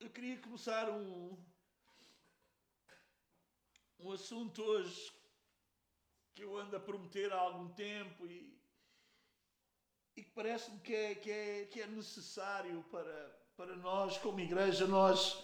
eu 0.00 0.10
queria 0.10 0.36
começar 0.38 0.90
um, 0.90 1.36
um 4.00 4.12
assunto 4.12 4.62
hoje 4.62 5.12
que 6.34 6.42
eu 6.42 6.58
ando 6.58 6.76
a 6.76 6.80
prometer 6.80 7.32
há 7.32 7.38
algum 7.38 7.68
tempo 7.68 8.26
e, 8.26 8.58
e 10.16 10.22
que 10.22 10.30
parece-me 10.30 10.78
que 10.80 10.94
é, 10.94 11.14
que, 11.14 11.30
é, 11.30 11.64
que 11.70 11.80
é 11.80 11.86
necessário 11.86 12.84
para, 12.90 13.38
para 13.56 13.76
nós, 13.76 14.18
como 14.18 14.40
igreja, 14.40 14.86
nós, 14.86 15.42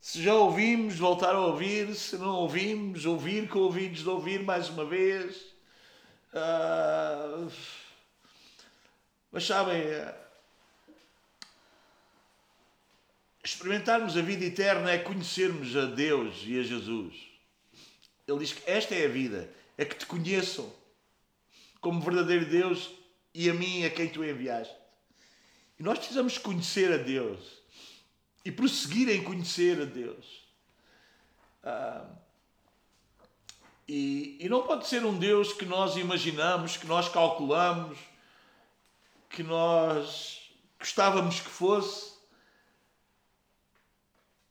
se 0.00 0.22
já 0.22 0.34
ouvimos, 0.34 0.98
voltar 0.98 1.34
a 1.34 1.46
ouvir, 1.46 1.94
se 1.94 2.16
não 2.16 2.36
ouvimos, 2.36 3.04
ouvir 3.04 3.48
com 3.48 3.60
ouvidos 3.60 4.00
de 4.00 4.08
ouvir 4.08 4.42
mais 4.42 4.68
uma 4.70 4.84
vez. 4.84 5.54
Uh, 6.32 7.50
mas 9.30 9.46
sabem, 9.46 9.82
experimentarmos 13.46 14.16
a 14.16 14.22
vida 14.22 14.44
eterna 14.44 14.90
é 14.90 14.98
conhecermos 14.98 15.76
a 15.76 15.86
Deus 15.86 16.42
e 16.44 16.58
a 16.58 16.62
Jesus. 16.64 17.14
Ele 18.26 18.38
diz 18.40 18.52
que 18.52 18.68
esta 18.68 18.94
é 18.94 19.06
a 19.06 19.08
vida, 19.08 19.48
é 19.78 19.84
que 19.84 19.94
te 19.94 20.04
conheçam 20.04 20.72
como 21.80 22.00
verdadeiro 22.00 22.44
Deus 22.46 22.90
e 23.32 23.48
a 23.48 23.54
mim, 23.54 23.84
a 23.84 23.90
quem 23.90 24.08
tu 24.08 24.24
enviaste. 24.24 24.74
E 25.78 25.82
nós 25.82 25.98
precisamos 25.98 26.38
conhecer 26.38 26.92
a 26.92 26.96
Deus 26.96 27.38
e 28.44 28.50
prosseguir 28.50 29.08
em 29.08 29.22
conhecer 29.22 29.80
a 29.80 29.84
Deus. 29.84 30.44
Ah, 31.62 32.04
e, 33.86 34.38
e 34.40 34.48
não 34.48 34.66
pode 34.66 34.88
ser 34.88 35.04
um 35.04 35.16
Deus 35.16 35.52
que 35.52 35.64
nós 35.64 35.96
imaginamos, 35.96 36.76
que 36.76 36.86
nós 36.86 37.08
calculamos, 37.08 37.96
que 39.30 39.44
nós 39.44 40.50
gostávamos 40.80 41.38
que 41.38 41.48
fosse. 41.48 42.15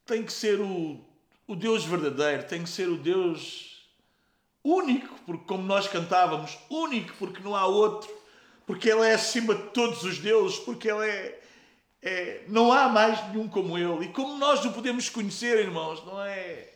Tem 0.06 0.24
que 0.24 0.32
ser 0.32 0.60
o, 0.60 1.00
o 1.48 1.56
Deus 1.56 1.84
verdadeiro, 1.84 2.44
tem 2.44 2.64
que 2.64 2.70
ser 2.70 2.88
o 2.88 2.98
Deus 2.98 3.88
único, 4.64 5.20
porque 5.26 5.46
como 5.46 5.64
nós 5.64 5.88
cantávamos, 5.88 6.58
único 6.70 7.14
porque 7.18 7.42
não 7.42 7.56
há 7.56 7.66
outro, 7.66 8.10
porque 8.66 8.90
Ele 8.90 9.02
é 9.02 9.14
acima 9.14 9.54
de 9.54 9.64
todos 9.70 10.04
os 10.04 10.18
deuses, 10.20 10.58
porque 10.60 10.90
Ele 10.90 11.06
é, 11.06 11.42
é 12.02 12.44
não 12.48 12.72
há 12.72 12.90
mais 12.90 13.28
nenhum 13.30 13.48
como 13.48 13.78
Ele. 13.78 14.06
E 14.06 14.14
como 14.14 14.38
nós 14.38 14.64
o 14.66 14.72
podemos 14.72 15.10
conhecer, 15.10 15.60
irmãos, 15.60 16.04
não 16.06 16.22
é 16.22 16.72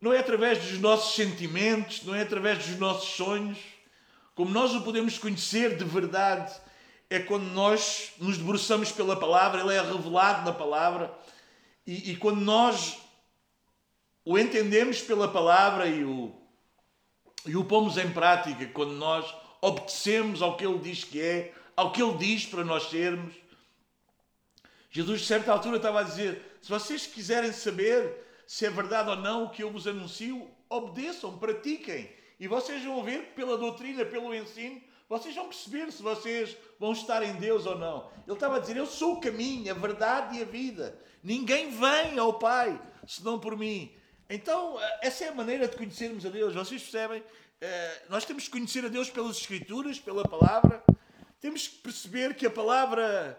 não 0.00 0.14
é 0.14 0.18
através 0.18 0.58
dos 0.58 0.78
nossos 0.78 1.14
sentimentos, 1.14 2.02
não 2.04 2.14
é 2.14 2.22
através 2.22 2.66
dos 2.66 2.78
nossos 2.78 3.10
sonhos, 3.10 3.58
como 4.34 4.50
nós 4.50 4.74
o 4.74 4.80
podemos 4.80 5.18
conhecer 5.18 5.76
de 5.76 5.84
verdade, 5.84 6.50
é 7.10 7.18
quando 7.18 7.44
nós 7.50 8.12
nos 8.18 8.38
debruçamos 8.38 8.90
pela 8.90 9.14
palavra, 9.14 9.60
ele 9.60 9.74
é 9.74 9.82
revelado 9.82 10.46
na 10.46 10.52
palavra, 10.54 11.12
e, 11.90 12.12
e 12.12 12.16
quando 12.16 12.40
nós 12.40 13.00
o 14.24 14.38
entendemos 14.38 15.00
pela 15.00 15.26
palavra 15.26 15.88
e 15.88 16.04
o, 16.04 16.32
e 17.44 17.56
o 17.56 17.64
pomos 17.64 17.98
em 17.98 18.08
prática, 18.12 18.64
quando 18.68 18.92
nós 18.92 19.34
obedecemos 19.60 20.40
ao 20.40 20.56
que 20.56 20.64
ele 20.64 20.78
diz 20.78 21.02
que 21.02 21.20
é, 21.20 21.52
ao 21.74 21.90
que 21.90 22.00
ele 22.00 22.16
diz 22.16 22.46
para 22.46 22.64
nós 22.64 22.88
sermos. 22.88 23.34
Jesus, 24.88 25.22
de 25.22 25.26
certa 25.26 25.50
altura, 25.50 25.78
estava 25.78 25.98
a 25.98 26.04
dizer: 26.04 26.58
se 26.62 26.70
vocês 26.70 27.08
quiserem 27.08 27.52
saber 27.52 28.24
se 28.46 28.66
é 28.66 28.70
verdade 28.70 29.10
ou 29.10 29.16
não 29.16 29.46
o 29.46 29.50
que 29.50 29.64
eu 29.64 29.72
vos 29.72 29.88
anuncio, 29.88 30.48
obedeçam, 30.68 31.38
pratiquem. 31.38 32.08
E 32.38 32.46
vocês 32.46 32.84
vão 32.84 33.02
ver 33.02 33.32
pela 33.34 33.58
doutrina, 33.58 34.04
pelo 34.04 34.32
ensino, 34.32 34.80
vocês 35.08 35.34
vão 35.34 35.48
perceber 35.48 35.90
se 35.90 36.04
vocês 36.04 36.56
vão 36.78 36.92
estar 36.92 37.20
em 37.24 37.34
Deus 37.34 37.66
ou 37.66 37.76
não. 37.76 38.08
Ele 38.24 38.34
estava 38.34 38.56
a 38.56 38.58
dizer: 38.60 38.76
Eu 38.76 38.86
sou 38.86 39.14
o 39.14 39.20
caminho, 39.20 39.72
a 39.72 39.74
verdade 39.74 40.38
e 40.38 40.42
a 40.42 40.44
vida. 40.44 41.09
Ninguém 41.22 41.70
vem 41.70 42.18
ao 42.18 42.34
Pai 42.38 42.80
senão 43.06 43.38
por 43.38 43.56
mim. 43.56 43.92
Então, 44.28 44.80
eh, 44.80 45.00
essa 45.02 45.24
é 45.24 45.28
a 45.28 45.34
maneira 45.34 45.66
de 45.66 45.76
conhecermos 45.76 46.24
a 46.24 46.30
Deus. 46.30 46.54
Vocês 46.54 46.80
percebem? 46.82 47.22
Eh, 47.60 48.02
nós 48.08 48.24
temos 48.24 48.44
que 48.44 48.50
conhecer 48.50 48.84
a 48.84 48.88
Deus 48.88 49.10
pelas 49.10 49.36
Escrituras, 49.36 49.98
pela 49.98 50.26
palavra. 50.26 50.82
Temos 51.40 51.68
que 51.68 51.76
perceber 51.78 52.34
que 52.34 52.46
a 52.46 52.50
palavra. 52.50 53.38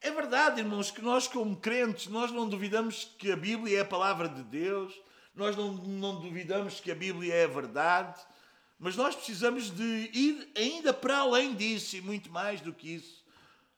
É 0.00 0.10
verdade, 0.10 0.60
irmãos, 0.60 0.90
que 0.90 1.02
nós, 1.02 1.26
como 1.26 1.56
crentes, 1.56 2.06
nós 2.06 2.30
não 2.30 2.48
duvidamos 2.48 3.10
que 3.18 3.32
a 3.32 3.36
Bíblia 3.36 3.78
é 3.78 3.80
a 3.80 3.84
palavra 3.84 4.28
de 4.28 4.42
Deus, 4.42 4.94
nós 5.34 5.56
não, 5.56 5.72
não 5.72 6.20
duvidamos 6.20 6.78
que 6.80 6.90
a 6.90 6.94
Bíblia 6.94 7.34
é 7.34 7.44
a 7.44 7.48
verdade, 7.48 8.20
mas 8.78 8.94
nós 8.94 9.16
precisamos 9.16 9.70
de 9.70 10.10
ir 10.12 10.52
ainda 10.54 10.92
para 10.92 11.18
além 11.18 11.54
disso 11.54 11.96
e 11.96 12.00
muito 12.02 12.30
mais 12.30 12.60
do 12.60 12.72
que 12.72 12.94
isso. 12.94 13.24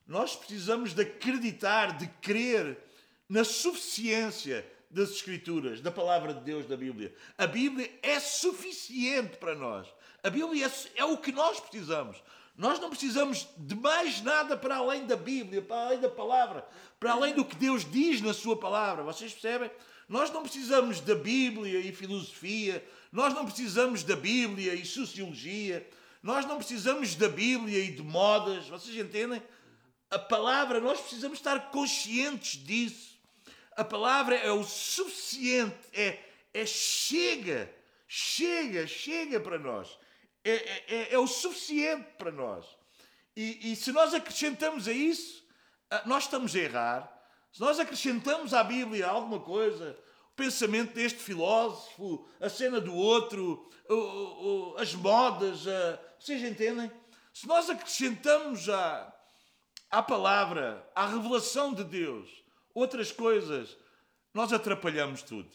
Nós 0.07 0.35
precisamos 0.35 0.93
de 0.93 1.03
acreditar, 1.03 1.97
de 1.97 2.09
crer 2.21 2.77
na 3.29 3.45
suficiência 3.45 4.67
das 4.91 5.11
Escrituras, 5.11 5.81
da 5.81 5.91
palavra 5.91 6.33
de 6.33 6.41
Deus, 6.41 6.67
da 6.67 6.77
Bíblia. 6.77 7.15
A 7.37 7.47
Bíblia 7.47 7.91
é 8.03 8.19
suficiente 8.19 9.37
para 9.37 9.55
nós. 9.55 9.87
A 10.23 10.31
Bíblia 10.31 10.67
é, 10.67 11.01
é 11.01 11.05
o 11.05 11.19
que 11.19 11.31
nós 11.31 11.61
precisamos. 11.61 12.23
Nós 12.57 12.81
não 12.81 12.91
precisamos 12.91 13.47
de 13.57 13.77
mais 13.77 14.21
nada 14.23 14.57
para 14.57 14.77
além 14.77 15.07
da 15.07 15.15
Bíblia, 15.15 15.63
para 15.63 15.87
além 15.87 16.01
da 16.01 16.09
palavra, 16.09 16.67
para 16.99 17.13
além 17.13 17.35
do 17.35 17.45
que 17.45 17.55
Deus 17.55 17.89
diz 17.89 18.21
na 18.21 18.35
Sua 18.35 18.57
palavra. 18.57 19.05
Vocês 19.05 19.33
percebem? 19.33 19.71
Nós 20.09 20.31
não 20.33 20.43
precisamos 20.43 21.01
da 21.01 21.15
Bíblia 21.15 21.79
e 21.79 21.93
filosofia, 21.93 22.85
nós 23.13 23.35
não 23.35 23.45
precisamos 23.45 24.03
da 24.03 24.17
Bíblia 24.17 24.75
e 24.75 24.85
sociologia, 24.85 25.89
nós 26.23 26.47
não 26.47 26.57
precisamos 26.57 27.15
da 27.15 27.29
Bíblia 27.29 27.79
e 27.79 27.93
de 27.93 28.03
modas. 28.03 28.67
Vocês 28.67 28.97
entendem? 28.97 29.41
A 30.11 30.19
palavra, 30.19 30.81
nós 30.81 30.99
precisamos 31.01 31.39
estar 31.39 31.71
conscientes 31.71 32.59
disso. 32.65 33.08
A 33.79 33.85
palavra 33.85 34.35
é 34.35 34.51
o 34.51 34.65
suficiente, 34.65 35.79
é, 35.93 36.19
é 36.53 36.67
chega, 36.67 37.73
chega, 38.09 38.89
chega 38.89 39.39
para 39.39 39.57
nós. 39.57 39.97
É, 40.43 40.51
é, 40.51 40.85
é, 40.89 41.15
é 41.15 41.19
o 41.21 41.29
suficiente 41.29 42.05
para 42.19 42.33
nós. 42.33 42.67
E, 43.37 43.71
e 43.71 43.77
se 43.77 43.93
nós 43.93 44.13
acrescentamos 44.13 44.89
a 44.89 44.93
isso, 44.93 45.47
ah, 45.93 46.03
nós 46.07 46.25
estamos 46.25 46.57
a 46.57 46.59
errar. 46.59 47.23
Se 47.53 47.61
nós 47.61 47.79
acrescentamos 47.79 48.53
à 48.53 48.65
Bíblia 48.65 49.07
alguma 49.07 49.39
coisa, 49.39 49.97
o 50.33 50.35
pensamento 50.35 50.93
deste 50.93 51.21
filósofo, 51.21 52.29
a 52.41 52.49
cena 52.49 52.81
do 52.81 52.97
outro, 52.97 53.71
as 54.77 54.93
modas, 54.93 55.67
vocês 56.19 56.43
entendem? 56.43 56.91
Se 57.33 57.47
nós 57.47 57.71
acrescentamos 57.71 58.69
à, 58.69 59.17
à 59.89 60.03
palavra, 60.03 60.85
à 60.97 61.07
revelação 61.07 61.73
de 61.73 61.85
Deus, 61.85 62.48
outras 62.75 63.13
coisas, 63.13 63.77
nós 64.33 64.53
atrapalhamos 64.53 65.23
tudo. 65.23 65.51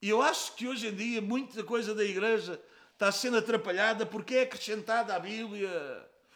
E 0.00 0.08
eu 0.08 0.20
acho 0.20 0.54
que 0.54 0.66
hoje 0.66 0.88
em 0.88 0.94
dia 0.94 1.22
muita 1.22 1.64
coisa 1.64 1.94
da 1.94 2.04
igreja 2.04 2.60
está 2.92 3.10
sendo 3.10 3.38
atrapalhada 3.38 4.04
porque 4.04 4.36
é 4.36 4.42
acrescentada 4.42 5.14
à 5.14 5.18
Bíblia 5.18 5.70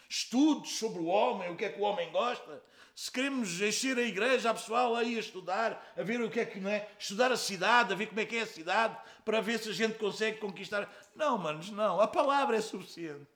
estudos 0.09 0.77
sobre 0.77 0.99
o 0.99 1.07
homem, 1.07 1.51
o 1.51 1.57
que 1.57 1.65
é 1.65 1.69
que 1.69 1.81
o 1.81 1.85
homem 1.85 2.11
gosta. 2.11 2.63
Se 2.97 3.11
queremos 3.11 3.61
encher 3.61 3.97
a 3.97 4.03
igreja, 4.03 4.51
a 4.51 4.55
pessoal 4.55 4.97
aí 4.97 5.17
a 5.17 5.21
estudar, 5.21 5.95
a 5.97 6.03
ver 6.03 6.21
o 6.21 6.29
que 6.29 6.41
é 6.41 6.45
que 6.45 6.59
não 6.59 6.69
é, 6.69 6.89
estudar 6.99 7.31
a 7.31 7.37
cidade, 7.37 7.93
a 7.93 7.97
ver 7.97 8.09
como 8.09 8.21
é 8.21 8.27
que 8.27 8.37
é 8.37 8.43
a 8.43 8.47
cidade, 8.47 8.97
para 9.25 9.41
ver 9.41 9.61
se 9.61 9.71
a 9.71 9.73
gente 9.73 9.99
consegue 9.99 10.39
conquistar. 10.39 10.93
Não, 11.15 11.39
manos, 11.39 11.71
não. 11.71 12.01
A 12.01 12.09
palavra 12.09 12.57
é 12.57 12.61
suficiente. 12.61 13.27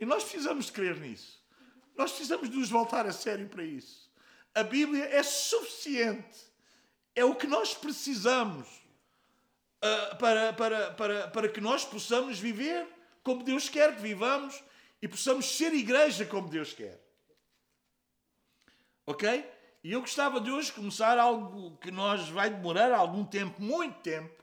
E 0.00 0.06
nós 0.06 0.24
precisamos 0.24 0.66
de 0.66 0.72
crer 0.72 0.96
nisso. 0.96 1.40
Nós 1.96 2.10
precisamos 2.10 2.48
de 2.48 2.56
nos 2.56 2.70
voltar 2.70 3.06
a 3.06 3.12
sério 3.12 3.46
para 3.48 3.62
isso. 3.62 4.01
A 4.54 4.62
Bíblia 4.62 5.04
é 5.04 5.22
suficiente. 5.22 6.52
É 7.14 7.24
o 7.24 7.34
que 7.34 7.46
nós 7.46 7.74
precisamos 7.74 8.68
uh, 9.82 10.16
para, 10.16 10.52
para, 10.52 10.90
para, 10.92 11.28
para 11.28 11.48
que 11.48 11.60
nós 11.60 11.84
possamos 11.84 12.38
viver 12.38 12.86
como 13.22 13.42
Deus 13.44 13.68
quer 13.68 13.94
que 13.94 14.02
vivamos 14.02 14.62
e 15.00 15.08
possamos 15.08 15.46
ser 15.46 15.72
igreja 15.74 16.24
como 16.26 16.48
Deus 16.48 16.72
quer. 16.72 17.00
Ok? 19.06 19.50
E 19.84 19.92
eu 19.92 20.00
gostava 20.00 20.40
de 20.40 20.50
hoje 20.50 20.72
começar 20.72 21.18
algo 21.18 21.76
que 21.78 21.90
nós 21.90 22.28
vai 22.28 22.48
demorar 22.48 22.94
algum 22.94 23.24
tempo, 23.24 23.60
muito 23.60 23.98
tempo, 24.00 24.42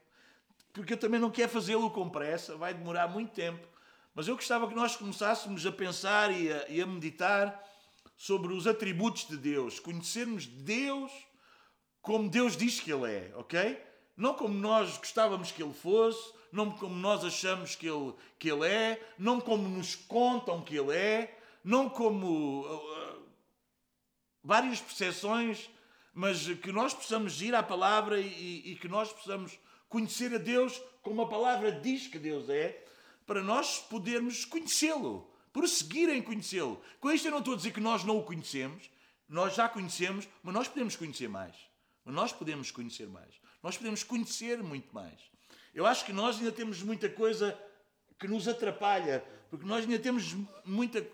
porque 0.73 0.93
eu 0.93 0.97
também 0.97 1.19
não 1.19 1.31
quero 1.31 1.49
fazê-lo 1.49 1.89
com 1.91 2.09
pressa, 2.09 2.57
vai 2.57 2.73
demorar 2.73 3.07
muito 3.07 3.31
tempo. 3.31 3.65
Mas 4.13 4.27
eu 4.27 4.35
gostava 4.35 4.67
que 4.67 4.75
nós 4.75 4.97
começássemos 4.97 5.65
a 5.65 5.71
pensar 5.71 6.29
e 6.31 6.51
a, 6.51 6.67
e 6.67 6.81
a 6.81 6.85
meditar 6.85 7.63
sobre 8.19 8.51
os 8.51 8.67
atributos 8.67 9.25
de 9.29 9.37
Deus, 9.37 9.79
conhecermos 9.79 10.45
Deus 10.45 11.09
como 12.01 12.29
Deus 12.29 12.57
diz 12.57 12.77
que 12.77 12.91
Ele 12.91 13.09
é, 13.09 13.31
ok? 13.33 13.81
Não 14.17 14.33
como 14.33 14.53
nós 14.53 14.97
gostávamos 14.97 15.53
que 15.53 15.63
Ele 15.63 15.73
fosse, 15.73 16.33
não 16.51 16.69
como 16.69 16.95
nós 16.95 17.23
achamos 17.23 17.75
que 17.75 17.87
Ele, 17.87 18.13
que 18.37 18.51
ele 18.51 18.67
é, 18.67 19.01
não 19.17 19.39
como 19.39 19.69
nos 19.69 19.95
contam 19.95 20.61
que 20.61 20.75
Ele 20.77 20.93
é, 20.93 21.39
não 21.63 21.89
como 21.89 22.65
uh, 22.65 23.23
várias 24.43 24.81
percepções, 24.81 25.69
mas 26.13 26.45
que 26.45 26.73
nós 26.73 26.93
possamos 26.93 27.41
ir 27.41 27.55
à 27.55 27.63
palavra 27.63 28.19
e, 28.19 28.73
e 28.73 28.75
que 28.75 28.89
nós 28.89 29.13
possamos 29.13 29.57
conhecer 29.87 30.35
a 30.35 30.37
Deus 30.37 30.81
como 31.01 31.21
a 31.21 31.29
palavra 31.29 31.71
diz 31.71 32.07
que 32.07 32.19
Deus 32.19 32.49
é, 32.49 32.85
para 33.25 33.41
nós 33.41 33.79
podermos 33.79 34.43
conhecê-lo 34.43 35.29
prosseguir 35.59 36.09
em 36.09 36.21
conhecê-lo. 36.21 36.81
Com 37.01 37.11
isto 37.11 37.27
eu 37.27 37.31
não 37.31 37.39
estou 37.39 37.53
a 37.53 37.57
dizer 37.57 37.73
que 37.73 37.81
nós 37.81 38.05
não 38.05 38.17
o 38.17 38.23
conhecemos, 38.23 38.89
nós 39.27 39.53
já 39.55 39.67
conhecemos, 39.67 40.25
mas 40.41 40.53
nós 40.53 40.67
podemos 40.69 40.95
conhecer 40.95 41.27
mais. 41.27 41.53
Mas 42.05 42.15
nós 42.15 42.31
podemos 42.31 42.71
conhecer 42.71 43.07
mais. 43.07 43.35
Nós 43.61 43.75
podemos 43.75 44.01
conhecer 44.01 44.63
muito 44.63 44.95
mais. 44.95 45.19
Eu 45.75 45.85
acho 45.85 46.05
que 46.05 46.13
nós 46.13 46.37
ainda 46.37 46.51
temos 46.53 46.81
muita 46.81 47.09
coisa 47.09 47.59
que 48.17 48.25
nos 48.25 48.47
atrapalha, 48.47 49.23
porque 49.49 49.65
nós 49.65 49.83
ainda 49.83 49.99
temos 49.99 50.33
muita. 50.63 51.05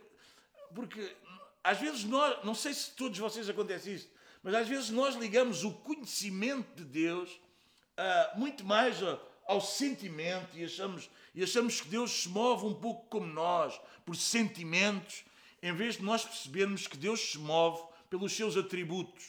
Porque 0.75 1.15
às 1.63 1.79
vezes 1.79 2.03
nós, 2.03 2.43
não 2.43 2.53
sei 2.53 2.73
se 2.75 2.91
todos 2.91 3.17
vocês 3.17 3.49
acontece 3.49 3.95
isso, 3.95 4.09
mas 4.43 4.53
às 4.53 4.67
vezes 4.67 4.91
nós 4.91 5.15
ligamos 5.15 5.63
o 5.63 5.71
conhecimento 5.71 6.75
de 6.75 6.83
Deus 6.83 7.31
uh, 7.31 8.39
muito 8.39 8.63
mais 8.63 9.01
ao, 9.01 9.19
ao 9.45 9.61
sentimento 9.61 10.57
e 10.57 10.65
achamos, 10.65 11.09
e 11.33 11.43
achamos 11.43 11.81
que 11.81 11.87
Deus 11.87 12.11
se 12.11 12.29
move 12.29 12.65
um 12.65 12.73
pouco 12.73 13.07
como 13.07 13.25
nós, 13.25 13.79
por 14.05 14.15
sentimentos, 14.15 15.23
em 15.61 15.73
vez 15.73 15.97
de 15.97 16.03
nós 16.03 16.23
percebermos 16.23 16.87
que 16.87 16.97
Deus 16.97 17.19
se 17.31 17.37
move 17.37 17.81
pelos 18.09 18.33
seus 18.33 18.55
atributos, 18.57 19.25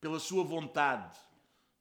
pela 0.00 0.18
sua 0.18 0.44
vontade. 0.44 1.18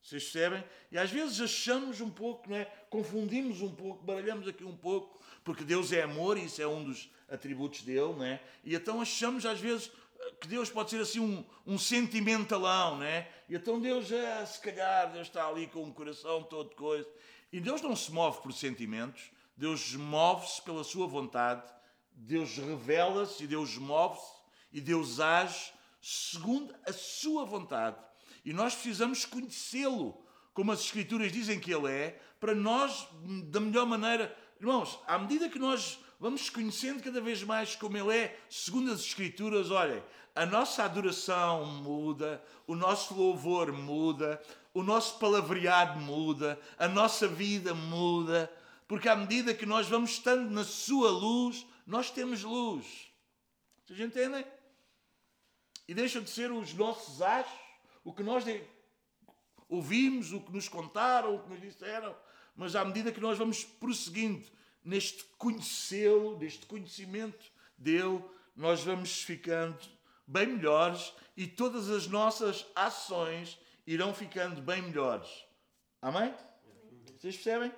Vocês 0.02 0.24
percebem? 0.24 0.64
E 0.92 0.98
às 0.98 1.10
vezes 1.10 1.40
achamos 1.40 2.02
um 2.02 2.10
pouco, 2.10 2.50
não 2.50 2.58
é? 2.58 2.66
confundimos 2.90 3.62
um 3.62 3.74
pouco, 3.74 4.04
baralhamos 4.04 4.48
aqui 4.48 4.64
um 4.64 4.76
pouco, 4.76 5.20
porque 5.44 5.64
Deus 5.64 5.92
é 5.94 6.04
amor 6.04 6.38
e 6.38 6.46
isso 6.46 6.62
é 6.62 6.68
um 6.68 6.84
dos 6.84 7.10
atributos 7.30 7.82
dele, 7.84 8.14
não 8.14 8.24
é? 8.24 8.42
E 8.64 8.76
então 8.76 9.02
achamos 9.02 9.46
às 9.46 9.60
vezes 9.60 9.90
que 10.40 10.48
Deus 10.48 10.70
pode 10.70 10.90
ser 10.90 11.02
assim 11.02 11.20
um, 11.20 11.44
um 11.66 11.78
sentimentalão, 11.78 12.98
né? 12.98 13.28
E 13.50 13.56
então 13.56 13.80
Deus, 13.80 14.12
é, 14.12 14.46
se 14.46 14.60
calhar, 14.60 15.12
Deus 15.12 15.28
está 15.28 15.48
ali 15.48 15.68
com 15.68 15.84
o 15.84 15.94
coração 15.94 16.44
todo 16.44 16.76
coisa. 16.76 17.10
E 17.54 17.60
Deus 17.60 17.84
não 17.84 17.96
se 17.96 18.12
move 18.12 18.42
por 18.42 18.52
sentimentos, 18.52 19.30
Deus 19.56 19.94
move-se 19.94 20.60
pela 20.64 20.84
sua 20.84 21.06
vontade, 21.06 21.62
Deus 22.12 22.58
revela-se 22.58 23.44
e 23.44 23.48
Deus 23.48 23.78
move-se 23.78 24.26
e 24.72 24.82
Deus 24.82 25.20
age 25.20 25.72
segundo 26.02 26.74
a 26.84 26.92
sua 26.92 27.46
vontade. 27.46 27.96
E 28.44 28.52
nós 28.52 28.74
precisamos 28.74 29.24
conhecê-lo, 29.24 30.20
como 30.52 30.72
as 30.72 30.80
Escrituras 30.80 31.32
dizem 31.32 31.60
que 31.60 31.72
Ele 31.72 31.92
é, 31.92 32.20
para 32.40 32.56
nós, 32.56 33.08
da 33.46 33.60
melhor 33.60 33.86
maneira. 33.86 34.36
Irmãos, 34.60 35.00
à 35.06 35.20
medida 35.20 35.48
que 35.48 35.60
nós 35.60 36.00
vamos 36.20 36.50
conhecendo 36.50 37.04
cada 37.04 37.22
vez 37.22 37.44
mais 37.44 37.76
como 37.76 37.96
Ele 37.96 38.18
é, 38.18 38.40
segundo 38.50 38.92
as 38.92 39.02
Escrituras, 39.02 39.70
olhem, 39.70 40.04
a 40.36 40.44
nossa 40.44 40.84
adoração 40.84 41.68
muda, 41.68 42.44
o 42.66 42.76
nosso 42.76 43.14
louvor 43.14 43.72
muda, 43.72 44.42
o 44.74 44.82
nosso 44.82 45.20
palavreado 45.20 46.00
muda, 46.00 46.60
a 46.78 46.88
nossa 46.88 47.28
vida 47.28 47.74
muda, 47.74 48.52
porque 48.88 49.08
à 49.08 49.16
medida 49.16 49.54
que 49.54 49.66
nós 49.66 49.88
vamos 49.88 50.12
estando 50.12 50.50
na 50.50 50.64
Sua 50.64 51.12
luz, 51.12 51.66
nós 51.86 52.10
temos 52.10 52.44
luz. 52.44 53.12
Vocês 53.86 54.00
entendem? 54.00 54.46
E 55.88 55.94
deixam 55.94 56.22
de 56.22 56.30
ser 56.30 56.52
os 56.52 56.74
nossos 56.74 57.22
achos, 57.22 57.60
o 58.04 58.14
que 58.14 58.24
nós 58.24 58.44
ouvimos, 59.70 60.32
o 60.32 60.42
que 60.42 60.52
nos 60.52 60.68
contaram, 60.68 61.36
o 61.36 61.44
que 61.44 61.50
nos 61.50 61.62
disseram, 61.62 62.16
mas 62.56 62.76
à 62.76 62.84
medida 62.84 63.12
que 63.12 63.20
nós 63.20 63.38
vamos 63.38 63.64
prosseguindo 63.64 64.48
neste 64.84 65.24
conhecê-lo, 65.38 66.38
neste 66.38 66.66
conhecimento 66.66 67.52
dele, 67.78 68.24
nós 68.56 68.84
vamos 68.84 69.22
ficando 69.22 69.78
bem 70.26 70.48
melhores 70.48 71.14
e 71.36 71.48
todas 71.48 71.90
as 71.90 72.08
nossas 72.08 72.66
ações 72.76 73.58
irão 73.86 74.14
ficando 74.14 74.62
bem 74.62 74.82
melhores. 74.82 75.30
Amém? 76.02 76.34
Vocês 77.18 77.36
percebem? 77.36 77.72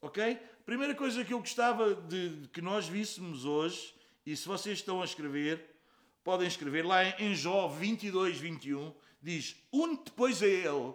Ok? 0.00 0.36
Primeira 0.64 0.94
coisa 0.94 1.24
que 1.24 1.32
eu 1.32 1.40
gostava 1.40 1.94
de 1.94 2.48
que 2.52 2.60
nós 2.60 2.88
víssemos 2.88 3.44
hoje, 3.44 3.94
e 4.24 4.36
se 4.36 4.46
vocês 4.46 4.78
estão 4.78 5.02
a 5.02 5.04
escrever, 5.04 5.74
podem 6.22 6.46
escrever 6.46 6.84
lá 6.84 7.04
em 7.20 7.34
Jó 7.34 7.68
22, 7.68 8.38
21, 8.38 8.94
diz: 9.20 9.56
Une 9.72 9.96
depois 9.96 10.42
a 10.42 10.46
ele. 10.46 10.94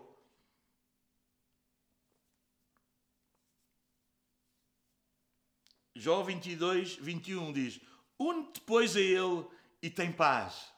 Jó 5.96 6.24
22, 6.24 6.96
21 6.96 7.54
diz: 7.54 7.80
Une 8.18 8.52
depois 8.54 8.96
a 8.96 9.02
ele 9.02 9.46
e 9.82 9.90
tem 9.90 10.12
paz 10.12 10.74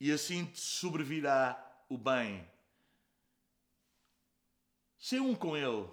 e 0.00 0.12
assim 0.12 0.44
te 0.44 0.60
sobrevirá 0.60 1.56
o 1.88 1.96
bem. 1.96 2.48
Ser 4.98 5.20
um 5.20 5.34
com 5.34 5.56
Ele. 5.56 5.88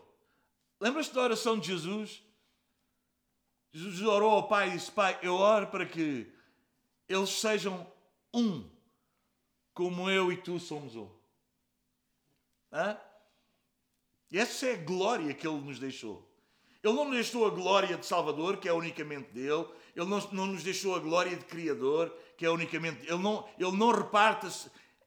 Lembras-te 0.80 1.13
da 1.13 1.22
oração 1.22 1.60
de 1.60 1.68
Jesus? 1.68 2.24
Jesus 3.72 4.02
orou 4.02 4.31
ao 4.31 4.48
Pai 4.48 4.69
e 4.69 4.72
disse: 4.72 4.92
Pai, 4.92 5.19
eu 5.22 5.36
oro 5.36 5.68
para 5.68 5.86
que 5.86 6.31
eles 7.07 7.30
sejam 7.30 7.86
um, 8.34 8.69
como 9.74 10.10
eu 10.10 10.31
e 10.31 10.38
tu 10.38 10.60
somos 10.60 10.96
um. 10.96 11.10
Hã? 12.72 12.98
Essa 14.31 14.68
é 14.68 14.74
a 14.74 14.84
glória 14.84 15.34
que 15.34 15.48
Ele 15.48 15.62
nos 15.62 15.80
deixou. 15.80 16.30
Ele 16.84 16.94
não 16.94 17.06
nos 17.06 17.16
deixou 17.16 17.46
a 17.46 17.50
glória 17.50 17.98
de 17.98 18.06
Salvador, 18.06 18.57
que 18.57 18.68
é 18.68 18.74
unicamente 18.74 19.31
dele. 19.31 19.68
Ele 19.96 20.06
não, 20.06 20.19
não 20.31 20.48
nos 20.48 20.63
deixou 20.63 20.96
a 20.96 21.00
glória 21.00 21.36
de 21.36 21.46
Criador, 21.46 22.16
que 22.38 22.46
é 22.46 22.50
unicamente. 22.50 23.06
Ele 23.06 23.22
não, 23.22 23.48
ele 23.58 23.78
não 23.78 23.92
reparte 23.92 24.48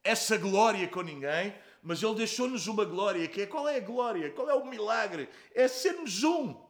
essa 0.02 0.36
glória 0.36 0.88
com 0.88 1.02
ninguém, 1.02 1.54
mas 1.82 2.02
Ele 2.02 2.14
deixou-nos 2.14 2.66
uma 2.66 2.84
glória, 2.84 3.28
que 3.28 3.42
é 3.42 3.46
qual 3.46 3.68
é 3.68 3.76
a 3.76 3.80
glória? 3.80 4.30
Qual 4.30 4.48
é 4.48 4.54
o 4.54 4.66
milagre? 4.66 5.28
É 5.54 5.68
sermos 5.68 6.22
um. 6.22 6.66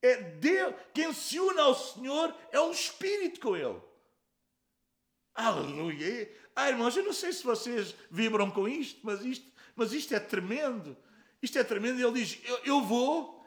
É 0.00 0.16
Deus, 0.16 0.74
quem 0.94 1.12
se 1.12 1.40
une 1.40 1.58
ao 1.58 1.74
Senhor 1.74 2.34
é 2.52 2.60
um 2.60 2.70
espírito 2.70 3.40
com 3.40 3.56
Ele. 3.56 3.80
Aleluia! 5.34 6.32
Ah, 6.54 6.68
irmãos, 6.68 6.96
eu 6.96 7.04
não 7.04 7.12
sei 7.12 7.32
se 7.32 7.44
vocês 7.44 7.94
vibram 8.10 8.50
com 8.50 8.68
isto, 8.68 9.00
mas 9.02 9.24
isto, 9.24 9.46
mas 9.76 9.92
isto 9.92 10.14
é 10.14 10.20
tremendo. 10.20 10.96
Isto 11.40 11.58
é 11.58 11.64
tremendo. 11.64 12.00
Ele 12.00 12.24
diz: 12.24 12.40
Eu, 12.44 12.58
eu 12.64 12.80
vou, 12.82 13.46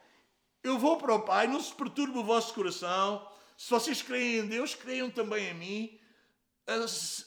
eu 0.62 0.78
vou 0.78 0.96
para 0.96 1.14
o 1.14 1.22
Pai, 1.22 1.46
não 1.46 1.60
se 1.60 1.74
perturbe 1.74 2.18
o 2.18 2.24
vosso 2.24 2.54
coração. 2.54 3.28
Se 3.58 3.68
vocês 3.68 4.00
creem 4.00 4.38
em 4.38 4.46
Deus, 4.46 4.74
creiam 4.74 5.10
também 5.10 5.48
em 5.48 5.54
mim. 5.54 6.00
Ah, 6.66 6.86
se 6.86 7.26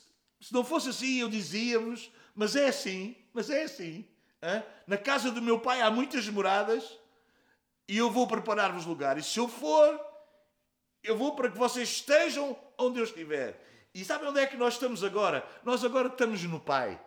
não 0.52 0.64
fosse 0.64 0.90
assim, 0.90 1.20
eu 1.20 1.30
dizia-vos, 1.30 2.12
mas 2.34 2.56
é 2.56 2.68
assim, 2.68 3.16
mas 3.34 3.50
é 3.50 3.64
assim. 3.64 4.08
Na 4.86 4.98
casa 4.98 5.32
do 5.32 5.42
meu 5.42 5.60
pai 5.60 5.82
há 5.82 5.90
muitas 5.90 6.28
moradas 6.30 6.84
e 7.88 7.98
eu 7.98 8.12
vou 8.12 8.28
preparar-vos 8.28 8.86
lugar. 8.86 9.18
E 9.18 9.24
se 9.24 9.40
eu 9.40 9.48
for, 9.48 10.00
eu 11.04 11.18
vou 11.18 11.36
para 11.36 11.50
que 11.50 11.58
vocês 11.58 11.90
estejam 11.90 12.58
onde 12.78 13.00
eu 13.00 13.04
estiver. 13.04 13.60
E 13.94 14.04
sabem 14.04 14.28
onde 14.28 14.40
é 14.40 14.46
que 14.46 14.58
nós 14.58 14.74
estamos 14.74 15.04
agora? 15.04 15.48
Nós 15.64 15.84
agora 15.84 16.10
estamos 16.10 16.44
no 16.44 16.60
Pai. 16.60 17.00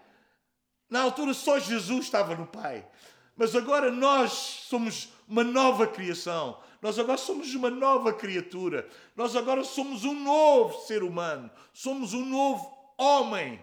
Na 0.89 1.03
altura 1.03 1.35
só 1.35 1.59
Jesus 1.59 2.07
estava 2.07 2.35
no 2.35 2.47
Pai. 2.47 2.89
Mas 3.37 3.55
agora 3.55 3.91
nós 3.93 4.33
somos 4.33 5.13
uma 5.29 5.45
nova 5.45 5.87
criação. 5.87 6.61
Nós 6.81 6.99
agora 6.99 7.19
somos 7.19 7.55
uma 7.55 7.71
nova 7.71 8.13
criatura. 8.13 8.89
Nós 9.17 9.35
agora 9.35 9.65
somos 9.65 10.05
um 10.05 10.15
novo 10.15 10.81
ser 10.87 11.03
humano. 11.03 11.51
Somos 11.73 12.15
um 12.15 12.25
novo 12.25 12.93
homem. 12.97 13.61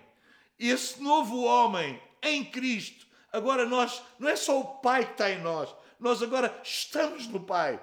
E 0.60 0.70
esse 0.70 1.02
novo 1.02 1.44
homem 1.44 2.02
em 2.22 2.44
Cristo, 2.44 3.06
agora 3.32 3.66
nós, 3.66 4.02
não 4.18 4.30
é 4.30 4.36
só 4.36 4.60
o 4.60 4.66
Pai 4.80 5.06
que 5.06 5.12
está 5.12 5.30
em 5.30 5.42
nós, 5.42 5.74
nós 6.00 6.22
agora 6.22 6.60
estamos 6.64 7.28
no 7.28 7.40
Pai. 7.40 7.80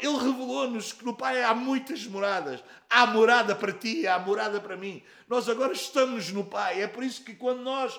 Ele 0.00 0.18
revelou-nos 0.18 0.92
que 0.92 1.04
no 1.04 1.14
Pai 1.14 1.42
há 1.42 1.54
muitas 1.54 2.06
moradas. 2.06 2.62
Há 2.88 3.06
morada 3.06 3.54
para 3.54 3.72
ti, 3.72 4.06
há 4.06 4.18
morada 4.18 4.60
para 4.60 4.76
mim. 4.76 5.02
Nós 5.28 5.48
agora 5.48 5.72
estamos 5.72 6.30
no 6.30 6.44
Pai. 6.44 6.82
É 6.82 6.86
por 6.86 7.02
isso 7.02 7.24
que 7.24 7.34
quando 7.34 7.62
nós 7.62 7.98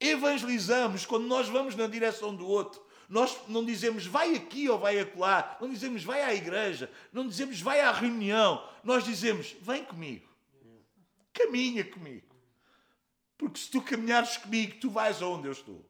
evangelizamos, 0.00 1.06
quando 1.06 1.26
nós 1.26 1.48
vamos 1.48 1.76
na 1.76 1.86
direção 1.86 2.34
do 2.34 2.46
outro, 2.46 2.81
nós 3.12 3.46
não 3.46 3.62
dizemos 3.62 4.06
vai 4.06 4.34
aqui 4.34 4.70
ou 4.70 4.78
vai 4.78 4.98
acolá, 4.98 5.58
não 5.60 5.68
dizemos 5.68 6.02
vai 6.02 6.22
à 6.22 6.34
igreja, 6.34 6.90
não 7.12 7.28
dizemos 7.28 7.60
vai 7.60 7.78
à 7.80 7.92
reunião, 7.92 8.66
nós 8.82 9.04
dizemos 9.04 9.54
vem 9.60 9.84
comigo, 9.84 10.26
caminha 11.30 11.84
comigo. 11.84 12.34
Porque 13.36 13.58
se 13.58 13.70
tu 13.70 13.82
caminhares 13.82 14.38
comigo, 14.38 14.80
tu 14.80 14.88
vais 14.88 15.20
aonde 15.20 15.46
eu 15.46 15.52
estou. 15.52 15.84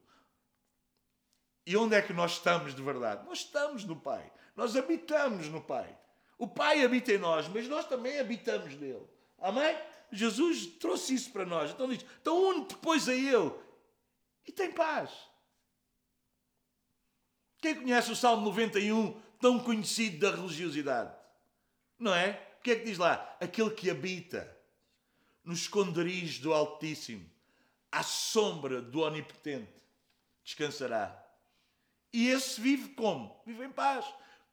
E 1.64 1.76
onde 1.76 1.94
é 1.94 2.02
que 2.02 2.12
nós 2.12 2.32
estamos 2.32 2.74
de 2.74 2.82
verdade? 2.82 3.24
Nós 3.24 3.38
estamos 3.38 3.84
no 3.84 3.94
Pai. 3.94 4.32
Nós 4.56 4.74
habitamos 4.74 5.46
no 5.46 5.60
Pai. 5.60 5.96
O 6.36 6.48
Pai 6.48 6.84
habita 6.84 7.12
em 7.12 7.18
nós, 7.18 7.46
mas 7.46 7.68
nós 7.68 7.86
também 7.86 8.18
habitamos 8.18 8.74
nele. 8.74 9.06
Amém? 9.38 9.78
Jesus 10.10 10.66
trouxe 10.66 11.14
isso 11.14 11.30
para 11.30 11.46
nós. 11.46 11.70
Então 11.70 11.88
diz: 11.88 12.04
então 12.20 12.50
une 12.50 12.64
depois 12.64 13.08
a 13.08 13.14
Ele 13.14 13.52
e 14.44 14.50
tem 14.50 14.72
paz. 14.72 15.30
Quem 17.62 17.76
conhece 17.76 18.10
o 18.10 18.16
Salmo 18.16 18.44
91, 18.44 19.12
tão 19.40 19.60
conhecido 19.60 20.18
da 20.18 20.34
religiosidade? 20.34 21.14
Não 21.96 22.12
é? 22.12 22.32
O 22.58 22.62
que 22.62 22.72
é 22.72 22.76
que 22.76 22.84
diz 22.84 22.98
lá? 22.98 23.36
Aquele 23.40 23.70
que 23.70 23.88
habita 23.88 24.52
no 25.44 25.52
esconderijo 25.54 26.42
do 26.42 26.52
Altíssimo, 26.52 27.24
à 27.92 28.02
sombra 28.02 28.82
do 28.82 29.02
Onipotente, 29.02 29.72
descansará. 30.42 31.24
E 32.12 32.28
esse 32.28 32.60
vive 32.60 32.88
como? 32.94 33.40
Vive 33.46 33.64
em 33.64 33.70
paz. 33.70 34.04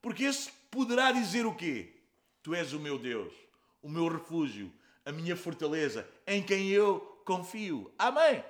Porque 0.03 0.25
esse 0.25 0.51
poderá 0.69 1.11
dizer 1.11 1.47
o 1.47 1.55
quê? 1.55 1.95
Tu 2.43 2.53
és 2.53 2.73
o 2.73 2.79
meu 2.79 2.99
Deus, 2.99 3.33
o 3.81 3.89
meu 3.89 4.07
refúgio, 4.07 4.71
a 5.03 5.11
minha 5.11 5.35
fortaleza, 5.35 6.07
em 6.27 6.43
quem 6.43 6.69
eu 6.69 6.99
confio. 7.25 7.91
Amém? 7.97 8.43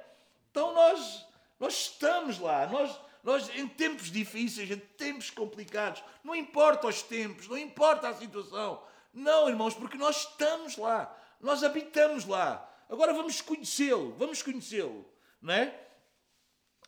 Então 0.51 0.73
nós, 0.73 1.25
nós 1.57 1.73
estamos 1.75 2.39
lá, 2.39 2.67
nós, 2.67 2.99
nós 3.23 3.49
em 3.55 3.67
tempos 3.67 4.11
difíceis, 4.11 4.69
em 4.71 4.77
tempos 4.77 5.29
complicados, 5.29 6.03
não 6.23 6.35
importa 6.35 6.87
os 6.87 7.01
tempos, 7.01 7.47
não 7.47 7.57
importa 7.57 8.09
a 8.09 8.13
situação. 8.13 8.81
Não, 9.13 9.49
irmãos, 9.49 9.73
porque 9.73 9.97
nós 9.97 10.27
estamos 10.27 10.77
lá, 10.77 11.15
nós 11.41 11.63
habitamos 11.63 12.25
lá. 12.25 12.65
Agora 12.89 13.13
vamos 13.13 13.41
conhecê-lo, 13.41 14.15
vamos 14.17 14.41
conhecê-lo, 14.41 15.05
não 15.41 15.53
é? 15.53 15.87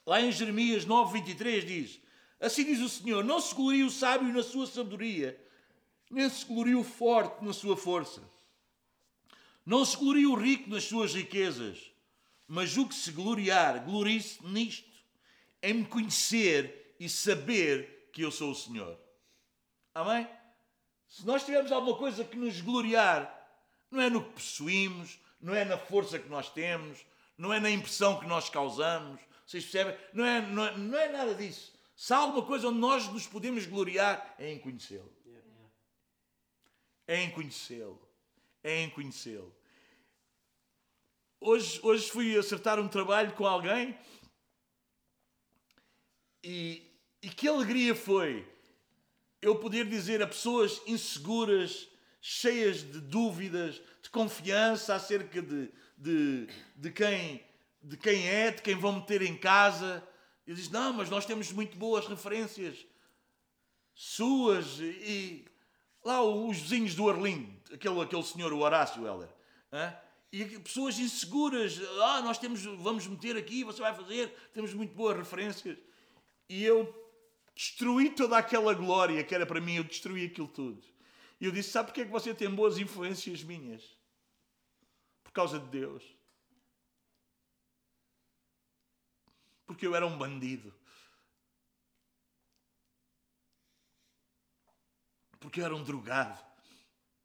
Lá 0.05 0.19
em 0.21 0.31
Jeremias 0.31 0.85
9, 0.85 1.19
23 1.19 1.65
diz: 1.65 2.01
Assim 2.39 2.63
diz 2.63 2.79
o 2.79 2.89
Senhor: 2.89 3.23
Não 3.23 3.39
se 3.39 3.53
glorie 3.53 3.83
o 3.83 3.91
sábio 3.91 4.33
na 4.33 4.41
sua 4.41 4.65
sabedoria, 4.65 5.39
nem 6.09 6.27
se 6.29 6.45
glorie 6.45 6.75
o 6.75 6.83
forte 6.83 7.43
na 7.43 7.53
sua 7.53 7.77
força. 7.77 8.21
Não 9.65 9.85
se 9.85 9.95
glorie 9.95 10.25
o 10.25 10.33
rico 10.33 10.69
nas 10.69 10.85
suas 10.85 11.13
riquezas, 11.13 11.91
mas 12.47 12.75
o 12.77 12.87
que 12.87 12.95
se 12.95 13.11
gloriar, 13.11 13.85
glorie-se 13.85 14.43
nisto, 14.45 14.90
em 15.61 15.73
me 15.73 15.85
conhecer 15.85 16.95
e 16.99 17.09
saber 17.09 18.09
que 18.13 18.21
eu 18.21 18.31
sou 18.31 18.51
o 18.51 18.55
Senhor. 18.55 18.99
Amém? 19.93 20.27
Se 21.07 21.25
nós 21.25 21.43
tivermos 21.43 21.71
alguma 21.71 21.97
coisa 21.97 22.23
que 22.23 22.37
nos 22.37 22.61
gloriar, 22.61 23.37
não 23.89 24.01
é 24.01 24.09
no 24.09 24.23
que 24.23 24.31
possuímos, 24.31 25.19
não 25.39 25.53
é 25.53 25.65
na 25.65 25.77
força 25.77 26.17
que 26.17 26.29
nós 26.29 26.49
temos, 26.49 27.05
não 27.37 27.51
é 27.51 27.59
na 27.59 27.69
impressão 27.69 28.19
que 28.19 28.27
nós 28.27 28.49
causamos, 28.49 29.19
vocês 29.45 29.65
percebem? 29.65 29.97
Não 30.13 30.25
é, 30.25 30.41
não 30.41 30.65
é, 30.65 30.77
não 30.77 30.97
é 30.97 31.11
nada 31.11 31.35
disso. 31.35 31.73
Se 31.95 32.13
há 32.13 32.17
alguma 32.17 32.45
coisa 32.45 32.69
onde 32.69 32.79
nós 32.79 33.07
nos 33.09 33.27
podemos 33.27 33.65
gloriar, 33.65 34.35
é 34.39 34.51
em 34.51 34.59
conhecê-lo. 34.59 35.11
É 37.07 37.21
em 37.21 37.29
conhecê-lo. 37.31 38.01
É 38.63 38.81
em 38.81 38.89
conhecê-lo. 38.89 39.53
Hoje, 41.41 41.79
hoje 41.83 42.09
fui 42.09 42.37
acertar 42.37 42.79
um 42.79 42.87
trabalho 42.87 43.33
com 43.33 43.45
alguém 43.45 43.97
e, 46.43 46.83
e 47.21 47.29
que 47.29 47.47
alegria 47.47 47.95
foi 47.95 48.47
eu 49.41 49.55
poder 49.55 49.85
dizer 49.85 50.21
a 50.21 50.27
pessoas 50.27 50.81
inseguras, 50.85 51.89
cheias 52.21 52.77
de 52.83 52.99
dúvidas, 52.99 53.81
de 54.01 54.09
confiança 54.09 54.95
acerca 54.95 55.41
de, 55.41 55.71
de, 55.97 56.47
de 56.75 56.91
quem 56.91 57.43
de 57.83 57.97
quem 57.97 58.27
é, 58.27 58.51
de 58.51 58.61
quem 58.61 58.75
vão 58.75 58.93
meter 58.93 59.21
em 59.21 59.35
casa. 59.35 60.07
E 60.45 60.53
diz: 60.53 60.69
Não, 60.69 60.93
mas 60.93 61.09
nós 61.09 61.25
temos 61.25 61.51
muito 61.51 61.77
boas 61.77 62.07
referências 62.07 62.85
suas. 63.93 64.79
E 64.79 65.45
lá 66.03 66.21
os 66.21 66.57
vizinhos 66.57 66.95
do 66.95 67.09
Arlindo, 67.09 67.51
aquele, 67.73 67.99
aquele 68.01 68.23
senhor, 68.23 68.53
o 68.53 68.59
Horácio 68.59 69.05
Heller, 69.05 69.29
hein? 69.71 69.93
e 70.31 70.59
pessoas 70.59 70.99
inseguras: 70.99 71.79
Ah, 72.03 72.21
nós 72.21 72.37
temos, 72.37 72.63
vamos 72.63 73.07
meter 73.07 73.35
aqui, 73.35 73.63
você 73.63 73.81
vai 73.81 73.95
fazer, 73.95 74.29
temos 74.53 74.73
muito 74.73 74.93
boas 74.93 75.17
referências. 75.17 75.77
E 76.51 76.63
eu 76.63 76.93
destruí 77.55 78.09
toda 78.09 78.37
aquela 78.37 78.73
glória 78.73 79.23
que 79.23 79.33
era 79.33 79.45
para 79.45 79.61
mim, 79.61 79.75
eu 79.75 79.83
destruí 79.83 80.25
aquilo 80.25 80.47
tudo. 80.47 80.83
E 81.39 81.45
eu 81.45 81.51
disse: 81.51 81.71
Sabe 81.71 81.87
porque 81.87 82.01
é 82.01 82.05
que 82.05 82.11
você 82.11 82.33
tem 82.33 82.53
boas 82.53 82.77
influências 82.77 83.41
minhas? 83.41 83.83
Por 85.23 85.31
causa 85.31 85.57
de 85.57 85.67
Deus. 85.67 86.03
porque 89.71 89.87
eu 89.87 89.95
era 89.95 90.05
um 90.05 90.17
bandido. 90.17 90.73
Porque 95.39 95.61
eu 95.61 95.65
era 95.65 95.75
um 95.75 95.83
drogado. 95.83 96.39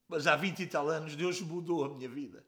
Mas 0.06 0.28
há 0.28 0.36
20 0.36 0.62
e 0.62 0.66
tal 0.68 0.88
anos 0.88 1.16
Deus 1.16 1.40
mudou 1.40 1.84
a 1.84 1.88
minha 1.88 2.08
vida. 2.08 2.45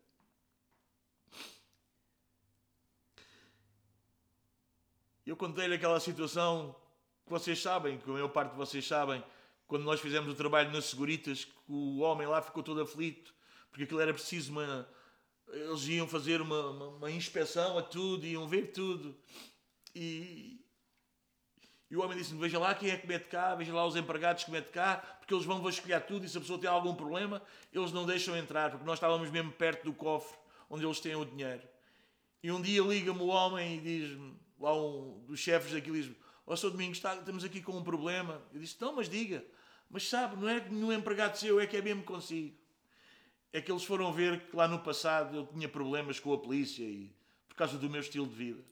Eu 5.28 5.36
contei-lhe 5.36 5.74
aquela 5.74 6.00
situação 6.00 6.74
que 7.26 7.30
vocês 7.30 7.60
sabem, 7.60 7.98
que 7.98 8.08
a 8.08 8.12
maior 8.14 8.30
parte 8.30 8.52
de 8.52 8.56
vocês 8.56 8.86
sabem, 8.86 9.22
quando 9.66 9.82
nós 9.84 10.00
fizemos 10.00 10.32
o 10.32 10.34
trabalho 10.34 10.72
nas 10.72 10.86
Seguritas, 10.86 11.44
que 11.44 11.52
o 11.68 11.98
homem 11.98 12.26
lá 12.26 12.40
ficou 12.40 12.62
todo 12.62 12.80
aflito, 12.80 13.34
porque 13.68 13.84
aquilo 13.84 14.00
era 14.00 14.14
preciso 14.14 14.52
uma. 14.52 14.88
Eles 15.48 15.86
iam 15.86 16.08
fazer 16.08 16.40
uma, 16.40 16.70
uma, 16.70 16.86
uma 16.88 17.10
inspeção 17.10 17.76
a 17.76 17.82
tudo, 17.82 18.24
iam 18.24 18.48
ver 18.48 18.72
tudo. 18.72 19.14
E, 19.94 20.64
e 21.90 21.94
o 21.98 22.02
homem 22.02 22.16
disse-me: 22.16 22.40
Veja 22.40 22.58
lá 22.58 22.74
quem 22.74 22.88
é 22.88 22.96
que 22.96 23.06
mete 23.06 23.28
cá, 23.28 23.54
veja 23.54 23.74
lá 23.74 23.84
os 23.84 23.96
empregados 23.96 24.44
que 24.44 24.50
mete 24.50 24.70
cá, 24.70 24.96
porque 25.18 25.34
eles 25.34 25.44
vão 25.44 25.60
vasculhar 25.60 26.06
tudo 26.06 26.24
e 26.24 26.28
se 26.30 26.38
a 26.38 26.40
pessoa 26.40 26.58
tem 26.58 26.70
algum 26.70 26.94
problema, 26.94 27.42
eles 27.70 27.92
não 27.92 28.06
deixam 28.06 28.34
entrar, 28.34 28.70
porque 28.70 28.86
nós 28.86 28.96
estávamos 28.96 29.30
mesmo 29.30 29.52
perto 29.52 29.84
do 29.84 29.92
cofre 29.92 30.38
onde 30.70 30.86
eles 30.86 31.00
têm 31.00 31.16
o 31.16 31.24
dinheiro. 31.26 31.68
E 32.42 32.50
um 32.50 32.62
dia 32.62 32.80
liga-me 32.80 33.20
o 33.20 33.26
homem 33.26 33.76
e 33.76 33.80
diz-me, 33.82 34.47
lá 34.58 34.74
um 34.74 35.24
dos 35.26 35.38
chefes 35.40 35.72
daqui, 35.72 35.90
diz-me: 35.90 36.16
Ó, 36.46 36.52
oh, 36.52 36.56
Sr. 36.56 36.70
Domingos, 36.70 36.98
está, 36.98 37.14
estamos 37.14 37.44
aqui 37.44 37.62
com 37.62 37.72
um 37.72 37.82
problema. 37.82 38.42
Eu 38.52 38.60
disse: 38.60 38.76
Não, 38.80 38.94
mas 38.94 39.08
diga. 39.08 39.44
Mas 39.90 40.08
sabe, 40.08 40.36
não 40.36 40.48
é 40.48 40.60
que 40.60 40.70
nenhum 40.70 40.92
empregado 40.92 41.36
seu, 41.36 41.58
é 41.58 41.66
que 41.66 41.76
é 41.76 41.82
mesmo 41.82 42.02
consigo. 42.02 42.56
É 43.52 43.60
que 43.60 43.72
eles 43.72 43.84
foram 43.84 44.12
ver 44.12 44.46
que 44.48 44.54
lá 44.54 44.68
no 44.68 44.80
passado 44.80 45.34
eu 45.34 45.46
tinha 45.46 45.68
problemas 45.68 46.20
com 46.20 46.32
a 46.32 46.38
polícia 46.38 46.84
e 46.84 47.10
por 47.48 47.56
causa 47.56 47.78
do 47.78 47.88
meu 47.88 48.00
estilo 48.00 48.26
de 48.26 48.34
vida. 48.34 48.62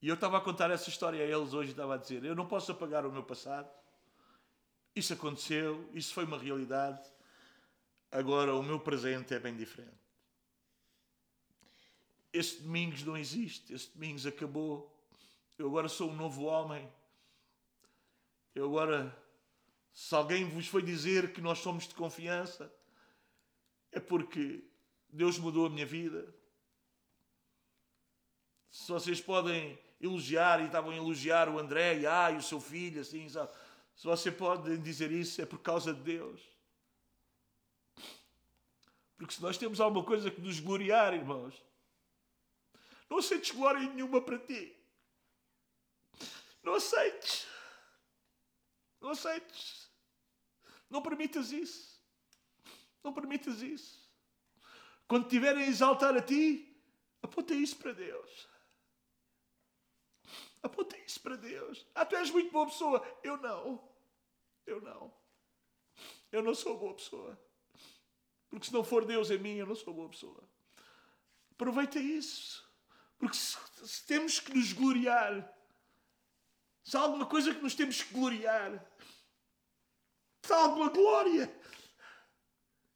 E 0.00 0.08
eu 0.08 0.14
estava 0.14 0.38
a 0.38 0.40
contar 0.40 0.70
essa 0.72 0.88
história 0.88 1.22
a 1.22 1.26
eles 1.26 1.54
hoje 1.54 1.70
estava 1.70 1.94
a 1.94 1.96
dizer: 1.96 2.24
Eu 2.24 2.34
não 2.34 2.46
posso 2.46 2.72
apagar 2.72 3.06
o 3.06 3.12
meu 3.12 3.22
passado. 3.22 3.70
Isso 4.94 5.12
aconteceu, 5.12 5.88
isso 5.94 6.12
foi 6.12 6.24
uma 6.24 6.38
realidade. 6.38 7.00
Agora 8.10 8.54
o 8.54 8.62
meu 8.62 8.80
presente 8.80 9.32
é 9.32 9.38
bem 9.38 9.56
diferente. 9.56 10.01
Este 12.32 12.62
domingo 12.62 12.96
não 13.04 13.16
existe, 13.16 13.72
este 13.74 13.92
domingo 13.92 14.26
acabou. 14.26 14.90
Eu 15.58 15.66
agora 15.66 15.88
sou 15.88 16.10
um 16.10 16.16
novo 16.16 16.44
homem. 16.44 16.90
Eu 18.54 18.66
agora, 18.66 19.16
se 19.92 20.14
alguém 20.14 20.48
vos 20.48 20.66
foi 20.66 20.82
dizer 20.82 21.32
que 21.32 21.40
nós 21.40 21.58
somos 21.58 21.86
de 21.86 21.94
confiança, 21.94 22.72
é 23.90 24.00
porque 24.00 24.64
Deus 25.08 25.38
mudou 25.38 25.66
a 25.66 25.70
minha 25.70 25.86
vida. 25.86 26.34
Se 28.70 28.90
vocês 28.90 29.20
podem 29.20 29.78
elogiar 30.00 30.60
e 30.60 30.66
estavam 30.66 30.90
a 30.90 30.96
elogiar 30.96 31.48
o 31.48 31.58
André 31.58 32.00
e, 32.00 32.06
ah, 32.06 32.30
e 32.30 32.38
o 32.38 32.42
seu 32.42 32.60
filho, 32.60 33.02
assim, 33.02 33.28
sabe? 33.28 33.52
Se 33.94 34.06
você 34.06 34.32
pode 34.32 34.78
dizer 34.78 35.12
isso, 35.12 35.40
é 35.42 35.46
por 35.46 35.58
causa 35.58 35.92
de 35.92 36.00
Deus. 36.00 36.40
Porque 39.16 39.34
se 39.34 39.42
nós 39.42 39.58
temos 39.58 39.80
alguma 39.80 40.04
coisa 40.04 40.30
que 40.30 40.40
nos 40.40 40.58
gloriar, 40.58 41.14
irmãos, 41.14 41.54
não 43.12 43.18
aceites 43.18 43.50
glória 43.50 43.80
nenhuma 43.80 44.22
para 44.22 44.38
ti. 44.38 44.74
Não 46.62 46.74
aceites. 46.74 47.46
Não 48.98 49.10
aceites. 49.10 49.90
Não 50.88 51.02
permitas 51.02 51.52
isso. 51.52 52.02
Não 53.04 53.12
permitas 53.12 53.60
isso. 53.60 54.10
Quando 55.06 55.28
tiverem 55.28 55.64
a 55.64 55.66
exaltar 55.66 56.16
a 56.16 56.22
ti, 56.22 56.74
aponta 57.20 57.52
isso 57.52 57.76
para 57.76 57.92
Deus. 57.92 58.48
Aponta 60.62 60.96
isso 60.96 61.20
para 61.20 61.36
Deus. 61.36 61.86
Ah, 61.94 62.06
tu 62.06 62.16
és 62.16 62.30
muito 62.30 62.50
boa 62.50 62.64
pessoa. 62.64 63.20
Eu 63.22 63.36
não. 63.36 63.92
Eu 64.64 64.80
não. 64.80 65.12
Eu 66.30 66.42
não 66.42 66.54
sou 66.54 66.78
boa 66.78 66.94
pessoa. 66.94 67.38
Porque 68.48 68.66
se 68.66 68.72
não 68.72 68.82
for 68.82 69.04
Deus 69.04 69.30
em 69.30 69.38
mim, 69.38 69.56
eu 69.56 69.66
não 69.66 69.74
sou 69.74 69.92
boa 69.92 70.08
pessoa. 70.08 70.48
Aproveita 71.50 71.98
isso. 71.98 72.61
Porque 73.22 73.36
se, 73.36 73.56
se 73.86 74.04
temos 74.04 74.40
que 74.40 74.52
nos 74.52 74.72
gloriar, 74.72 75.56
se 76.82 76.96
há 76.96 77.00
alguma 77.00 77.24
coisa 77.24 77.54
que 77.54 77.62
nos 77.62 77.76
temos 77.76 78.02
que 78.02 78.12
gloriar, 78.12 78.84
se 80.44 80.52
há 80.52 80.56
alguma 80.56 80.90
glória, 80.90 81.48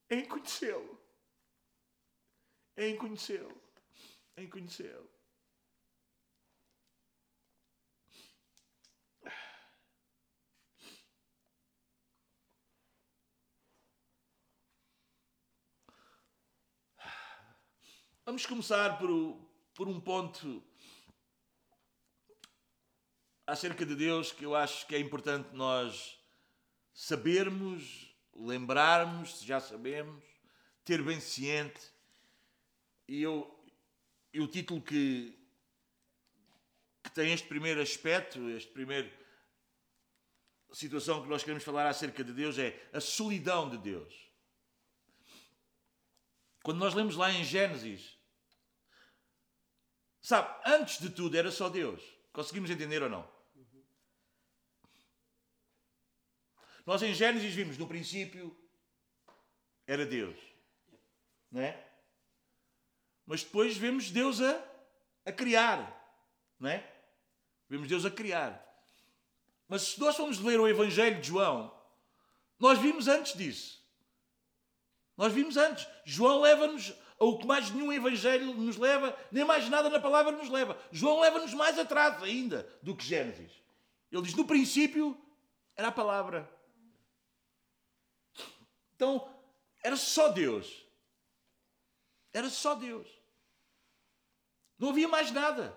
é 0.08 0.16
em 0.16 0.26
conhecê-lo. 0.26 1.00
É 2.74 2.88
em 2.88 2.96
conhecê-lo. 2.96 3.56
É 4.34 4.42
em 4.42 4.50
conhecê-lo. 4.50 5.08
Vamos 18.24 18.44
começar 18.44 18.98
por, 18.98 19.45
por 19.76 19.88
um 19.88 20.00
ponto 20.00 20.64
acerca 23.46 23.84
de 23.84 23.94
Deus 23.94 24.32
que 24.32 24.44
eu 24.44 24.56
acho 24.56 24.86
que 24.86 24.94
é 24.94 24.98
importante 24.98 25.54
nós 25.54 26.18
sabermos, 26.94 28.10
lembrarmos, 28.34 29.38
se 29.38 29.46
já 29.46 29.60
sabemos, 29.60 30.24
ter 30.82 31.02
bem 31.02 31.20
ciente. 31.20 31.80
E, 33.06 33.20
eu, 33.20 33.54
e 34.32 34.40
o 34.40 34.48
título 34.48 34.80
que, 34.80 35.38
que 37.04 37.10
tem 37.10 37.34
este 37.34 37.46
primeiro 37.46 37.82
aspecto, 37.82 38.48
este 38.48 38.72
primeiro 38.72 39.14
situação 40.72 41.22
que 41.22 41.28
nós 41.28 41.42
queremos 41.42 41.62
falar 41.62 41.86
acerca 41.86 42.24
de 42.24 42.32
Deus 42.32 42.58
é 42.58 42.88
a 42.94 43.00
solidão 43.00 43.68
de 43.68 43.76
Deus. 43.76 44.14
Quando 46.62 46.78
nós 46.78 46.94
lemos 46.94 47.14
lá 47.14 47.30
em 47.30 47.44
Gênesis, 47.44 48.15
sabe, 50.26 50.52
antes 50.66 50.98
de 50.98 51.08
tudo 51.08 51.36
era 51.36 51.52
só 51.52 51.68
Deus. 51.68 52.02
Conseguimos 52.32 52.68
entender 52.68 53.00
ou 53.00 53.08
não? 53.08 53.30
Nós 56.84 57.00
em 57.02 57.14
Gênesis 57.14 57.54
vimos 57.54 57.78
no 57.78 57.86
princípio 57.86 58.56
era 59.86 60.04
Deus, 60.04 60.36
não 61.50 61.60
é? 61.60 61.80
Mas 63.24 63.44
depois 63.44 63.76
vemos 63.76 64.10
Deus 64.10 64.40
a, 64.40 64.64
a 65.24 65.30
criar, 65.32 65.78
não 66.58 66.70
é? 66.70 66.92
Vemos 67.68 67.86
Deus 67.86 68.04
a 68.04 68.10
criar. 68.10 68.64
Mas 69.68 69.82
se 69.82 70.00
nós 70.00 70.16
formos 70.16 70.40
ler 70.40 70.58
o 70.58 70.66
Evangelho 70.66 71.20
de 71.20 71.28
João, 71.28 71.72
nós 72.58 72.80
vimos 72.80 73.06
antes 73.06 73.34
disso. 73.34 73.80
Nós 75.16 75.32
vimos 75.32 75.56
antes. 75.56 75.86
João 76.04 76.40
leva-nos 76.40 76.92
ao 77.18 77.38
que 77.38 77.46
mais 77.46 77.70
nenhum 77.70 77.92
Evangelho 77.92 78.54
nos 78.54 78.76
leva, 78.76 79.16
nem 79.32 79.44
mais 79.44 79.68
nada 79.68 79.88
na 79.88 80.00
palavra 80.00 80.32
nos 80.32 80.48
leva. 80.48 80.78
João 80.92 81.20
leva-nos 81.20 81.54
mais 81.54 81.78
atrás 81.78 82.22
ainda 82.22 82.68
do 82.82 82.94
que 82.94 83.04
Gênesis. 83.04 83.52
Ele 84.10 84.22
diz: 84.22 84.34
no 84.34 84.46
princípio 84.46 85.16
era 85.74 85.88
a 85.88 85.92
palavra. 85.92 86.50
Então, 88.94 89.30
era 89.82 89.96
só 89.96 90.28
Deus. 90.28 90.86
Era 92.32 92.50
só 92.50 92.74
Deus. 92.74 93.08
Não 94.78 94.90
havia 94.90 95.08
mais 95.08 95.30
nada. 95.30 95.76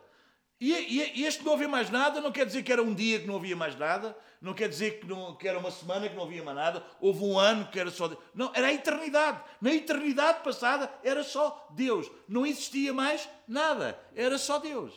E, 0.60 0.74
e, 0.74 1.22
e, 1.22 1.26
este 1.26 1.44
não 1.46 1.54
havia 1.54 1.70
mais 1.70 1.90
nada 1.90 2.20
não 2.20 2.34
quer 2.34 2.46
dizer 2.46 2.64
que 2.64 2.72
era 2.72 2.84
um 2.84 2.94
dia 2.94 3.22
que 3.22 3.26
não 3.26 3.38
havia 3.38 3.56
mais 3.56 3.78
nada, 3.78 4.18
não 4.42 4.54
quer 4.54 4.68
dizer 4.68 5.00
que, 5.00 5.08
não, 5.08 5.34
que 5.36 5.48
era 5.48 5.58
uma 5.58 5.72
semana 5.72 6.10
que 6.10 6.16
não 6.16 6.24
havia 6.24 6.44
mais 6.44 6.58
nada, 6.58 6.86
houve 7.00 7.24
um 7.24 7.40
ano 7.40 7.68
que 7.72 7.80
era 7.80 7.90
só 7.90 8.10
Deus. 8.10 8.22
Não, 8.34 8.52
era 8.54 8.68
a 8.68 8.74
eternidade. 8.74 9.42
Na 9.62 9.74
eternidade 9.74 10.44
passada 10.44 10.94
era 11.02 11.24
só 11.24 11.68
Deus. 11.72 12.12
Não 12.28 12.46
existia 12.46 12.94
mais 12.94 13.30
nada. 13.48 13.98
Era 14.14 14.38
só 14.38 14.60
Deus. 14.60 14.94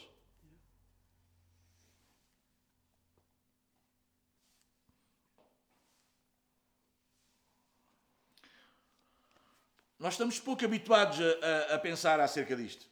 Nós 9.97 10.15
estamos 10.15 10.41
pouco 10.41 10.65
habituados 10.65 11.21
a, 11.21 11.73
a, 11.73 11.75
a 11.77 11.79
pensar 11.79 12.19
acerca 12.19 12.57
disto. 12.57 12.92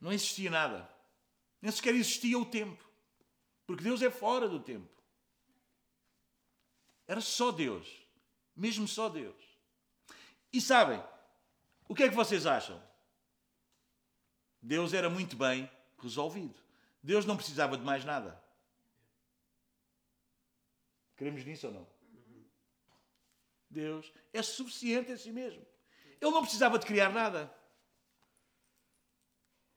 Não 0.00 0.12
existia 0.12 0.50
nada. 0.50 0.88
Nem 1.60 1.70
sequer 1.70 1.94
existia 1.94 2.38
o 2.38 2.46
tempo. 2.46 2.82
Porque 3.66 3.84
Deus 3.84 4.00
é 4.02 4.10
fora 4.10 4.48
do 4.48 4.58
tempo. 4.58 4.88
Era 7.06 7.20
só 7.20 7.52
Deus. 7.52 7.86
Mesmo 8.56 8.88
só 8.88 9.08
Deus. 9.08 9.36
E 10.52 10.60
sabem, 10.60 11.02
o 11.88 11.94
que 11.94 12.04
é 12.04 12.08
que 12.08 12.14
vocês 12.14 12.46
acham? 12.46 12.82
Deus 14.62 14.92
era 14.92 15.08
muito 15.08 15.36
bem 15.36 15.70
resolvido. 15.98 16.58
Deus 17.02 17.24
não 17.24 17.36
precisava 17.36 17.76
de 17.76 17.84
mais 17.84 18.04
nada. 18.04 18.42
Queremos 21.16 21.44
nisso 21.44 21.66
ou 21.66 21.72
não? 21.72 21.86
Deus 23.68 24.12
é 24.32 24.42
suficiente 24.42 25.12
a 25.12 25.18
si 25.18 25.30
mesmo. 25.30 25.64
Ele 26.20 26.30
não 26.30 26.42
precisava 26.42 26.78
de 26.78 26.86
criar 26.86 27.10
nada. 27.10 27.52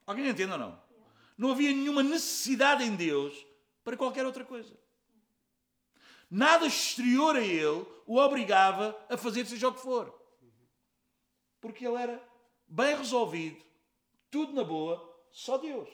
Alguém 0.06 0.28
entende 0.28 0.52
ou 0.52 0.58
não? 0.58 0.82
Não 1.38 1.52
havia 1.52 1.72
nenhuma 1.72 2.04
necessidade 2.04 2.84
em 2.84 2.96
Deus 2.96 3.34
para 3.84 3.98
qualquer 3.98 4.26
outra 4.26 4.44
coisa. 4.44 4.78
Nada 6.30 6.66
exterior 6.66 7.36
a 7.36 7.42
ele 7.42 7.86
o 8.06 8.18
obrigava 8.18 8.98
a 9.10 9.18
fazer 9.18 9.46
seja 9.46 9.68
o 9.68 9.74
que 9.74 9.82
for 9.82 10.24
porque 11.64 11.88
ele 11.88 11.96
era 11.96 12.22
bem 12.68 12.94
resolvido, 12.98 13.64
tudo 14.30 14.52
na 14.52 14.66
boa, 14.66 15.02
só 15.32 15.58
Deus. 15.58 15.88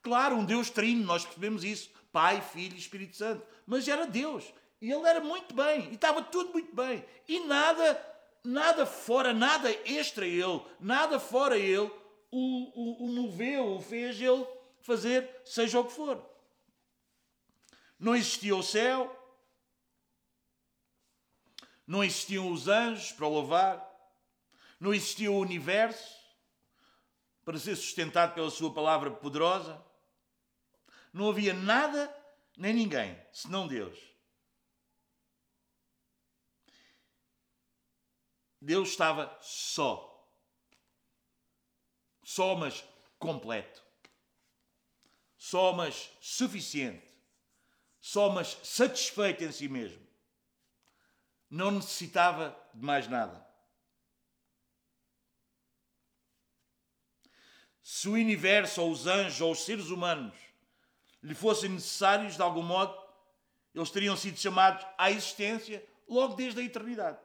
Claro, 0.00 0.36
um 0.36 0.44
Deus 0.46 0.70
trino, 0.70 1.04
nós 1.04 1.22
percebemos 1.22 1.62
isso, 1.62 1.90
Pai, 2.10 2.40
Filho 2.40 2.74
e 2.74 2.78
Espírito 2.78 3.14
Santo, 3.14 3.46
mas 3.66 3.86
era 3.86 4.06
Deus. 4.06 4.42
E 4.80 4.90
ele 4.90 5.06
era 5.06 5.20
muito 5.20 5.54
bem, 5.54 5.90
e 5.90 5.96
estava 5.96 6.22
tudo 6.22 6.54
muito 6.54 6.74
bem. 6.74 7.04
E 7.28 7.40
nada, 7.40 8.02
nada 8.42 8.86
fora, 8.86 9.34
nada 9.34 9.70
extra 9.84 10.26
ele, 10.26 10.62
nada 10.80 11.20
fora 11.20 11.58
ele, 11.58 11.90
o, 12.30 12.38
o, 12.38 13.04
o 13.04 13.08
moveu, 13.08 13.76
o 13.76 13.80
fez 13.80 14.20
ele 14.20 14.46
fazer 14.80 15.28
seja 15.44 15.80
o 15.80 15.84
que 15.84 15.92
for. 15.92 16.24
Não 17.98 18.16
existia 18.16 18.56
o 18.56 18.62
céu, 18.62 19.16
não 21.86 22.02
existiam 22.02 22.50
os 22.50 22.68
anjos 22.68 23.12
para 23.12 23.28
louvar, 23.28 23.86
não 24.78 24.94
existia 24.94 25.30
o 25.30 25.38
universo 25.38 26.18
para 27.44 27.58
ser 27.58 27.76
sustentado 27.76 28.34
pela 28.34 28.50
sua 28.50 28.72
palavra 28.72 29.10
poderosa. 29.10 29.84
Não 31.12 31.28
havia 31.28 31.52
nada 31.52 32.14
nem 32.56 32.72
ninguém 32.72 33.20
senão 33.32 33.66
Deus. 33.66 33.98
Deus 38.60 38.90
estava 38.90 39.36
só. 39.40 40.09
Só, 42.30 42.54
mas 42.54 42.84
completo. 43.18 43.82
Só, 45.36 45.72
mas 45.72 46.12
suficiente. 46.20 47.12
Só, 48.00 48.30
mas 48.30 48.56
satisfeito 48.62 49.42
em 49.42 49.50
si 49.50 49.68
mesmo. 49.68 50.06
Não 51.50 51.72
necessitava 51.72 52.56
de 52.72 52.84
mais 52.84 53.08
nada. 53.08 53.44
se 57.82 58.08
o 58.08 58.12
universo, 58.12 58.80
ou 58.80 58.92
os 58.92 59.08
anjos, 59.08 59.40
ou 59.40 59.50
os 59.50 59.64
seres 59.64 59.90
humanos 59.90 60.32
lhe 61.20 61.34
fossem 61.34 61.68
necessários 61.70 62.36
de 62.36 62.42
algum 62.42 62.62
modo, 62.62 62.96
eles 63.74 63.90
teriam 63.90 64.16
sido 64.16 64.38
chamados 64.38 64.86
à 64.96 65.10
existência 65.10 65.84
logo 66.08 66.36
desde 66.36 66.60
a 66.60 66.62
eternidade. 66.62 67.18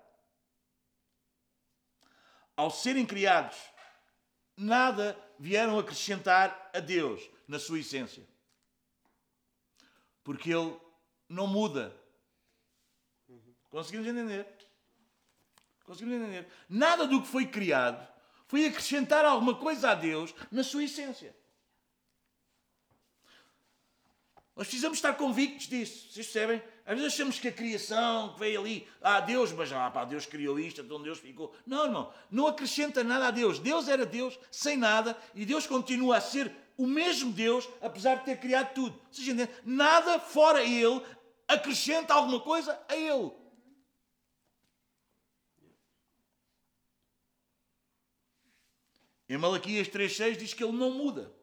Ao 2.58 2.72
serem 2.72 3.06
criados, 3.06 3.56
nada 4.56 5.18
vieram 5.40 5.78
acrescentar 5.78 6.72
a 6.74 6.80
Deus 6.80 7.22
na 7.48 7.60
sua 7.60 7.80
essência. 7.80 8.24
Porque 10.24 10.52
Ele 10.52 10.76
não 11.30 11.48
muda. 11.48 11.96
Conseguimos 13.70 14.08
entender? 14.08 14.48
Conseguimos 15.84 16.22
entender? 16.22 16.48
Nada 16.70 17.06
do 17.06 17.22
que 17.22 17.28
foi 17.28 17.46
criado 17.46 18.08
foi 18.48 18.66
acrescentar 18.66 19.26
alguma 19.26 19.56
coisa 19.56 19.92
a 19.92 19.96
Deus 19.96 20.34
na 20.52 20.64
sua 20.64 20.84
essência. 20.84 21.36
Nós 24.56 24.68
precisamos 24.68 24.98
estar 24.98 25.14
convictos 25.16 25.68
disso. 25.68 26.12
Vocês 26.12 26.28
percebem? 26.28 26.64
Às 26.86 26.96
vezes 26.96 27.14
achamos 27.14 27.40
que 27.40 27.48
a 27.48 27.52
criação 27.52 28.34
que 28.34 28.40
veio 28.40 28.60
ali, 28.60 28.88
ah, 29.02 29.20
Deus, 29.20 29.52
mas 29.52 29.72
ah, 29.72 29.90
pá, 29.90 30.06
Deus 30.06 30.28
criou 30.28 30.60
isto, 30.60 30.82
então 30.82 31.02
Deus 31.02 31.18
ficou. 31.18 31.52
Não, 31.66 31.86
irmão, 31.86 32.14
não 32.30 32.46
acrescenta 32.46 33.04
nada 33.04 33.28
a 33.28 33.32
Deus. 33.32 33.58
Deus 33.58 33.88
era 33.88 34.06
Deus 34.06 34.38
sem 34.52 34.78
nada 34.78 35.18
e 35.34 35.46
Deus 35.46 35.66
continua 35.66 36.18
a 36.18 36.22
ser 36.22 36.52
o 36.78 36.86
mesmo 36.86 37.32
Deus, 37.32 37.68
apesar 37.82 38.16
de 38.16 38.26
ter 38.26 38.40
criado 38.40 38.74
tudo. 38.76 39.02
Vocês? 39.12 39.50
Nada 39.66 40.20
fora 40.20 40.64
Ele 40.64 41.02
acrescenta 41.48 42.14
alguma 42.14 42.40
coisa 42.40 42.80
a 42.88 42.96
Ele. 42.96 43.32
Em 49.28 49.38
Malaquias 49.38 49.88
3,6 49.88 50.38
diz 50.38 50.54
que 50.54 50.64
ele 50.64 50.74
não 50.74 50.92
muda. 50.92 51.34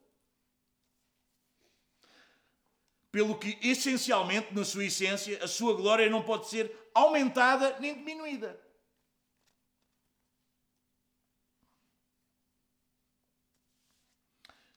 Pelo 3.13 3.39
que, 3.39 3.57
essencialmente, 3.63 4.53
na 4.53 4.65
sua 4.65 4.87
essência, 4.87 5.45
a 5.45 5.47
sua 5.47 5.75
glória 5.75 6.11
não 6.11 6.23
pode 6.23 6.49
ser 6.49 6.91
aumentada 6.93 7.79
nem 7.79 7.95
diminuída. 7.95 8.59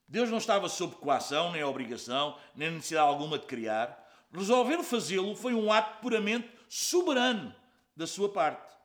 Deus 0.08 0.30
não 0.30 0.38
estava 0.38 0.70
sob 0.70 0.96
coação, 0.98 1.52
nem 1.52 1.64
obrigação, 1.64 2.38
nem 2.56 2.70
necessidade 2.70 3.08
alguma 3.08 3.40
de 3.40 3.48
criar. 3.48 4.06
Resolver 4.32 4.84
fazê-lo 4.84 5.36
foi 5.36 5.54
um 5.56 5.72
ato 5.72 6.02
puramente 6.02 6.48
soberano 6.70 7.56
da 7.96 8.06
sua 8.06 8.30
parte 8.32 8.76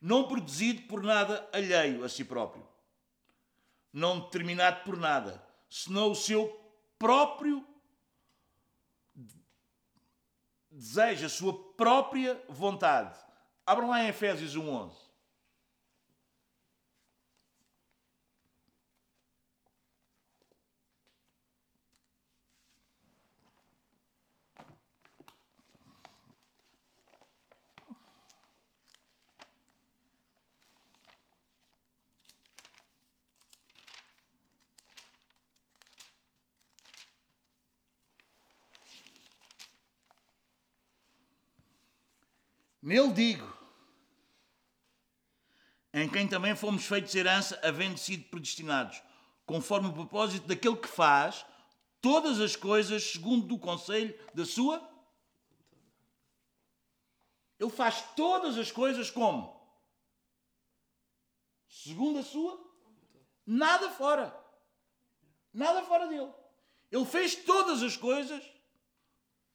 não 0.00 0.28
produzido 0.28 0.82
por 0.82 1.02
nada 1.02 1.48
alheio 1.52 2.04
a 2.04 2.08
si 2.08 2.24
próprio, 2.24 2.66
não 3.92 4.20
determinado 4.20 4.84
por 4.84 4.96
nada, 4.96 5.44
senão 5.68 6.12
o 6.12 6.14
seu 6.14 6.48
próprio 6.98 7.66
desejo, 10.76 11.26
a 11.26 11.28
sua 11.28 11.54
própria 11.74 12.40
vontade. 12.48 13.18
Abram 13.64 13.88
lá 13.88 14.04
em 14.04 14.08
Efésios 14.08 14.56
1.11. 14.56 15.05
Nele 42.86 43.12
digo, 43.12 43.52
em 45.92 46.08
quem 46.08 46.28
também 46.28 46.54
fomos 46.54 46.86
feitos 46.86 47.12
herança, 47.16 47.58
havendo 47.64 47.98
sido 47.98 48.22
predestinados, 48.30 49.02
conforme 49.44 49.88
o 49.88 49.92
propósito 49.92 50.46
daquele 50.46 50.76
que 50.76 50.86
faz 50.86 51.44
todas 52.00 52.38
as 52.38 52.54
coisas 52.54 53.02
segundo 53.02 53.56
o 53.56 53.58
conselho 53.58 54.16
da 54.32 54.44
sua. 54.44 54.88
Ele 57.58 57.70
faz 57.70 58.02
todas 58.14 58.56
as 58.56 58.70
coisas 58.70 59.10
como? 59.10 59.60
Segundo 61.68 62.20
a 62.20 62.22
sua? 62.22 62.56
Nada 63.44 63.90
fora. 63.90 64.32
Nada 65.52 65.82
fora 65.82 66.06
dele. 66.06 66.32
Ele 66.92 67.04
fez 67.04 67.34
todas 67.34 67.82
as 67.82 67.96
coisas 67.96 68.44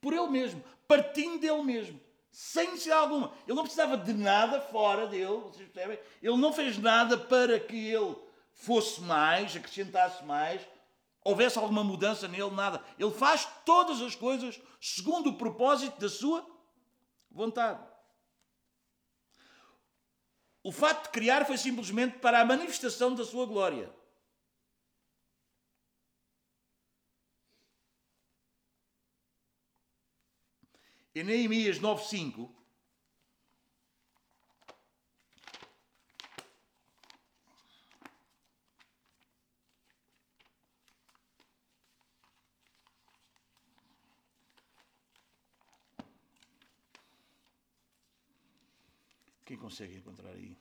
por 0.02 0.12
ele 0.12 0.28
mesmo, 0.28 0.62
partindo 0.86 1.39
dele 1.39 1.63
mesmo, 1.63 2.11
sem 2.32 2.72
necessidade 2.72 3.02
alguma. 3.02 3.34
Ele 3.46 3.56
não 3.56 3.63
precisava 3.63 3.98
de 3.98 4.13
nada 4.13 4.62
fora 4.62 5.06
dele, 5.08 5.26
vocês 5.26 5.70
percebem? 5.70 6.00
Ele 6.22 6.38
não 6.38 6.54
fez 6.54 6.78
nada 6.78 7.17
para 7.17 7.60
que 7.60 7.89
ele 7.89 8.15
fosse 8.54 9.02
mais, 9.02 9.56
acrescentasse 9.56 10.24
mais, 10.24 10.62
houvesse 11.24 11.58
alguma 11.58 11.84
mudança 11.84 12.28
nele, 12.28 12.50
nada. 12.52 12.84
Ele 12.98 13.12
faz 13.12 13.48
todas 13.65 14.02
as 14.02 14.15
coisas 14.15 14.60
segundo 14.80 15.32
o 15.32 15.38
propósito 15.38 16.00
da 16.00 16.10
sua 16.10 16.46
vontade. 17.30 17.80
O 20.63 20.72
facto 20.72 21.06
de 21.06 21.10
criar 21.10 21.46
foi 21.46 21.58
simplesmente 21.58 22.20
para 22.20 22.39
a 22.39 22.46
manifestação 22.46 23.13
da 23.15 23.26
sua 23.26 23.46
glória. 23.46 23.91
Em 31.22 31.24
Neemias 31.24 31.80
9.5 31.80 32.50
Quem 49.46 49.56
consegue 49.58 49.98
encontrar 49.98 50.32
aí? 50.32 50.58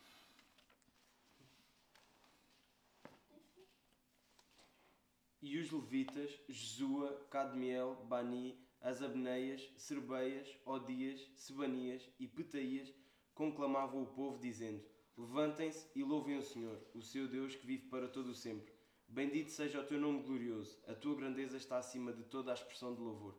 E 5.41 5.57
os 5.57 5.73
levitas, 5.73 6.39
Jesua, 6.51 7.27
Cadmiel, 7.31 7.95
Bani, 8.05 8.70
as 8.81 9.03
Abneias, 9.03 9.69
Serbeias, 9.77 10.49
Odias, 10.65 11.21
Sebanias 11.35 12.09
e 12.19 12.27
Petaías 12.27 12.93
conclamavam 13.35 14.03
o 14.03 14.07
povo, 14.07 14.39
dizendo: 14.39 14.83
Levantem-se 15.17 15.87
e 15.95 16.03
louvem 16.03 16.39
o 16.39 16.43
Senhor, 16.43 16.81
o 16.95 17.03
seu 17.03 17.29
Deus 17.29 17.55
que 17.55 17.67
vive 17.67 17.89
para 17.89 18.09
todo 18.09 18.31
o 18.31 18.35
sempre. 18.35 18.73
Bendito 19.07 19.51
seja 19.51 19.81
o 19.81 19.85
teu 19.85 19.99
nome 19.99 20.23
glorioso, 20.23 20.79
a 20.87 20.95
tua 20.95 21.17
grandeza 21.17 21.57
está 21.57 21.79
acima 21.79 22.13
de 22.13 22.23
toda 22.25 22.53
a 22.53 22.55
expressão 22.55 22.95
de 22.95 23.01
louvor. 23.01 23.37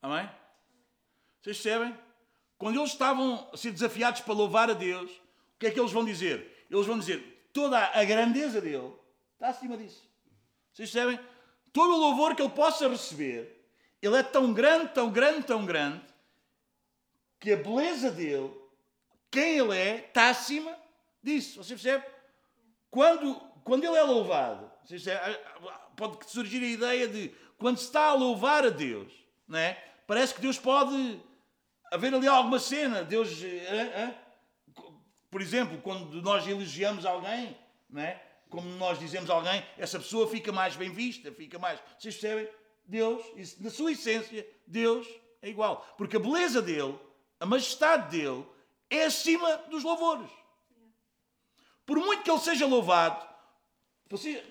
Amém? 0.00 0.26
Vocês 1.40 1.60
percebem? 1.60 1.96
Quando 2.58 2.78
eles 2.78 2.92
estavam 2.92 3.48
a 3.52 3.56
ser 3.56 3.72
desafiados 3.72 4.20
para 4.20 4.34
louvar 4.34 4.70
a 4.70 4.74
Deus, 4.74 5.10
o 5.10 5.58
que 5.58 5.66
é 5.66 5.70
que 5.70 5.78
eles 5.78 5.92
vão 5.92 6.04
dizer? 6.04 6.66
Eles 6.70 6.86
vão 6.86 6.98
dizer: 6.98 7.50
toda 7.52 7.78
a 7.78 8.04
grandeza 8.04 8.60
dele 8.60 8.92
está 9.34 9.48
acima 9.48 9.76
disso. 9.76 10.08
Vocês 10.72 10.90
percebem? 10.90 11.20
Todo 11.72 11.94
o 11.94 11.98
louvor 11.98 12.34
que 12.34 12.42
ele 12.42 12.50
possa 12.50 12.88
receber 12.88 13.61
ele 14.02 14.16
é 14.16 14.22
tão 14.22 14.52
grande, 14.52 14.92
tão 14.92 15.10
grande, 15.10 15.46
tão 15.46 15.64
grande, 15.64 16.02
que 17.38 17.52
a 17.52 17.56
beleza 17.56 18.10
dele, 18.10 18.52
quem 19.30 19.58
ele 19.58 19.76
é, 19.76 20.06
está 20.06 20.28
acima 20.28 20.76
disso. 21.22 21.62
Você 21.62 21.74
percebe? 21.74 22.04
Quando, 22.90 23.34
quando 23.64 23.84
ele 23.84 23.96
é 23.96 24.02
louvado, 24.02 24.70
pode 25.96 26.28
surgir 26.28 26.62
a 26.62 26.66
ideia 26.66 27.08
de 27.08 27.32
quando 27.56 27.78
se 27.78 27.84
está 27.84 28.06
a 28.06 28.14
louvar 28.14 28.66
a 28.66 28.70
Deus, 28.70 29.12
não 29.46 29.58
é? 29.58 29.74
parece 30.06 30.34
que 30.34 30.40
Deus 30.40 30.58
pode 30.58 31.20
haver 31.92 32.12
ali 32.12 32.26
alguma 32.26 32.58
cena. 32.58 33.04
Deus, 33.04 33.30
por 35.30 35.40
exemplo, 35.40 35.78
quando 35.80 36.20
nós 36.20 36.46
elogiamos 36.46 37.06
alguém, 37.06 37.56
não 37.88 38.02
é? 38.02 38.20
como 38.50 38.68
nós 38.76 38.98
dizemos 38.98 39.30
a 39.30 39.34
alguém, 39.34 39.64
essa 39.78 39.98
pessoa 39.98 40.28
fica 40.28 40.52
mais 40.52 40.76
bem 40.76 40.90
vista, 40.92 41.32
fica 41.32 41.58
mais. 41.58 41.80
Vocês 41.98 42.16
percebem? 42.16 42.48
Deus, 42.92 43.56
na 43.58 43.70
sua 43.70 43.92
essência, 43.92 44.46
Deus 44.66 45.08
é 45.40 45.48
igual. 45.48 45.94
Porque 45.96 46.18
a 46.18 46.20
beleza 46.20 46.60
dele, 46.60 46.98
a 47.40 47.46
majestade 47.46 48.10
dele, 48.10 48.46
é 48.90 49.04
acima 49.04 49.56
dos 49.70 49.82
louvores. 49.82 50.30
Por 51.86 51.96
muito 51.96 52.22
que 52.22 52.30
ele 52.30 52.38
seja 52.38 52.66
louvado, 52.66 53.26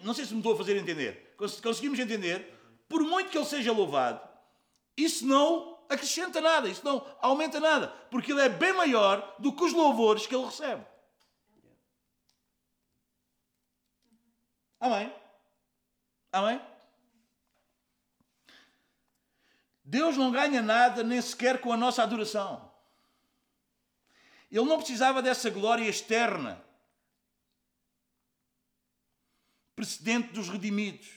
não 0.02 0.14
sei 0.16 0.26
se 0.26 0.34
me 0.34 0.40
estou 0.40 0.54
a 0.54 0.58
fazer 0.58 0.76
entender, 0.76 1.36
conseguimos 1.38 2.00
entender, 2.00 2.52
por 2.90 3.04
muito 3.04 3.30
que 3.30 3.38
ele 3.38 3.46
seja 3.46 3.72
louvado, 3.72 4.28
isso 4.98 5.24
não 5.28 5.80
acrescenta 5.88 6.42
nada, 6.42 6.68
isso 6.68 6.84
não 6.84 7.06
aumenta 7.22 7.60
nada, 7.60 7.90
porque 8.10 8.32
ele 8.32 8.42
é 8.42 8.50
bem 8.50 8.74
maior 8.74 9.36
do 9.38 9.54
que 9.56 9.64
os 9.64 9.72
louvores 9.72 10.26
que 10.26 10.34
ele 10.36 10.46
recebe. 10.46 10.84
Amém? 14.80 15.14
Amém? 16.32 16.71
Deus 19.92 20.16
não 20.16 20.32
ganha 20.32 20.62
nada 20.62 21.04
nem 21.04 21.22
sequer 21.22 21.60
com 21.60 21.74
a 21.74 21.76
nossa 21.76 22.02
adoração. 22.02 22.72
Ele 24.50 24.64
não 24.64 24.78
precisava 24.78 25.22
dessa 25.22 25.50
glória 25.50 25.84
externa, 25.84 26.64
precedente 29.76 30.32
dos 30.32 30.48
redimidos, 30.48 31.10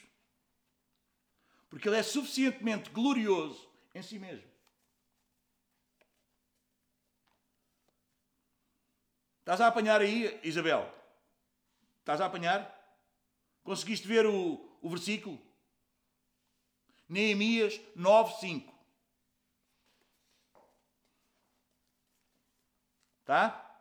porque 1.71 1.89
Ele 1.89 1.99
é 1.99 2.03
suficientemente 2.03 2.91
glorioso 2.91 3.65
em 3.95 4.03
si 4.03 4.19
mesmo. 4.19 4.51
Estás 9.39 9.61
a 9.61 9.69
apanhar 9.69 10.01
aí, 10.01 10.41
Isabel? 10.43 10.93
Estás 12.01 12.21
a 12.21 12.27
apanhar? 12.27 12.59
Conseguiste 13.63 14.09
ver 14.09 14.27
o, 14.27 14.79
o 14.83 14.91
versículo? 14.91 15.41
Neemias 17.15 17.81
9, 17.95 18.41
5. 18.41 18.75
Tá? 23.25 23.79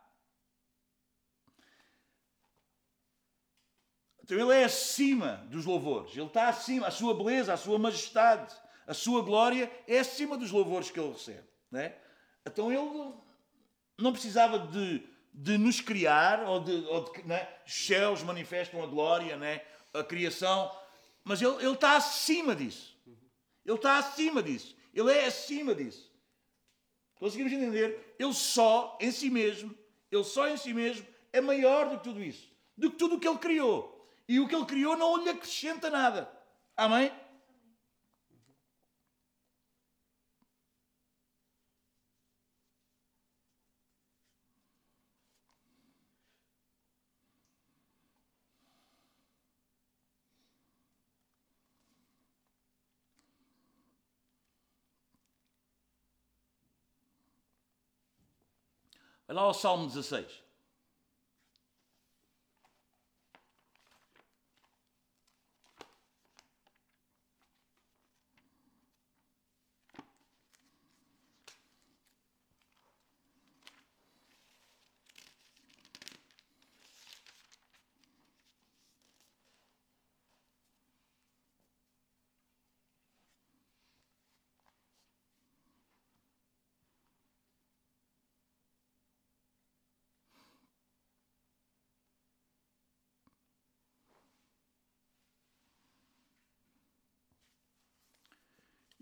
Então 4.22 4.38
ele 4.38 4.56
é 4.56 4.62
acima 4.62 5.44
dos 5.50 5.64
louvores. 5.66 6.12
Ele 6.12 6.26
está 6.26 6.48
acima. 6.48 6.86
A 6.86 6.92
sua 6.92 7.12
beleza, 7.12 7.52
a 7.52 7.56
sua 7.56 7.76
majestade, 7.76 8.54
a 8.86 8.94
sua 8.94 9.20
glória 9.20 9.68
é 9.88 9.98
acima 9.98 10.38
dos 10.38 10.52
louvores 10.52 10.92
que 10.92 11.00
ele 11.00 11.12
recebe. 11.12 11.42
Né? 11.72 11.92
Então 12.46 12.72
ele 12.72 13.14
não 13.98 14.12
precisava 14.12 14.60
de, 14.60 15.04
de 15.32 15.58
nos 15.58 15.80
criar, 15.80 16.44
ou 16.44 16.60
de, 16.60 16.86
ou 16.86 17.12
de 17.12 17.24
né? 17.24 17.52
os 17.66 17.74
céus 17.84 18.22
manifestam 18.22 18.80
a 18.80 18.86
glória, 18.86 19.36
né? 19.36 19.60
a 19.92 20.04
criação, 20.04 20.70
mas 21.24 21.42
ele, 21.42 21.56
ele 21.56 21.72
está 21.72 21.96
acima 21.96 22.54
disso. 22.54 22.93
Ele 23.64 23.76
está 23.76 23.98
acima 23.98 24.42
disso. 24.42 24.76
Ele 24.92 25.10
é 25.10 25.26
acima 25.26 25.74
disso. 25.74 26.12
Conseguimos 27.16 27.52
entender? 27.52 28.14
Ele 28.18 28.32
só 28.32 28.98
em 29.00 29.10
si 29.10 29.30
mesmo, 29.30 29.74
ele 30.10 30.24
só 30.24 30.48
em 30.48 30.56
si 30.56 30.74
mesmo 30.74 31.06
é 31.32 31.40
maior 31.40 31.88
do 31.88 31.98
que 31.98 32.04
tudo 32.04 32.22
isso. 32.22 32.48
Do 32.76 32.90
que 32.90 32.96
tudo 32.96 33.16
o 33.16 33.20
que 33.20 33.26
ele 33.26 33.38
criou. 33.38 34.08
E 34.28 34.40
o 34.40 34.48
que 34.48 34.54
ele 34.54 34.66
criou 34.66 34.96
não 34.96 35.16
lhe 35.16 35.30
acrescenta 35.30 35.90
nada. 35.90 36.30
Amém? 36.76 37.10
Vai 59.34 59.42
lá 59.42 59.48
ao 59.48 59.54
Salmo 59.54 59.88
16. 59.88 60.26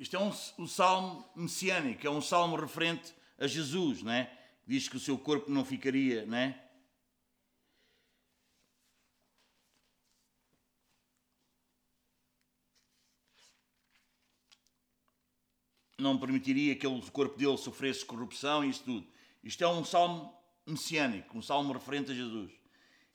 Isto 0.02 0.16
é 0.16 0.18
um, 0.18 0.32
um 0.58 0.66
salmo 0.66 1.24
messiânico, 1.36 2.04
é 2.04 2.10
um 2.10 2.20
salmo 2.20 2.56
referente 2.56 3.14
a 3.38 3.46
Jesus, 3.46 4.02
não 4.02 4.10
é? 4.10 4.36
Diz 4.66 4.88
que 4.88 4.96
o 4.96 5.00
seu 5.00 5.16
corpo 5.16 5.48
não 5.48 5.64
ficaria, 5.64 6.26
não 6.26 6.36
é? 6.36 6.60
Não 16.00 16.18
permitiria 16.18 16.74
que 16.74 16.84
o 16.84 17.00
corpo 17.12 17.38
dele 17.38 17.56
sofresse 17.56 18.04
corrupção 18.04 18.64
e 18.64 18.70
isso 18.70 18.82
tudo. 18.82 19.06
Isto 19.44 19.62
é 19.62 19.68
um 19.68 19.84
salmo 19.84 20.36
messiânico, 20.66 21.38
um 21.38 21.42
salmo 21.42 21.72
referente 21.72 22.10
a 22.10 22.14
Jesus. 22.14 22.50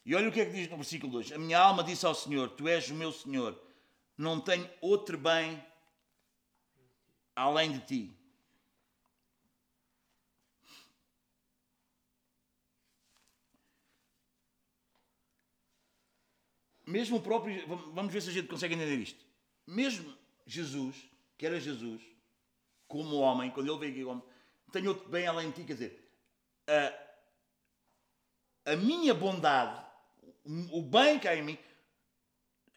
E 0.05 0.15
olha 0.15 0.29
o 0.29 0.31
que 0.31 0.39
é 0.39 0.45
que 0.45 0.53
diz 0.53 0.69
no 0.69 0.77
versículo 0.77 1.11
2: 1.11 1.33
A 1.33 1.37
minha 1.37 1.59
alma 1.59 1.83
disse 1.83 2.05
ao 2.05 2.15
Senhor: 2.15 2.51
Tu 2.51 2.65
és 2.65 2.89
o 2.89 2.95
meu 2.95 3.11
Senhor, 3.11 3.61
não 4.17 4.39
tenho 4.39 4.69
outro 4.79 5.17
bem 5.17 5.61
além 7.37 7.71
de 7.71 7.79
ti. 7.79 8.17
Mesmo 16.85 17.17
o 17.17 17.21
próprio, 17.21 17.67
vamos 17.93 18.11
ver 18.11 18.21
se 18.21 18.29
a 18.29 18.33
gente 18.33 18.47
consegue 18.47 18.73
entender 18.73 18.95
isto. 18.95 19.23
Mesmo 19.67 20.17
Jesus, 20.45 20.95
que 21.37 21.45
era 21.45 21.59
Jesus, 21.59 22.01
como 22.87 23.17
homem, 23.17 23.51
quando 23.51 23.69
ele 23.69 23.79
veio 23.79 23.91
aqui 23.91 24.03
como 24.03 24.37
tenho 24.71 24.89
outro 24.89 25.07
bem 25.09 25.27
além 25.27 25.49
de 25.49 25.57
ti, 25.57 25.63
quer 25.63 25.73
dizer, 25.73 26.11
a, 28.65 28.71
a 28.71 28.75
minha 28.75 29.13
bondade, 29.13 29.85
o 30.71 30.81
bem 30.81 31.19
que 31.19 31.27
há 31.27 31.35
em 31.35 31.43
mim, 31.43 31.57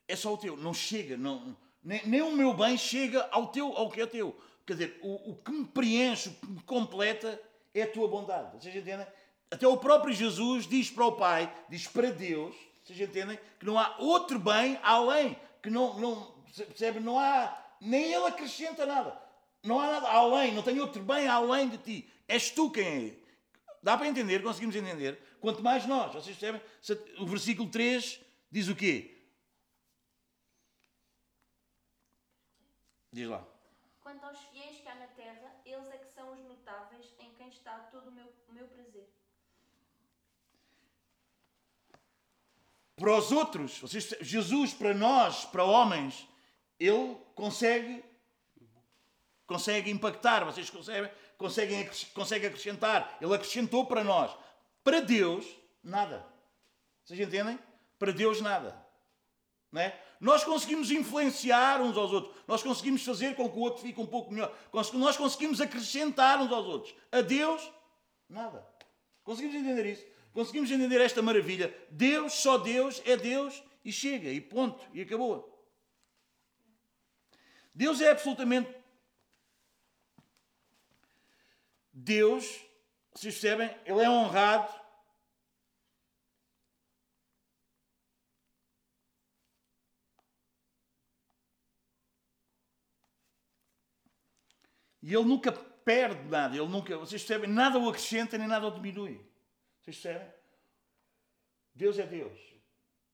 é 0.06 0.16
só 0.16 0.34
o 0.34 0.38
teu, 0.38 0.56
não 0.56 0.74
chega, 0.74 1.16
não, 1.16 1.56
nem, 1.82 2.06
nem 2.06 2.20
o 2.20 2.32
meu 2.32 2.52
bem 2.52 2.76
chega 2.76 3.26
ao 3.30 3.48
teu, 3.48 3.76
ao 3.76 3.90
que 3.90 4.00
é 4.00 4.06
teu. 4.06 4.38
Quer 4.70 4.74
dizer, 4.74 5.00
o, 5.02 5.32
o 5.32 5.34
que 5.34 5.50
me 5.50 5.64
preenche, 5.64 6.28
o 6.28 6.32
que 6.34 6.46
me 6.46 6.62
completa 6.62 7.42
é 7.74 7.82
a 7.82 7.90
tua 7.90 8.06
bondade. 8.06 8.56
Vocês 8.56 8.76
entendem? 8.76 9.04
Até 9.50 9.66
o 9.66 9.76
próprio 9.76 10.14
Jesus 10.14 10.64
diz 10.64 10.88
para 10.88 11.06
o 11.06 11.16
Pai, 11.16 11.52
diz 11.68 11.88
para 11.88 12.12
Deus, 12.12 12.54
vocês 12.84 13.00
entendem? 13.00 13.36
Que 13.58 13.66
não 13.66 13.76
há 13.76 13.96
outro 13.98 14.38
bem 14.38 14.78
além, 14.80 15.36
que 15.60 15.68
não, 15.68 15.98
não 15.98 16.44
percebe? 16.68 17.00
Não 17.00 17.18
há, 17.18 17.60
nem 17.80 18.12
ele 18.12 18.26
acrescenta 18.28 18.86
nada. 18.86 19.20
Não 19.64 19.80
há 19.80 19.88
nada 19.90 20.08
além, 20.08 20.54
não 20.54 20.62
tem 20.62 20.78
outro 20.78 21.02
bem 21.02 21.26
além 21.26 21.68
de 21.68 21.78
ti. 21.78 22.08
És 22.28 22.48
tu 22.52 22.70
quem 22.70 23.08
é. 23.08 23.14
Dá 23.82 23.98
para 23.98 24.06
entender, 24.06 24.40
conseguimos 24.40 24.76
entender. 24.76 25.18
Quanto 25.40 25.64
mais 25.64 25.84
nós, 25.84 26.12
vocês 26.12 26.36
percebem? 26.36 26.62
O 27.18 27.26
versículo 27.26 27.68
3 27.68 28.20
diz 28.52 28.68
o 28.68 28.76
quê? 28.76 29.20
Diz 33.12 33.26
lá. 33.26 33.44
Quanto 34.20 34.36
aos 34.36 34.44
fiéis 34.50 34.78
que 34.80 34.88
há 34.88 34.94
na 34.94 35.06
terra, 35.06 35.50
eles 35.64 35.88
é 35.88 35.96
que 35.96 36.12
são 36.12 36.30
os 36.32 36.40
notáveis 36.40 37.06
em 37.18 37.32
quem 37.36 37.48
está 37.48 37.78
todo 37.90 38.08
o 38.08 38.12
meu, 38.12 38.30
o 38.48 38.52
meu 38.52 38.68
prazer. 38.68 39.08
Para 42.96 43.16
os 43.16 43.32
outros, 43.32 43.80
Jesus, 44.20 44.74
para 44.74 44.92
nós, 44.92 45.46
para 45.46 45.64
homens, 45.64 46.28
ele 46.78 47.16
consegue 47.34 48.04
consegue 49.46 49.90
impactar, 49.90 50.44
vocês 50.44 50.68
conseguem, 50.68 51.10
conseguem, 51.38 51.90
conseguem 52.12 52.48
acrescentar. 52.48 53.16
Ele 53.20 53.34
acrescentou 53.34 53.86
para 53.86 54.04
nós. 54.04 54.36
Para 54.84 55.00
Deus, 55.00 55.46
nada. 55.82 56.24
Vocês 57.04 57.18
entendem? 57.18 57.58
Para 57.98 58.12
Deus, 58.12 58.40
nada. 58.40 58.86
Não 59.72 59.80
é? 59.80 59.98
Nós 60.20 60.44
conseguimos 60.44 60.90
influenciar 60.90 61.80
uns 61.80 61.96
aos 61.96 62.12
outros. 62.12 62.36
Nós 62.46 62.62
conseguimos 62.62 63.02
fazer 63.02 63.34
com 63.34 63.50
que 63.50 63.56
o 63.56 63.62
outro 63.62 63.80
fique 63.82 63.98
um 63.98 64.06
pouco 64.06 64.30
melhor. 64.30 64.54
Nós 64.92 65.16
conseguimos 65.16 65.62
acrescentar 65.62 66.38
uns 66.42 66.52
aos 66.52 66.66
outros. 66.66 66.94
A 67.10 67.22
Deus, 67.22 67.72
nada. 68.28 68.66
Conseguimos 69.24 69.56
entender 69.56 69.86
isso? 69.86 70.04
Conseguimos 70.34 70.70
entender 70.70 71.00
esta 71.00 71.22
maravilha. 71.22 71.74
Deus, 71.90 72.34
só 72.34 72.58
Deus, 72.58 73.00
é 73.06 73.16
Deus 73.16 73.62
e 73.82 73.90
chega, 73.90 74.28
e 74.28 74.42
ponto, 74.42 74.84
e 74.92 75.00
acabou. 75.00 75.48
Deus 77.74 78.02
é 78.02 78.10
absolutamente. 78.10 78.70
Deus, 81.92 82.44
vocês 83.14 83.34
percebem, 83.34 83.74
Ele 83.86 84.02
é 84.02 84.10
honrado 84.10 84.79
E 95.02 95.14
ele 95.14 95.24
nunca 95.24 95.52
perde 95.52 96.28
nada, 96.28 96.56
ele 96.56 96.68
nunca, 96.68 96.96
vocês 96.98 97.22
percebem, 97.22 97.50
nada 97.50 97.78
o 97.78 97.88
acrescenta 97.88 98.36
nem 98.36 98.46
nada 98.46 98.66
o 98.66 98.70
diminui. 98.70 99.20
Vocês 99.80 99.98
percebem? 99.98 100.28
Deus 101.74 101.98
é 101.98 102.06
Deus. 102.06 102.38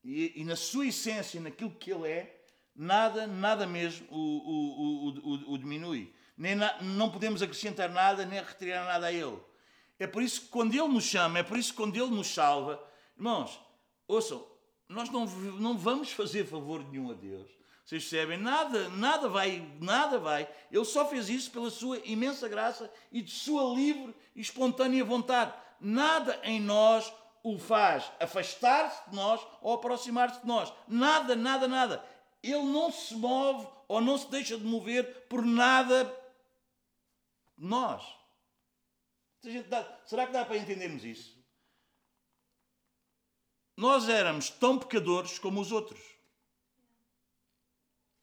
E, 0.03 0.40
e 0.40 0.44
na 0.44 0.57
sua 0.57 0.87
essência, 0.87 1.40
naquilo 1.40 1.70
que 1.70 1.92
ele 1.92 2.09
é, 2.09 2.44
nada, 2.75 3.27
nada 3.27 3.66
mesmo 3.66 4.07
o, 4.11 4.18
o, 4.18 5.09
o, 5.09 5.53
o 5.53 5.59
diminui. 5.59 6.12
Nem 6.37 6.55
na, 6.55 6.83
não 6.83 7.11
podemos 7.11 7.40
acrescentar 7.42 7.88
nada, 7.88 8.27
nem 8.27 8.42
retirar 8.42 8.85
nada 8.85 9.07
a 9.07 9.12
ele. 9.12 9.40
É 9.99 10.07
por 10.07 10.22
isso 10.22 10.42
que 10.42 10.49
quando 10.49 10.75
ele 10.75 10.88
nos 10.88 11.05
chama, 11.05 11.38
é 11.38 11.42
por 11.42 11.59
isso 11.59 11.70
que 11.70 11.77
quando 11.77 11.96
ele 11.96 12.14
nos 12.14 12.29
salva, 12.29 12.83
irmãos, 13.16 13.59
ouçam, 14.07 14.46
nós 14.88 15.09
não, 15.11 15.25
não 15.27 15.79
vamos 15.79 16.12
fazer 16.12 16.44
favor 16.44 16.85
nenhum 16.85 17.11
a 17.11 17.14
Deus. 17.14 17.51
Vocês 17.87 18.03
percebem? 18.03 18.37
Nada, 18.37 18.88
nada 18.88 19.29
vai, 19.29 19.64
nada 19.81 20.18
vai. 20.18 20.53
Ele 20.72 20.85
só 20.85 21.09
fez 21.09 21.29
isso 21.29 21.53
pela 21.53 21.70
sua 21.70 21.99
imensa 21.99 22.49
graça 22.49 22.92
e 23.12 23.22
de 23.22 23.31
sua 23.31 23.72
livre 23.72 24.12
e 24.35 24.40
espontânea 24.40 25.05
vontade. 25.05 25.55
Nada 25.81 26.40
em 26.42 26.61
nós 26.61 27.12
o 27.44 27.57
faz 27.61 28.11
afastar-se 28.18 29.09
de 29.09 29.14
nós 29.14 29.40
ou 29.62 29.72
aproximar-se 29.75 30.40
de 30.40 30.46
nós. 30.49 30.72
Nada, 30.88 31.37
nada, 31.37 31.68
nada. 31.68 32.05
Ele 32.42 32.64
não 32.64 32.90
se 32.90 33.14
move 33.14 33.68
ou 33.87 34.01
não 34.01 34.18
se 34.18 34.29
deixa 34.33 34.59
de 34.59 34.64
mover 34.64 35.29
por 35.29 35.44
nada 35.44 36.05
de 37.57 37.64
nós. 37.64 38.05
Será 40.07 40.27
que 40.27 40.33
dá 40.33 40.44
para 40.44 40.57
entendermos 40.57 41.05
isso? 41.05 41.37
Nós 43.77 44.09
éramos 44.09 44.51
tão 44.51 44.77
pecadores 44.77 45.38
como 45.38 45.61
os 45.61 45.70
outros. 45.70 46.15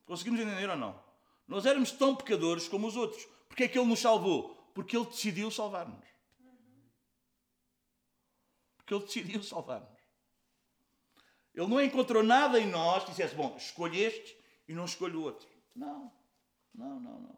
Conseguimos 0.05 0.39
entender 0.39 0.69
ou 0.69 0.77
não? 0.77 1.01
Nós 1.47 1.65
éramos 1.65 1.91
tão 1.91 2.15
pecadores 2.15 2.67
como 2.67 2.87
os 2.87 2.95
outros. 2.95 3.25
Porque 3.47 3.63
é 3.63 3.67
que 3.67 3.77
Ele 3.77 3.87
nos 3.87 3.99
salvou? 3.99 4.55
Porque 4.73 4.97
Ele 4.97 5.05
decidiu 5.05 5.51
salvar-nos. 5.51 6.05
Porque 8.77 8.93
Ele 8.93 9.03
decidiu 9.03 9.43
salvar-nos. 9.43 9.93
Ele 11.53 11.67
não 11.67 11.81
encontrou 11.81 12.23
nada 12.23 12.59
em 12.59 12.67
nós 12.67 13.03
que 13.03 13.11
dissesse, 13.11 13.35
bom, 13.35 13.55
escolhe 13.57 13.99
este 13.99 14.35
e 14.67 14.73
não 14.73 14.85
escolho 14.85 15.19
o 15.19 15.23
outro. 15.23 15.47
Não, 15.75 16.11
não, 16.73 16.99
não, 16.99 17.19
não. 17.19 17.37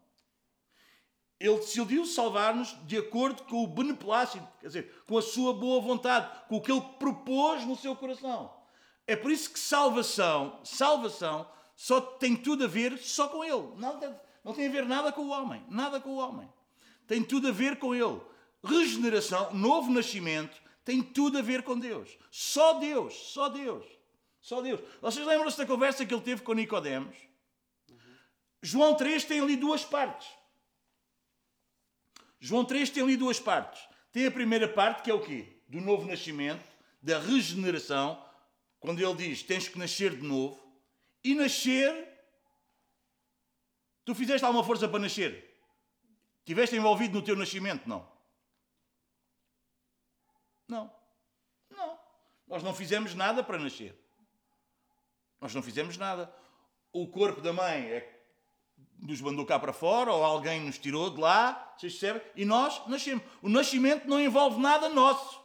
Ele 1.38 1.56
decidiu 1.56 2.06
salvar-nos 2.06 2.74
de 2.86 2.96
acordo 2.96 3.42
com 3.42 3.62
o 3.62 3.66
beneplácito, 3.66 4.46
quer 4.58 4.68
dizer, 4.68 5.04
com 5.06 5.18
a 5.18 5.22
sua 5.22 5.52
boa 5.52 5.82
vontade, 5.82 6.46
com 6.48 6.56
o 6.56 6.62
que 6.62 6.72
ele 6.72 6.80
propôs 6.98 7.66
no 7.66 7.76
seu 7.76 7.94
coração. 7.94 8.56
É 9.06 9.14
por 9.14 9.30
isso 9.30 9.52
que 9.52 9.58
salvação, 9.58 10.58
salvação 10.64 11.46
só 11.76 12.00
tem 12.00 12.34
tudo 12.34 12.64
a 12.64 12.66
ver 12.66 12.98
só 12.98 13.28
com 13.28 13.44
ele. 13.44 13.76
Nada, 13.76 14.20
não 14.42 14.54
tem 14.54 14.66
a 14.66 14.70
ver 14.70 14.86
nada 14.86 15.12
com 15.12 15.26
o 15.26 15.28
homem. 15.28 15.62
Nada 15.68 16.00
com 16.00 16.10
o 16.10 16.16
homem. 16.16 16.48
Tem 17.06 17.22
tudo 17.22 17.48
a 17.48 17.52
ver 17.52 17.78
com 17.78 17.94
ele. 17.94 18.20
Regeneração, 18.64 19.52
novo 19.52 19.92
nascimento, 19.92 20.60
tem 20.84 21.02
tudo 21.02 21.38
a 21.38 21.42
ver 21.42 21.62
com 21.62 21.78
Deus. 21.78 22.16
Só 22.30 22.74
Deus, 22.74 23.14
só 23.14 23.50
Deus. 23.50 23.84
Só 24.40 24.62
Deus. 24.62 24.80
Vocês 25.02 25.26
lembram-se 25.26 25.58
da 25.58 25.66
conversa 25.66 26.06
que 26.06 26.14
ele 26.14 26.22
teve 26.22 26.42
com 26.42 26.54
Nicodemos? 26.54 27.16
João 28.62 28.94
3 28.94 29.24
tem 29.24 29.40
ali 29.40 29.56
duas 29.56 29.84
partes. 29.84 30.28
João 32.40 32.64
3 32.64 32.88
tem 32.90 33.02
ali 33.02 33.16
duas 33.16 33.38
partes. 33.38 33.82
Tem 34.10 34.26
a 34.26 34.30
primeira 34.30 34.66
parte, 34.66 35.02
que 35.02 35.10
é 35.10 35.14
o 35.14 35.20
quê? 35.20 35.60
Do 35.68 35.80
novo 35.80 36.08
nascimento, 36.08 36.64
da 37.02 37.18
regeneração, 37.18 38.24
quando 38.80 39.00
ele 39.00 39.14
diz: 39.14 39.42
tens 39.42 39.68
que 39.68 39.78
nascer 39.78 40.16
de 40.16 40.26
novo 40.26 40.65
e 41.30 41.34
nascer. 41.34 42.08
Tu 44.04 44.14
fizeste 44.14 44.44
alguma 44.44 44.64
força 44.64 44.88
para 44.88 45.00
nascer? 45.00 45.56
Tiveste 46.44 46.76
envolvido 46.76 47.14
no 47.18 47.24
teu 47.24 47.34
nascimento? 47.34 47.88
Não. 47.88 48.08
Não. 50.68 50.92
Não. 51.70 51.98
Nós 52.46 52.62
não 52.62 52.72
fizemos 52.72 53.14
nada 53.14 53.42
para 53.42 53.58
nascer. 53.58 53.98
Nós 55.40 55.52
não 55.52 55.62
fizemos 55.62 55.96
nada. 55.96 56.32
O 56.92 57.08
corpo 57.08 57.40
da 57.40 57.52
mãe 57.52 57.90
é 57.90 58.12
nos 58.98 59.20
mandou 59.20 59.44
cá 59.44 59.58
para 59.58 59.72
fora 59.72 60.12
ou 60.12 60.24
alguém 60.24 60.60
nos 60.60 60.78
tirou 60.78 61.10
de 61.10 61.20
lá, 61.20 61.74
vocês 61.76 61.92
percebem? 61.92 62.22
E 62.34 62.44
nós 62.44 62.86
nascemos. 62.86 63.22
O 63.42 63.48
nascimento 63.48 64.08
não 64.08 64.20
envolve 64.20 64.60
nada 64.60 64.88
nosso. 64.88 65.40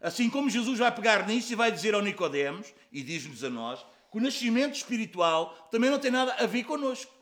Assim 0.00 0.30
como 0.30 0.48
Jesus 0.48 0.78
vai 0.78 0.94
pegar 0.94 1.26
nisso 1.26 1.52
e 1.52 1.56
vai 1.56 1.70
dizer 1.70 1.94
ao 1.94 2.00
Nicodemos, 2.00 2.72
e 2.90 3.02
diz-nos 3.02 3.44
a 3.44 3.50
nós, 3.50 3.84
que 4.10 4.16
o 4.18 4.20
nascimento 4.20 4.74
espiritual 4.74 5.54
também 5.70 5.90
não 5.90 5.98
tem 5.98 6.10
nada 6.10 6.34
a 6.34 6.46
ver 6.46 6.64
connosco. 6.64 7.12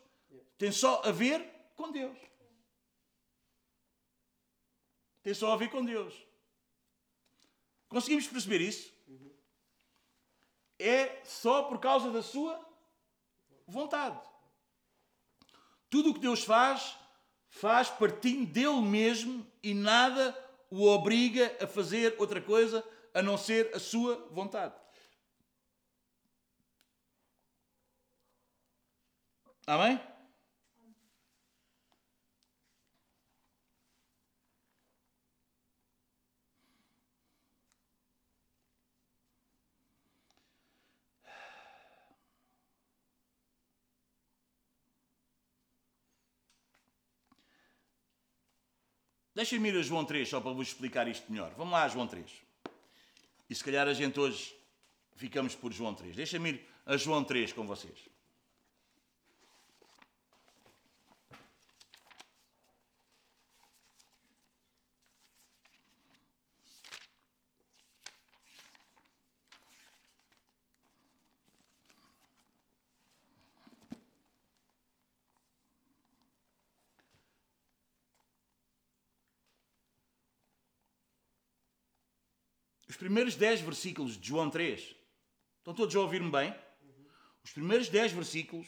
Tem 0.57 0.71
só 0.71 1.03
a 1.05 1.11
ver 1.11 1.45
com 1.75 1.91
Deus. 1.91 2.17
Tem 5.23 5.35
só 5.35 5.53
a 5.53 5.57
ver 5.57 5.71
com 5.71 5.85
Deus. 5.85 6.15
Conseguimos 7.89 8.27
perceber 8.27 8.61
isso? 8.61 8.93
É 10.79 11.21
só 11.25 11.65
por 11.65 11.81
causa 11.81 12.11
da 12.11 12.23
sua 12.23 12.59
vontade. 13.67 14.21
Tudo 15.91 16.11
o 16.11 16.15
que 16.15 16.21
Deus 16.21 16.45
faz, 16.45 16.97
faz 17.49 17.91
partindo 17.91 18.47
dele 18.47 18.81
mesmo 18.83 19.45
e 19.63 19.75
nada 19.75 20.33
o 20.71 20.87
obriga 20.87 21.57
a 21.61 21.67
fazer 21.67 22.15
outra 22.19 22.41
coisa 22.41 22.85
a 23.15 23.23
não 23.23 23.37
ser 23.37 23.75
a 23.75 23.79
sua 23.79 24.17
vontade. 24.31 24.75
Amém? 29.67 30.01
Deixem-me 49.39 49.69
ir 49.69 49.77
a 49.79 49.83
João 49.83 50.05
3 50.05 50.29
só 50.29 50.41
para 50.41 50.51
vos 50.51 50.67
explicar 50.67 51.07
isto 51.07 51.31
melhor. 51.31 51.55
Vamos 51.57 51.73
lá 51.73 51.87
João 51.87 52.09
3. 52.09 52.29
E 53.49 53.55
se 53.55 53.63
calhar 53.63 53.87
a 53.87 53.95
gente 53.95 54.19
hoje 54.19 54.53
ficamos 55.15 55.55
por 55.55 55.73
João 55.73 55.95
3. 55.95 56.17
Deixem-me 56.17 56.51
ir 56.51 56.67
a 56.85 56.97
João 56.97 57.23
3 57.23 57.53
com 57.53 57.65
vocês. 57.65 57.97
Os 82.89 82.97
primeiros 82.97 83.37
10 83.37 83.61
versículos 83.61 84.17
de 84.19 84.29
João 84.29 84.49
3, 84.49 84.97
estão 85.59 85.75
todos 85.75 85.95
a 85.95 86.01
ouvir-me 86.01 86.31
bem? 86.31 86.55
Os 87.45 87.53
primeiros 87.53 87.89
10 87.89 88.13
versículos 88.13 88.67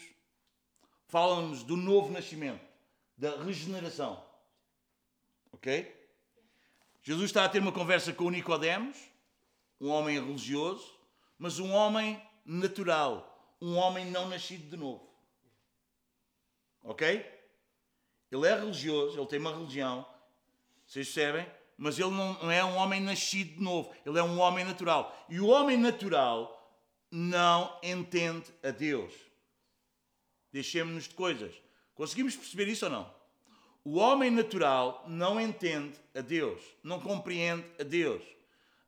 falam-nos 1.08 1.62
do 1.62 1.76
novo 1.76 2.12
nascimento, 2.12 2.64
da 3.16 3.42
regeneração. 3.42 4.22
Ok? 5.52 5.96
Jesus 7.02 7.30
está 7.30 7.44
a 7.44 7.48
ter 7.48 7.60
uma 7.60 7.72
conversa 7.72 8.12
com 8.12 8.30
Nicodemos, 8.30 8.96
um 9.80 9.88
homem 9.88 10.22
religioso, 10.22 10.94
mas 11.38 11.58
um 11.58 11.72
homem 11.72 12.22
natural, 12.44 13.56
um 13.60 13.74
homem 13.76 14.10
não 14.10 14.28
nascido 14.28 14.68
de 14.68 14.76
novo. 14.76 15.10
Ok? 16.82 17.26
Ele 18.30 18.46
é 18.46 18.54
religioso, 18.54 19.18
ele 19.18 19.26
tem 19.26 19.38
uma 19.38 19.52
religião, 19.52 20.06
vocês 20.86 21.06
percebem? 21.06 21.59
Mas 21.80 21.98
ele 21.98 22.10
não 22.10 22.50
é 22.52 22.62
um 22.62 22.76
homem 22.76 23.00
nascido 23.00 23.54
de 23.54 23.62
novo, 23.62 23.90
ele 24.04 24.18
é 24.18 24.22
um 24.22 24.38
homem 24.38 24.66
natural. 24.66 25.26
E 25.30 25.40
o 25.40 25.46
homem 25.46 25.78
natural 25.78 26.78
não 27.10 27.74
entende 27.82 28.52
a 28.62 28.70
Deus. 28.70 29.14
Deixemos-nos 30.52 31.08
de 31.08 31.14
coisas. 31.14 31.54
Conseguimos 31.94 32.36
perceber 32.36 32.68
isso 32.68 32.84
ou 32.84 32.90
não? 32.92 33.14
O 33.82 33.96
homem 33.96 34.30
natural 34.30 35.02
não 35.08 35.40
entende 35.40 35.98
a 36.14 36.20
Deus, 36.20 36.60
não 36.82 37.00
compreende 37.00 37.64
a 37.80 37.82
Deus. 37.82 38.22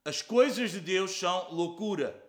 As 0.05 0.21
coisas 0.21 0.73
de 0.73 0.81
Deus 0.81 1.13
são 1.13 1.51
loucura. 1.51 2.23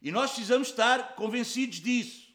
E 0.00 0.10
nós 0.10 0.30
precisamos 0.30 0.68
estar 0.68 1.16
convencidos 1.16 1.80
disso. 1.80 2.34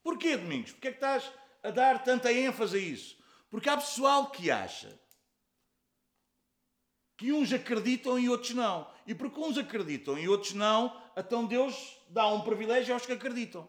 Porquê, 0.00 0.36
Domingos? 0.36 0.70
Porquê 0.70 0.88
é 0.88 0.90
que 0.92 0.98
estás 0.98 1.28
a 1.60 1.72
dar 1.72 2.04
tanta 2.04 2.32
ênfase 2.32 2.76
a 2.76 2.80
isso? 2.80 3.18
Porque 3.50 3.68
há 3.68 3.76
pessoal 3.76 4.30
que 4.30 4.48
acha 4.48 4.99
que 7.20 7.34
uns 7.34 7.52
acreditam 7.52 8.18
e 8.18 8.30
outros 8.30 8.52
não. 8.52 8.90
E 9.06 9.14
porque 9.14 9.38
uns 9.38 9.58
acreditam 9.58 10.18
e 10.18 10.26
outros 10.26 10.54
não, 10.54 10.98
então 11.14 11.44
Deus 11.44 11.98
dá 12.08 12.26
um 12.28 12.40
privilégio 12.40 12.94
aos 12.94 13.04
que 13.04 13.12
acreditam. 13.12 13.68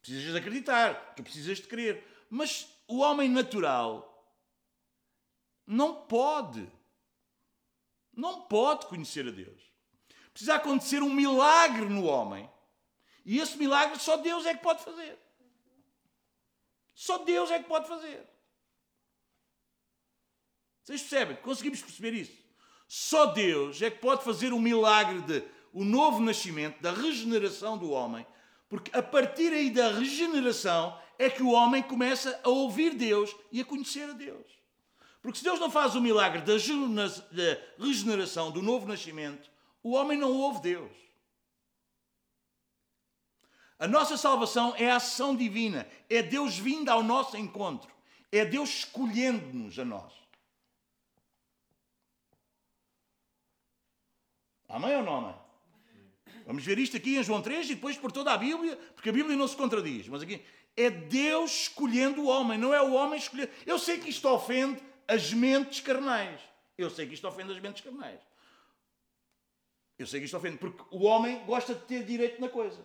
Precisas 0.00 0.32
de 0.32 0.38
acreditar, 0.38 1.14
tu 1.14 1.22
precisas 1.22 1.58
de 1.58 1.64
crer. 1.64 2.02
Mas 2.30 2.66
o 2.86 3.00
homem 3.00 3.28
natural 3.28 4.26
não 5.66 5.96
pode. 5.96 6.66
Não 8.10 8.40
pode 8.40 8.86
conhecer 8.86 9.28
a 9.28 9.30
Deus. 9.30 9.62
Precisa 10.32 10.54
acontecer 10.54 11.02
um 11.02 11.12
milagre 11.12 11.84
no 11.84 12.06
homem. 12.06 12.50
E 13.22 13.38
esse 13.38 13.58
milagre 13.58 13.98
só 13.98 14.16
Deus 14.16 14.46
é 14.46 14.54
que 14.54 14.62
pode 14.62 14.82
fazer. 14.82 15.18
Só 16.94 17.18
Deus 17.18 17.50
é 17.50 17.62
que 17.62 17.68
pode 17.68 17.86
fazer. 17.86 18.26
Vocês 20.88 21.02
percebem? 21.02 21.36
Conseguimos 21.36 21.82
perceber 21.82 22.14
isso? 22.14 22.32
Só 22.86 23.26
Deus 23.26 23.82
é 23.82 23.90
que 23.90 23.98
pode 23.98 24.24
fazer 24.24 24.54
o 24.54 24.58
milagre 24.58 25.20
de 25.20 25.44
o 25.70 25.84
novo 25.84 26.18
nascimento, 26.18 26.80
da 26.80 26.92
regeneração 26.92 27.76
do 27.76 27.90
homem, 27.90 28.26
porque 28.70 28.96
a 28.96 29.02
partir 29.02 29.52
aí 29.52 29.68
da 29.68 29.92
regeneração 29.92 30.98
é 31.18 31.28
que 31.28 31.42
o 31.42 31.50
homem 31.50 31.82
começa 31.82 32.40
a 32.42 32.48
ouvir 32.48 32.94
Deus 32.94 33.36
e 33.52 33.60
a 33.60 33.66
conhecer 33.66 34.08
a 34.08 34.14
Deus. 34.14 34.46
Porque 35.20 35.36
se 35.36 35.44
Deus 35.44 35.60
não 35.60 35.70
faz 35.70 35.94
o 35.94 36.00
milagre 36.00 36.40
da 36.40 36.54
regeneração, 37.78 38.50
do 38.50 38.62
novo 38.62 38.88
nascimento, 38.88 39.50
o 39.82 39.92
homem 39.92 40.16
não 40.16 40.32
ouve 40.32 40.62
Deus. 40.62 40.92
A 43.78 43.86
nossa 43.86 44.16
salvação 44.16 44.74
é 44.78 44.90
a 44.90 44.96
ação 44.96 45.36
divina, 45.36 45.86
é 46.08 46.22
Deus 46.22 46.56
vindo 46.56 46.88
ao 46.88 47.02
nosso 47.02 47.36
encontro, 47.36 47.92
é 48.32 48.42
Deus 48.46 48.70
escolhendo-nos 48.70 49.78
a 49.78 49.84
nós. 49.84 50.17
Amém 54.68 54.96
ou 54.96 55.02
não 55.02 55.16
amém? 55.16 55.34
Vamos 56.46 56.64
ver 56.64 56.78
isto 56.78 56.96
aqui 56.96 57.16
em 57.16 57.22
João 57.22 57.42
3 57.42 57.70
e 57.70 57.74
depois 57.74 57.96
por 57.96 58.12
toda 58.12 58.32
a 58.32 58.36
Bíblia, 58.36 58.76
porque 58.94 59.08
a 59.08 59.12
Bíblia 59.12 59.36
não 59.36 59.48
se 59.48 59.56
contradiz. 59.56 60.08
Mas 60.08 60.22
aqui 60.22 60.42
é 60.76 60.88
Deus 60.88 61.62
escolhendo 61.62 62.22
o 62.22 62.28
homem, 62.28 62.58
não 62.58 62.72
é 62.72 62.80
o 62.80 62.92
homem 62.92 63.18
escolhendo. 63.18 63.50
Eu 63.66 63.78
sei 63.78 63.98
que 63.98 64.08
isto 64.08 64.28
ofende 64.28 64.80
as 65.06 65.32
mentes 65.32 65.80
carnais. 65.80 66.40
Eu 66.76 66.88
sei 66.88 67.06
que 67.06 67.14
isto 67.14 67.26
ofende 67.26 67.52
as 67.52 67.60
mentes 67.60 67.82
carnais. 67.82 68.20
Eu 69.98 70.06
sei 70.06 70.20
que 70.20 70.26
isto 70.26 70.36
ofende, 70.36 70.58
porque 70.58 70.82
o 70.90 71.04
homem 71.04 71.44
gosta 71.44 71.74
de 71.74 71.80
ter 71.80 72.04
direito 72.04 72.40
na 72.40 72.48
coisa. 72.48 72.80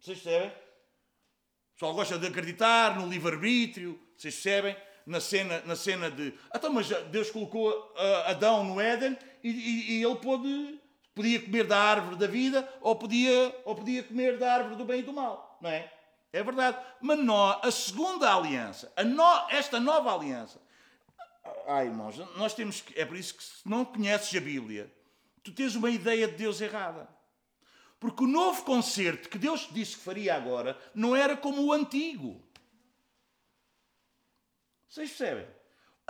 Vocês 0.00 0.20
percebem? 0.20 0.48
O 0.48 1.74
pessoal 1.74 1.94
gosta 1.94 2.18
de 2.18 2.26
acreditar 2.26 2.98
no 2.98 3.08
livre-arbítrio. 3.08 4.00
Vocês 4.16 4.34
percebem? 4.34 4.76
Na 5.04 5.20
cena, 5.20 5.62
na 5.66 5.74
cena 5.74 6.10
de. 6.10 6.32
Então, 6.54 6.72
mas 6.72 6.88
Deus 6.88 7.30
colocou 7.30 7.70
uh, 7.70 8.28
Adão 8.28 8.64
no 8.64 8.80
Éden 8.80 9.18
e, 9.42 9.50
e, 9.50 9.92
e 9.92 10.04
ele 10.04 10.16
pôde, 10.16 10.80
podia 11.14 11.40
comer 11.40 11.66
da 11.66 11.78
árvore 11.78 12.16
da 12.16 12.26
vida 12.26 12.68
ou 12.80 12.94
podia, 12.94 13.54
ou 13.64 13.74
podia 13.74 14.02
comer 14.02 14.38
da 14.38 14.54
árvore 14.54 14.76
do 14.76 14.84
bem 14.84 15.00
e 15.00 15.02
do 15.02 15.12
mal, 15.12 15.58
não 15.60 15.70
é? 15.70 15.90
É 16.32 16.42
verdade. 16.42 16.78
Mas 17.00 17.18
nós, 17.18 17.58
a 17.62 17.70
segunda 17.70 18.32
aliança, 18.32 18.90
a 18.96 19.04
no, 19.04 19.48
esta 19.50 19.78
nova 19.78 20.14
aliança, 20.14 20.60
ai 21.66 21.86
irmãos, 21.86 22.16
nós 22.36 22.54
temos 22.54 22.80
que, 22.80 22.98
é 22.98 23.04
por 23.04 23.16
isso 23.16 23.34
que 23.34 23.42
se 23.42 23.68
não 23.68 23.84
conheces 23.84 24.34
a 24.34 24.40
Bíblia, 24.40 24.90
tu 25.42 25.52
tens 25.52 25.74
uma 25.74 25.90
ideia 25.90 26.26
de 26.26 26.34
Deus 26.34 26.60
errada. 26.60 27.08
Porque 28.00 28.24
o 28.24 28.26
novo 28.26 28.64
concerto 28.64 29.28
que 29.28 29.38
Deus 29.38 29.68
disse 29.70 29.96
que 29.96 30.02
faria 30.02 30.34
agora 30.34 30.76
não 30.94 31.14
era 31.14 31.36
como 31.36 31.62
o 31.62 31.72
antigo. 31.72 32.42
Vocês 34.92 35.08
percebem? 35.08 35.46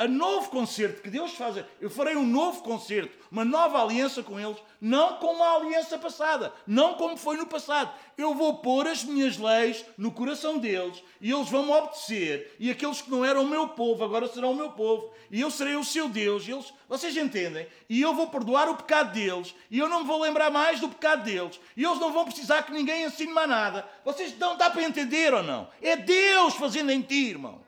a 0.02 0.08
novo 0.08 0.48
concerto 0.48 1.02
que 1.02 1.10
Deus 1.10 1.32
faz, 1.34 1.62
eu 1.80 1.90
farei 1.90 2.16
um 2.16 2.26
novo 2.26 2.62
concerto, 2.62 3.16
uma 3.30 3.44
nova 3.44 3.80
aliança 3.80 4.22
com 4.22 4.40
eles, 4.40 4.56
não 4.80 5.18
como 5.18 5.44
a 5.44 5.56
aliança 5.56 5.98
passada, 5.98 6.52
não 6.66 6.94
como 6.94 7.16
foi 7.16 7.36
no 7.36 7.46
passado. 7.46 7.92
Eu 8.16 8.34
vou 8.34 8.58
pôr 8.58 8.88
as 8.88 9.04
minhas 9.04 9.36
leis 9.36 9.84
no 9.96 10.10
coração 10.10 10.58
deles 10.58 11.00
e 11.20 11.30
eles 11.30 11.48
vão 11.48 11.66
me 11.66 11.72
obedecer. 11.72 12.56
E 12.58 12.70
aqueles 12.70 13.02
que 13.02 13.10
não 13.10 13.24
eram 13.24 13.44
o 13.44 13.48
meu 13.48 13.68
povo 13.68 14.02
agora 14.02 14.26
serão 14.26 14.52
o 14.52 14.56
meu 14.56 14.72
povo, 14.72 15.12
e 15.30 15.40
eu 15.40 15.50
serei 15.50 15.76
o 15.76 15.84
seu 15.84 16.08
Deus. 16.08 16.48
Eles, 16.48 16.72
vocês 16.88 17.16
entendem? 17.16 17.68
E 17.88 18.00
eu 18.00 18.14
vou 18.14 18.28
perdoar 18.28 18.68
o 18.68 18.76
pecado 18.76 19.12
deles, 19.12 19.54
e 19.70 19.78
eu 19.78 19.88
não 19.88 20.00
me 20.00 20.06
vou 20.06 20.20
lembrar 20.20 20.50
mais 20.50 20.80
do 20.80 20.88
pecado 20.88 21.22
deles, 21.22 21.60
e 21.76 21.84
eles 21.84 22.00
não 22.00 22.12
vão 22.12 22.24
precisar 22.24 22.62
que 22.62 22.72
ninguém 22.72 23.04
ensine 23.04 23.32
mais 23.32 23.48
nada. 23.48 23.86
Vocês 24.04 24.36
não 24.38 24.56
dá 24.56 24.70
para 24.70 24.82
entender 24.82 25.32
ou 25.34 25.42
não? 25.42 25.68
É 25.80 25.96
Deus 25.96 26.54
fazendo 26.54 26.90
em 26.90 27.02
ti, 27.02 27.28
irmão. 27.28 27.60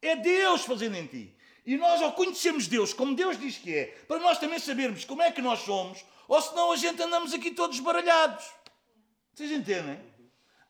É 0.00 0.16
Deus 0.16 0.62
fazendo 0.64 0.96
em 0.96 1.06
ti. 1.06 1.34
E 1.66 1.76
nós, 1.76 2.00
ao 2.00 2.12
conhecermos 2.12 2.66
Deus 2.66 2.94
como 2.94 3.14
Deus 3.14 3.38
diz 3.38 3.58
que 3.58 3.74
é, 3.74 3.84
para 4.06 4.18
nós 4.18 4.38
também 4.38 4.58
sabermos 4.58 5.04
como 5.04 5.20
é 5.20 5.30
que 5.30 5.42
nós 5.42 5.60
somos, 5.60 6.02
ou 6.26 6.40
senão 6.40 6.72
a 6.72 6.76
gente 6.76 7.02
andamos 7.02 7.34
aqui 7.34 7.50
todos 7.50 7.78
baralhados. 7.80 8.44
Vocês 9.34 9.50
entendem? 9.50 10.00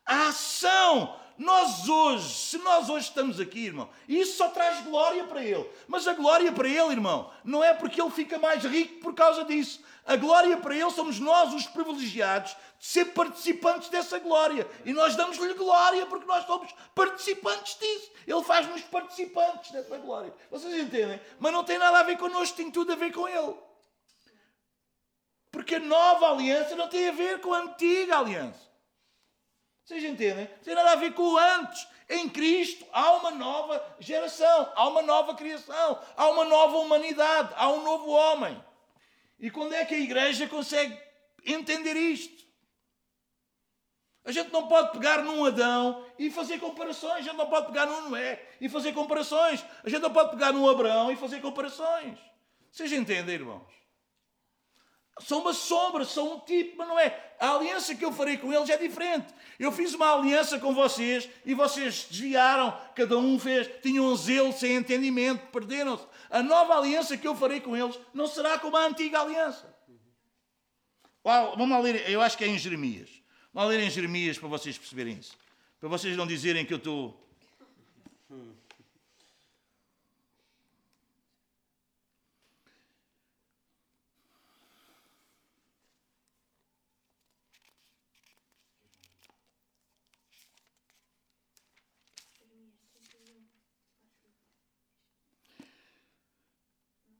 A 0.05 0.27
ação. 0.27 1.17
Nós 1.37 1.87
hoje, 1.87 2.35
se 2.35 2.57
nós 2.57 2.89
hoje 2.89 3.05
estamos 3.05 3.39
aqui, 3.39 3.67
irmão, 3.67 3.89
isso 4.09 4.35
só 4.35 4.49
traz 4.49 4.83
glória 4.83 5.23
para 5.23 5.41
Ele. 5.41 5.65
Mas 5.87 6.05
a 6.05 6.13
glória 6.13 6.51
para 6.51 6.67
Ele, 6.67 6.91
irmão, 6.91 7.31
não 7.45 7.63
é 7.63 7.73
porque 7.73 8.01
Ele 8.01 8.11
fica 8.11 8.37
mais 8.37 8.65
rico 8.65 8.99
por 8.99 9.13
causa 9.13 9.45
disso. 9.45 9.81
A 10.09 10.15
glória 10.15 10.57
para 10.57 10.75
Ele 10.75 10.89
somos 10.89 11.19
nós, 11.19 11.53
os 11.53 11.67
privilegiados, 11.67 12.57
de 12.79 12.85
ser 12.87 13.05
participantes 13.13 13.89
dessa 13.89 14.17
glória. 14.17 14.67
E 14.83 14.91
nós 14.91 15.15
damos-lhe 15.15 15.53
glória 15.53 16.03
porque 16.07 16.25
nós 16.25 16.47
somos 16.47 16.73
participantes 16.95 17.77
disso. 17.77 18.11
Ele 18.25 18.43
faz-nos 18.43 18.81
participantes 18.81 19.69
dessa 19.69 19.99
glória. 19.99 20.33
Vocês 20.49 20.73
entendem? 20.73 21.21
Mas 21.39 21.53
não 21.53 21.63
tem 21.63 21.77
nada 21.77 21.99
a 21.99 22.03
ver 22.03 22.17
connosco, 22.17 22.57
tem 22.57 22.71
tudo 22.71 22.91
a 22.91 22.95
ver 22.95 23.13
com 23.13 23.27
Ele. 23.27 23.55
Porque 25.51 25.75
a 25.75 25.79
nova 25.79 26.31
aliança 26.31 26.75
não 26.75 26.87
tem 26.87 27.09
a 27.09 27.11
ver 27.11 27.39
com 27.39 27.53
a 27.53 27.59
antiga 27.59 28.17
aliança. 28.17 28.67
Vocês 29.85 30.03
entendem? 30.03 30.49
Não 30.49 30.63
tem 30.63 30.73
nada 30.73 30.93
a 30.93 30.95
ver 30.95 31.13
com 31.13 31.21
o 31.21 31.37
antes. 31.37 31.87
Em 32.09 32.27
Cristo 32.27 32.83
há 32.91 33.11
uma 33.11 33.29
nova 33.29 33.95
geração, 33.99 34.73
há 34.75 34.87
uma 34.87 35.03
nova 35.03 35.35
criação, 35.35 36.01
há 36.17 36.27
uma 36.29 36.45
nova 36.45 36.77
humanidade, 36.77 37.53
há 37.55 37.69
um 37.69 37.83
novo 37.83 38.09
homem. 38.09 38.68
E 39.39 39.49
quando 39.49 39.73
é 39.73 39.85
que 39.85 39.95
a 39.95 39.99
igreja 39.99 40.47
consegue 40.47 40.97
entender 41.45 41.95
isto? 41.95 42.47
A 44.25 44.31
gente 44.31 44.51
não 44.51 44.67
pode 44.67 44.91
pegar 44.91 45.23
num 45.23 45.45
Adão 45.45 46.05
e 46.19 46.29
fazer 46.29 46.59
comparações. 46.59 47.13
A 47.13 47.21
gente 47.21 47.37
não 47.37 47.49
pode 47.49 47.67
pegar 47.67 47.85
num 47.85 48.09
Noé 48.09 48.45
e 48.59 48.67
fazer 48.67 48.93
comparações. 48.93 49.65
A 49.83 49.89
gente 49.89 50.01
não 50.01 50.11
pode 50.11 50.31
pegar 50.31 50.51
num 50.51 50.69
Abraão 50.69 51.11
e 51.11 51.15
fazer 51.15 51.41
comparações. 51.41 52.19
Vocês 52.71 52.91
entendem, 52.91 53.35
irmãos? 53.35 53.78
São 55.19 55.39
uma 55.41 55.53
sombra, 55.53 56.05
são 56.05 56.35
um 56.35 56.39
tipo, 56.39 56.77
mas 56.77 56.87
não 56.87 56.97
é. 56.97 57.33
A 57.39 57.55
aliança 57.55 57.95
que 57.95 58.03
eu 58.03 58.11
farei 58.11 58.37
com 58.37 58.53
eles 58.53 58.69
é 58.69 58.77
diferente. 58.77 59.33
Eu 59.57 59.71
fiz 59.71 59.93
uma 59.93 60.13
aliança 60.13 60.59
com 60.59 60.73
vocês 60.73 61.29
e 61.45 61.53
vocês 61.53 62.07
desviaram, 62.09 62.77
cada 62.95 63.17
um 63.17 63.37
fez, 63.39 63.69
tinham 63.81 64.05
um 64.05 64.15
zelo 64.15 64.53
sem 64.53 64.75
entendimento, 64.75 65.45
perderam-se. 65.47 66.05
A 66.29 66.41
nova 66.41 66.77
aliança 66.77 67.17
que 67.17 67.27
eu 67.27 67.35
farei 67.35 67.59
com 67.59 67.75
eles 67.75 67.99
não 68.13 68.27
será 68.27 68.57
como 68.57 68.77
a 68.77 68.85
antiga 68.85 69.21
aliança. 69.21 69.73
Vamos 71.23 71.69
lá 71.69 71.79
ler, 71.79 72.09
eu 72.09 72.21
acho 72.21 72.37
que 72.37 72.43
é 72.43 72.47
em 72.47 72.57
Jeremias. 72.57 73.09
Vamos 73.53 73.69
ler 73.69 73.81
em 73.81 73.89
Jeremias 73.89 74.37
para 74.37 74.47
vocês 74.47 74.77
perceberem 74.77 75.17
isso. 75.17 75.37
Para 75.79 75.89
vocês 75.89 76.15
não 76.15 76.25
dizerem 76.25 76.65
que 76.65 76.73
eu 76.73 76.77
estou 76.77 77.28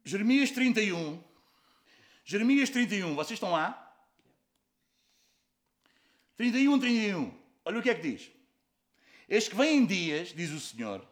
Jeremias 0.09 0.49
31. 0.49 1.23
Jeremias 2.25 2.69
31, 2.71 3.13
vocês 3.13 3.37
estão 3.37 3.51
lá? 3.51 3.95
31, 6.35 6.79
31. 6.79 7.33
Olha 7.63 7.79
o 7.79 7.81
que 7.83 7.91
é 7.91 7.95
que 7.95 8.01
diz. 8.01 8.31
Eis 9.27 9.47
que 9.47 9.55
vêm 9.55 9.85
dias, 9.85 10.33
diz 10.35 10.49
o 10.49 10.59
Senhor, 10.59 11.07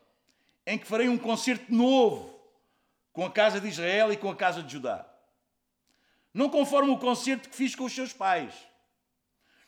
em 0.66 0.80
que 0.80 0.88
farei 0.88 1.08
um 1.08 1.18
concerto 1.18 1.72
novo 1.72 2.36
com 3.14 3.24
a 3.24 3.32
casa 3.32 3.62
de 3.62 3.68
Israel 3.68 4.12
e 4.12 4.18
com 4.18 4.32
a 4.32 4.36
casa 4.36 4.64
de 4.64 4.74
Judá. 4.74 5.08
Não 6.34 6.50
conforme 6.50 6.90
o 6.90 6.98
concerto 6.98 7.50
que 7.50 7.56
fiz 7.56 7.76
com 7.76 7.86
os 7.86 7.94
seus 7.94 8.14
pais, 8.14 8.54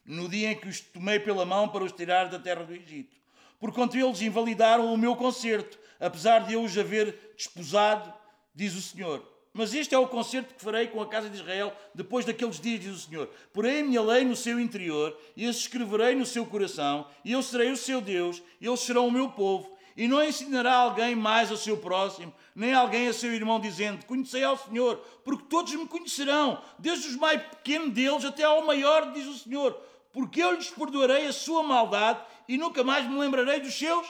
no 0.04 0.28
dia 0.28 0.52
em 0.52 0.60
que 0.60 0.68
os 0.68 0.82
tomei 0.82 1.20
pela 1.20 1.46
mão 1.46 1.70
para 1.70 1.84
os 1.84 1.92
tirar 1.92 2.30
da 2.30 2.40
terra 2.40 2.64
do 2.64 2.74
Egito. 2.74 3.16
Porquanto 3.60 3.96
eles 3.96 4.22
invalidaram 4.22 4.92
o 4.92 4.98
meu 4.98 5.16
concerto, 5.16 5.78
apesar 6.00 6.48
de 6.48 6.54
eu 6.54 6.64
os 6.64 6.76
haver 6.76 7.34
desposado 7.36 8.19
diz 8.54 8.76
o 8.76 8.82
Senhor. 8.82 9.24
Mas 9.54 9.74
este 9.74 9.96
é 9.96 9.98
o 9.98 10.08
concerto 10.08 10.54
que 10.54 10.62
farei 10.62 10.88
com 10.88 11.02
a 11.02 11.08
casa 11.08 11.30
de 11.30 11.36
Israel 11.36 11.74
depois 11.94 12.24
daqueles 12.24 12.60
dias, 12.60 12.80
diz 12.80 12.96
o 12.96 13.10
Senhor. 13.10 13.30
Porém 13.52 13.82
a 13.82 13.86
minha 13.86 14.02
lei 14.02 14.24
no 14.24 14.36
seu 14.36 14.60
interior, 14.60 15.18
e 15.36 15.48
as 15.48 15.58
escreverei 15.58 16.16
no 16.16 16.26
seu 16.26 16.46
coração, 16.46 17.08
e 17.26 17.32
eu 17.32 17.42
serei 17.42 17.72
o 17.72 17.78
seu 17.78 18.00
Deus, 18.00 18.42
e 18.62 18.68
eles 18.68 18.80
serão 18.80 19.08
o 19.08 19.12
meu 19.12 19.30
povo. 19.30 19.78
E 19.98 20.08
não 20.08 20.24
ensinará 20.24 20.76
alguém 20.76 21.14
mais 21.16 21.52
ao 21.52 21.58
seu 21.58 21.76
próximo, 21.76 22.34
nem 22.56 22.74
alguém 22.74 23.08
a 23.08 23.14
seu 23.14 23.34
irmão, 23.34 23.60
dizendo: 23.60 24.06
Conhecei 24.06 24.44
ao 24.44 24.58
Senhor, 24.58 24.98
porque 25.26 25.46
todos 25.50 25.74
me 25.74 25.88
conhecerão, 25.88 26.62
desde 26.78 27.08
os 27.08 27.16
mais 27.16 27.42
pequenos 27.42 27.92
deles 27.92 28.24
até 28.24 28.44
ao 28.44 28.66
maior, 28.66 29.12
diz 29.12 29.26
o 29.26 29.38
Senhor. 29.38 29.78
Porque 30.14 30.42
eu 30.42 30.54
lhes 30.54 30.70
perdoarei 30.70 31.28
a 31.28 31.34
sua 31.34 31.64
maldade 31.64 32.22
e 32.48 32.58
nunca 32.58 32.84
mais 32.84 33.08
me 33.08 33.18
lembrarei 33.18 33.60
dos 33.60 33.78
seus 33.78 34.08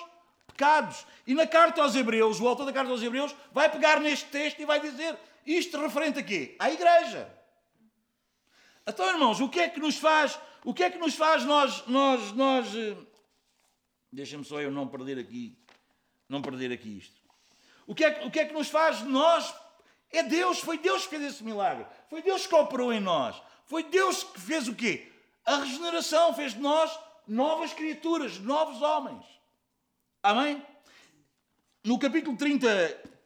pecados. 0.59 1.05
E 1.25 1.33
na 1.33 1.47
carta 1.47 1.81
aos 1.81 1.95
Hebreus, 1.95 2.41
o 2.41 2.47
autor 2.47 2.65
da 2.65 2.73
carta 2.73 2.91
aos 2.91 3.01
Hebreus 3.01 3.33
vai 3.53 3.71
pegar 3.71 4.01
neste 4.01 4.25
texto 4.25 4.59
e 4.59 4.65
vai 4.65 4.81
dizer 4.81 5.17
isto 5.45 5.79
referente 5.79 6.19
a 6.19 6.23
quê? 6.23 6.57
À 6.59 6.69
igreja. 6.69 7.33
Então, 8.85 9.07
irmãos, 9.07 9.39
o 9.39 9.47
que 9.47 9.61
é 9.61 9.69
que 9.69 9.79
nos 9.79 9.97
faz, 9.97 10.37
o 10.65 10.73
que 10.73 10.83
é 10.83 10.89
que 10.89 10.97
nos 10.97 11.15
faz 11.15 11.45
nós, 11.45 11.85
nós, 11.87 12.33
nós, 12.33 12.75
eh, 12.75 12.97
deixa-me 14.11 14.43
só 14.43 14.59
eu 14.59 14.69
não 14.69 14.87
perder 14.87 15.17
aqui, 15.17 15.57
não 16.27 16.41
perder 16.41 16.71
aqui 16.73 16.97
isto. 16.97 17.21
O 17.87 17.95
que, 17.95 18.03
é, 18.03 18.25
o 18.25 18.29
que 18.29 18.39
é 18.39 18.45
que 18.45 18.53
nos 18.53 18.69
faz 18.69 19.01
nós? 19.01 19.53
É 20.11 20.23
Deus, 20.23 20.59
foi 20.59 20.77
Deus 20.77 21.03
que 21.03 21.11
fez 21.11 21.33
esse 21.33 21.43
milagre. 21.43 21.85
Foi 22.09 22.21
Deus 22.21 22.45
que 22.45 22.55
operou 22.55 22.91
em 22.91 22.99
nós. 22.99 23.41
Foi 23.65 23.83
Deus 23.83 24.23
que 24.23 24.41
fez 24.41 24.67
o 24.67 24.75
quê? 24.75 25.11
A 25.45 25.57
regeneração 25.57 26.33
fez 26.33 26.53
de 26.53 26.59
nós 26.59 26.99
novas 27.27 27.73
criaturas, 27.73 28.39
novos 28.39 28.81
homens. 28.81 29.38
Amém? 30.21 30.61
No 31.83 31.97
capítulo 31.97 32.35
30, 32.35 32.67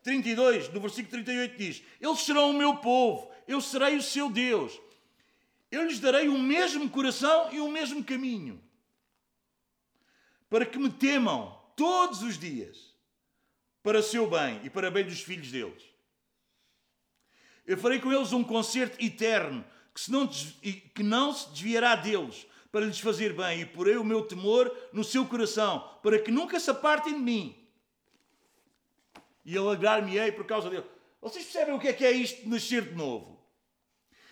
32, 0.03 0.71
no 0.71 0.79
versículo 0.79 1.11
38 1.11 1.57
diz: 1.57 1.83
Eles 1.99 2.19
serão 2.19 2.51
o 2.51 2.53
meu 2.53 2.77
povo, 2.77 3.31
eu 3.47 3.59
serei 3.59 3.97
o 3.97 4.01
seu 4.01 4.29
Deus. 4.29 4.79
Eu 5.71 5.87
lhes 5.87 5.99
darei 5.99 6.27
o 6.27 6.37
mesmo 6.37 6.87
coração 6.89 7.51
e 7.51 7.59
o 7.59 7.67
mesmo 7.67 8.03
caminho, 8.03 8.63
para 10.47 10.67
que 10.67 10.77
me 10.77 10.91
temam 10.91 11.59
todos 11.75 12.21
os 12.21 12.37
dias, 12.37 12.93
para 13.81 14.03
seu 14.03 14.29
bem 14.29 14.61
e 14.63 14.69
para 14.69 14.91
bem 14.91 15.03
dos 15.03 15.21
filhos 15.21 15.49
deles. 15.49 15.81
Eu 17.65 17.75
farei 17.75 17.99
com 17.99 18.13
eles 18.13 18.33
um 18.33 18.43
concerto 18.43 19.03
eterno, 19.03 19.65
que, 19.95 20.01
se 20.01 20.11
não, 20.11 20.27
que 20.27 21.01
não 21.01 21.33
se 21.33 21.49
desviará 21.49 21.95
deles, 21.95 22.45
para 22.73 22.87
lhes 22.87 22.99
fazer 22.99 23.33
bem, 23.33 23.61
e 23.61 23.65
porei 23.67 23.97
o 23.97 24.03
meu 24.03 24.25
temor 24.25 24.75
no 24.91 25.03
seu 25.03 25.27
coração, 25.27 25.87
para 26.01 26.17
que 26.17 26.31
nunca 26.31 26.59
se 26.59 26.71
apartem 26.71 27.13
de 27.13 27.19
mim. 27.19 27.69
E 29.45 29.55
alegrar-me-ei 29.55 30.31
por 30.31 30.47
causa 30.47 30.71
dele. 30.71 30.89
Vocês 31.21 31.43
percebem 31.43 31.75
o 31.75 31.79
que 31.79 31.89
é 31.89 31.93
que 31.93 32.03
é 32.03 32.11
isto 32.11 32.41
de 32.41 32.49
nascer 32.49 32.89
de 32.89 32.95
novo? 32.95 33.39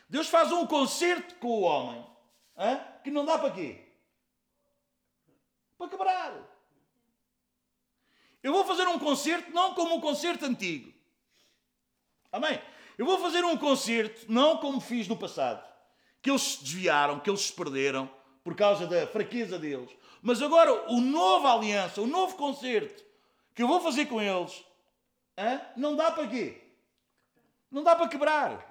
Deus 0.09 0.27
faz 0.27 0.51
um 0.51 0.65
concerto 0.65 1.35
com 1.35 1.49
o 1.49 1.61
homem 1.61 2.03
hein? 2.57 2.81
que 3.03 3.11
não 3.11 3.25
dá 3.25 3.37
para 3.37 3.51
quê? 3.51 3.79
Para 5.77 5.89
quebrar. 5.89 6.33
Eu 8.41 8.53
vou 8.53 8.65
fazer 8.65 8.87
um 8.87 8.97
concerto 8.97 9.51
não 9.51 9.75
como 9.75 9.97
um 9.97 10.01
concerto 10.01 10.45
antigo. 10.45 10.91
Amém? 12.31 12.59
Eu 12.97 13.05
vou 13.05 13.19
fazer 13.19 13.45
um 13.45 13.55
concerto 13.55 14.25
não 14.31 14.57
como 14.57 14.81
fiz 14.81 15.07
no 15.07 15.15
passado. 15.15 15.63
Que 16.23 16.31
eles 16.31 16.41
se 16.41 16.63
desviaram, 16.63 17.19
que 17.19 17.29
eles 17.29 17.41
se 17.41 17.53
perderam, 17.53 18.09
por 18.43 18.55
causa 18.55 18.87
da 18.87 19.07
fraqueza 19.07 19.57
deles. 19.59 19.89
Mas 20.21 20.41
agora, 20.41 20.91
o 20.91 21.01
novo 21.01 21.47
aliança, 21.47 22.01
o 22.01 22.07
novo 22.07 22.35
concerto 22.35 23.03
que 23.53 23.63
eu 23.63 23.67
vou 23.67 23.79
fazer 23.81 24.05
com 24.05 24.21
eles, 24.21 24.63
hein, 25.37 25.59
não 25.75 25.95
dá 25.95 26.11
para 26.11 26.27
quê? 26.27 26.61
Não 27.69 27.83
dá 27.83 27.95
para 27.95 28.07
quebrar. 28.07 28.67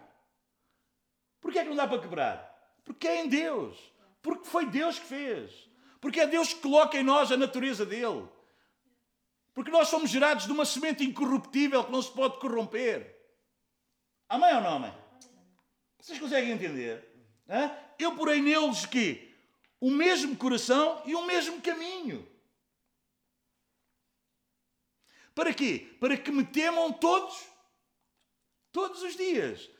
Porquê 1.40 1.58
é 1.58 1.62
que 1.62 1.68
não 1.68 1.76
dá 1.76 1.86
para 1.86 2.00
quebrar? 2.00 2.50
Porque 2.84 3.08
é 3.08 3.24
em 3.24 3.28
Deus. 3.28 3.76
Porque 4.22 4.46
foi 4.46 4.66
Deus 4.66 4.98
que 4.98 5.06
fez. 5.06 5.68
Porque 6.00 6.20
é 6.20 6.26
Deus 6.26 6.52
que 6.52 6.60
coloca 6.60 6.98
em 6.98 7.02
nós 7.02 7.32
a 7.32 7.36
natureza 7.36 7.86
dele. 7.86 8.28
Porque 9.54 9.70
nós 9.70 9.88
somos 9.88 10.10
gerados 10.10 10.46
de 10.46 10.52
uma 10.52 10.64
semente 10.64 11.04
incorruptível 11.04 11.84
que 11.84 11.92
não 11.92 12.02
se 12.02 12.10
pode 12.10 12.38
corromper. 12.38 13.18
Amém 14.28 14.54
ou 14.54 14.60
não 14.60 14.76
amém? 14.76 14.94
Vocês 15.98 16.18
conseguem 16.18 16.52
entender? 16.52 17.06
Eu 17.98 18.14
porei 18.14 18.40
neles 18.40 18.86
que 18.86 19.29
o 19.80 19.90
mesmo 19.90 20.36
coração 20.36 21.02
e 21.06 21.14
o 21.14 21.26
mesmo 21.26 21.60
caminho. 21.62 22.28
Para 25.34 25.54
quê? 25.54 25.96
Para 25.98 26.16
que 26.16 26.30
me 26.30 26.44
temam 26.44 26.92
todos, 26.92 27.46
todos 28.70 29.02
os 29.02 29.16
dias. 29.16 29.70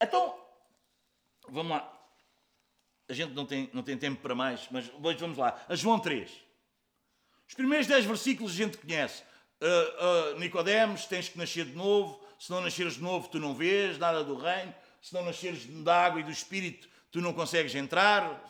Então, 0.00 0.38
vamos 1.48 1.72
lá. 1.72 2.00
A 3.08 3.12
gente 3.12 3.32
não 3.32 3.44
tem, 3.44 3.68
não 3.72 3.82
tem 3.82 3.98
tempo 3.98 4.22
para 4.22 4.36
mais, 4.36 4.68
mas 4.70 4.86
vamos 5.18 5.36
lá. 5.36 5.60
A 5.68 5.74
João 5.74 5.98
3. 5.98 6.30
Os 7.48 7.54
primeiros 7.54 7.88
10 7.88 8.04
versículos 8.04 8.52
a 8.52 8.56
gente 8.56 8.78
conhece. 8.78 9.24
Uh, 9.60 10.36
uh, 10.36 10.38
Nicodemos, 10.38 11.06
tens 11.06 11.28
que 11.28 11.36
nascer 11.36 11.64
de 11.64 11.74
novo. 11.74 12.24
Se 12.38 12.50
não 12.50 12.60
nasceres 12.60 12.94
de 12.94 13.02
novo, 13.02 13.28
tu 13.28 13.40
não 13.40 13.52
vês 13.52 13.98
nada 13.98 14.22
do 14.22 14.36
reino. 14.36 14.72
Se 15.02 15.12
não 15.12 15.24
nasceres 15.24 15.66
da 15.82 16.04
água 16.04 16.20
e 16.20 16.22
do 16.22 16.30
Espírito, 16.30 16.88
tu 17.10 17.20
não 17.20 17.32
consegues 17.32 17.74
entrar. 17.74 18.40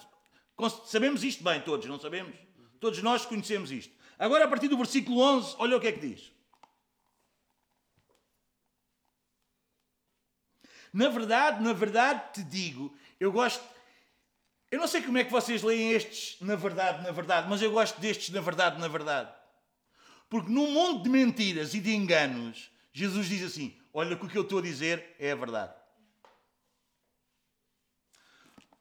Sabemos 0.68 1.24
isto 1.24 1.42
bem 1.42 1.61
todos, 1.62 1.86
não 1.86 1.98
sabemos? 1.98 2.36
Todos 2.78 3.02
nós 3.02 3.24
conhecemos 3.24 3.70
isto. 3.70 3.94
Agora, 4.18 4.44
a 4.44 4.48
partir 4.48 4.68
do 4.68 4.76
versículo 4.76 5.20
11, 5.20 5.56
olha 5.58 5.76
o 5.76 5.80
que 5.80 5.86
é 5.86 5.92
que 5.92 6.00
diz. 6.00 6.32
Na 10.92 11.08
verdade, 11.08 11.62
na 11.62 11.72
verdade 11.72 12.34
te 12.34 12.42
digo, 12.42 12.94
eu 13.18 13.30
gosto. 13.30 13.64
Eu 14.70 14.78
não 14.78 14.86
sei 14.86 15.02
como 15.02 15.18
é 15.18 15.24
que 15.24 15.32
vocês 15.32 15.62
leem 15.62 15.92
estes, 15.92 16.40
na 16.40 16.54
verdade, 16.56 17.02
na 17.02 17.11
verdade, 17.11 17.48
mas 17.48 17.62
eu 17.62 17.70
gosto 17.70 18.00
destes, 18.00 18.30
na 18.30 18.40
verdade, 18.40 18.78
na 18.78 18.88
verdade. 18.88 19.32
Porque 20.28 20.50
num 20.50 20.70
mundo 20.70 21.02
de 21.02 21.08
mentiras 21.08 21.74
e 21.74 21.80
de 21.80 21.94
enganos, 21.94 22.70
Jesus 22.92 23.26
diz 23.28 23.42
assim: 23.42 23.76
Olha, 23.92 24.16
o 24.16 24.28
que 24.28 24.36
eu 24.36 24.42
estou 24.42 24.58
a 24.58 24.62
dizer 24.62 25.16
é 25.18 25.32
a 25.32 25.36
verdade. 25.36 25.74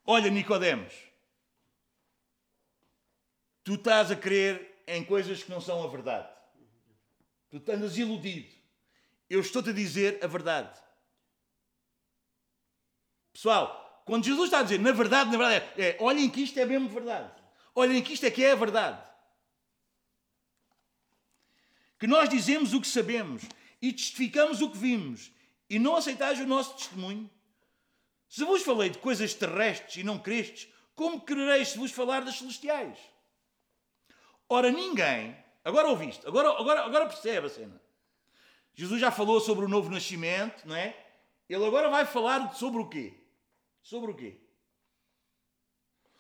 Olha, 0.05 0.30
Nicodemos, 0.30 0.93
tu 3.64 3.76
estás 3.76 4.12
a 4.12 4.16
crer 4.16 4.84
em 4.88 5.03
coisas 5.03 5.43
que 5.43 5.51
não 5.51 5.62
são 5.62 5.84
a 5.84 5.88
verdade. 5.88 6.30
Tu 7.49 7.62
andas 7.72 7.97
iludido. 7.97 8.53
Eu 9.30 9.41
estou-te 9.41 9.70
a 9.70 9.74
dizer 9.74 10.24
a 10.24 10.28
verdade. 10.28 10.80
Pessoal, 13.32 14.03
quando 14.05 14.26
Jesus 14.26 14.45
está 14.45 14.60
a 14.60 14.64
dizer 14.64 14.80
na 14.80 14.91
verdade, 14.91 15.32
na 15.32 15.38
verdade, 15.38 15.82
é, 15.82 15.89
é 15.89 15.97
olhem 15.99 16.30
que 16.30 16.41
isto 16.41 16.60
é 16.60 16.66
mesmo 16.66 16.89
verdade. 16.89 17.32
Olhem 17.76 18.01
que 18.01 18.14
isto 18.14 18.26
é 18.26 18.32
que 18.32 18.43
é 18.43 18.51
a 18.51 18.55
verdade. 18.55 19.01
Que 21.99 22.07
nós 22.07 22.30
dizemos 22.30 22.74
o 22.74 22.82
que 22.82 22.88
sabemos 22.88 23.43
e 23.82 23.93
testificamos 23.93 24.62
o 24.62 24.70
que 24.70 24.78
vimos 24.78 25.32
e 25.70 25.78
não 25.78 25.95
aceitais 25.95 26.39
o 26.39 26.47
nosso 26.47 26.76
testemunho. 26.76 27.30
Se 28.28 28.43
vos 28.43 28.64
falei 28.64 28.89
de 28.89 28.97
coisas 28.97 29.34
terrestres 29.34 29.97
e 29.97 30.03
não 30.03 30.20
crestes, 30.20 30.72
como 30.95 31.22
querereis 31.22 31.70
se 31.70 31.78
vos 31.78 31.91
falar 31.91 32.22
das 32.22 32.38
celestiais? 32.38 32.97
Ora, 34.49 34.71
ninguém, 34.71 35.37
agora 35.63 35.87
ouviste, 35.89 36.27
agora, 36.27 36.49
agora, 36.49 36.83
agora 36.83 37.05
percebe 37.05 37.45
a 37.45 37.49
cena. 37.49 37.79
Jesus 38.73 38.99
já 38.99 39.11
falou 39.11 39.39
sobre 39.39 39.65
o 39.65 39.69
novo 39.69 39.91
nascimento, 39.91 40.67
não 40.67 40.75
é? 40.75 40.97
Ele 41.47 41.65
agora 41.65 41.87
vai 41.87 42.03
falar 42.05 42.55
sobre 42.55 42.81
o 42.81 42.89
quê? 42.89 43.13
Sobre 43.83 44.11
o 44.11 44.15
quê? 44.15 44.41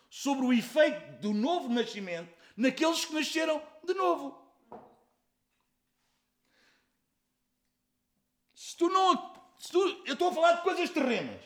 Sobre 0.09 0.45
o 0.45 0.53
efeito 0.53 1.21
do 1.21 1.33
novo 1.33 1.69
nascimento 1.69 2.31
naqueles 2.55 3.05
que 3.05 3.13
nasceram 3.13 3.61
de 3.83 3.93
novo. 3.95 4.37
Se 8.53 8.77
tu 8.77 8.89
não. 8.89 9.33
Se 9.57 9.71
tu, 9.71 9.79
eu 10.05 10.13
estou 10.13 10.29
a 10.29 10.33
falar 10.33 10.51
de 10.53 10.63
coisas 10.63 10.89
terrenas. 10.89 11.43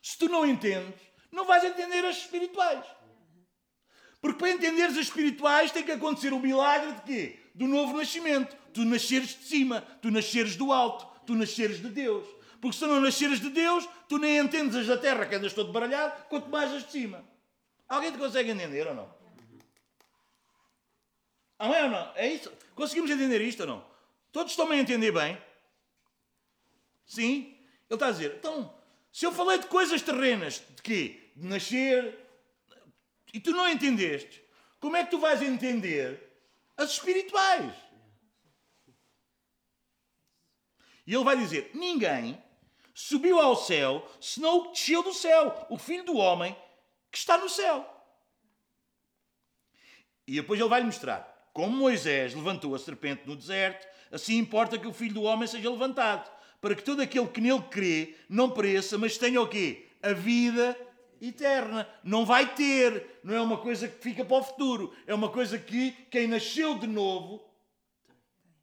Se 0.00 0.16
tu 0.16 0.28
não 0.28 0.46
entendes, 0.46 1.00
não 1.32 1.44
vais 1.44 1.64
entender 1.64 2.04
as 2.04 2.18
espirituais. 2.18 2.86
Porque 4.20 4.38
para 4.38 4.50
entenderes 4.50 4.96
as 4.96 5.06
espirituais 5.06 5.70
tem 5.70 5.82
que 5.82 5.92
acontecer 5.92 6.32
o 6.32 6.40
milagre 6.40 6.92
de 6.92 7.02
quê? 7.02 7.38
Do 7.54 7.66
novo 7.66 7.96
nascimento. 7.96 8.56
Tu 8.72 8.84
nasceres 8.84 9.28
de 9.38 9.44
cima, 9.44 9.80
tu 10.02 10.10
nasceres 10.10 10.56
do 10.56 10.72
alto, 10.72 11.06
tu 11.26 11.34
nasceres 11.34 11.80
de 11.80 11.88
Deus. 11.88 12.26
Porque 12.60 12.76
se 12.76 12.86
não 12.86 13.00
nasceres 13.00 13.40
de 13.40 13.50
Deus, 13.50 13.88
tu 14.08 14.18
nem 14.18 14.38
entendes 14.38 14.74
as 14.76 14.86
da 14.86 14.96
terra, 14.96 15.26
que 15.26 15.34
andas 15.34 15.52
todo 15.52 15.72
baralhado, 15.72 16.24
quanto 16.28 16.48
mais 16.48 16.72
as 16.72 16.84
de 16.84 16.92
cima. 16.92 17.24
Alguém 17.88 18.10
te 18.10 18.18
consegue 18.18 18.50
entender 18.50 18.86
ou 18.86 18.94
não? 18.94 19.14
Amém 21.58 21.84
ou 21.84 21.90
não? 21.90 22.12
É 22.14 22.26
isso? 22.28 22.52
Conseguimos 22.74 23.10
entender 23.10 23.40
isto 23.40 23.60
ou 23.60 23.66
não? 23.66 23.84
Todos 24.32 24.52
estão 24.52 24.70
a 24.70 24.76
entender 24.76 25.12
bem? 25.12 25.38
Sim? 27.06 27.56
Ele 27.88 27.94
está 27.94 28.08
a 28.08 28.10
dizer, 28.10 28.34
então, 28.38 28.74
se 29.12 29.24
eu 29.24 29.32
falei 29.32 29.58
de 29.58 29.66
coisas 29.66 30.02
terrenas, 30.02 30.62
de 30.74 30.82
quê? 30.82 31.30
De 31.36 31.46
nascer, 31.46 32.25
e 33.36 33.40
tu 33.40 33.50
não 33.50 33.68
entendeste, 33.68 34.42
como 34.80 34.96
é 34.96 35.04
que 35.04 35.10
tu 35.10 35.18
vais 35.18 35.42
entender 35.42 36.40
as 36.74 36.92
espirituais? 36.92 37.70
E 41.06 41.14
ele 41.14 41.22
vai 41.22 41.36
dizer: 41.36 41.70
ninguém 41.74 42.42
subiu 42.94 43.38
ao 43.38 43.54
céu 43.54 44.10
senão 44.22 44.56
o 44.56 44.62
que 44.62 44.70
desceu 44.70 45.02
do 45.02 45.12
céu, 45.12 45.66
o 45.68 45.76
filho 45.76 46.02
do 46.02 46.16
homem 46.16 46.56
que 47.12 47.18
está 47.18 47.36
no 47.36 47.50
céu. 47.50 47.86
E 50.26 50.36
depois 50.36 50.58
ele 50.58 50.70
vai 50.70 50.80
lhe 50.80 50.86
mostrar 50.86 51.50
como 51.52 51.76
Moisés 51.76 52.32
levantou 52.32 52.74
a 52.74 52.78
serpente 52.78 53.26
no 53.26 53.36
deserto, 53.36 53.86
assim 54.10 54.38
importa 54.38 54.78
que 54.78 54.86
o 54.86 54.94
filho 54.94 55.12
do 55.12 55.24
homem 55.24 55.46
seja 55.46 55.70
levantado 55.70 56.30
para 56.58 56.74
que 56.74 56.82
todo 56.82 57.02
aquele 57.02 57.28
que 57.28 57.42
nele 57.42 57.62
crê 57.64 58.16
não 58.30 58.50
pereça, 58.50 58.96
mas 58.96 59.18
tenha 59.18 59.42
o 59.42 59.46
quê? 59.46 59.90
A 60.02 60.14
vida 60.14 60.74
eterna. 61.20 61.88
Não 62.02 62.24
vai 62.24 62.54
ter, 62.54 63.20
não 63.22 63.34
é 63.34 63.40
uma 63.40 63.58
coisa 63.58 63.88
que 63.88 64.02
fica 64.02 64.24
para 64.24 64.36
o 64.36 64.42
futuro, 64.42 64.94
é 65.06 65.14
uma 65.14 65.30
coisa 65.30 65.58
que 65.58 65.92
quem 66.10 66.26
nasceu 66.26 66.78
de 66.78 66.86
novo 66.86 67.42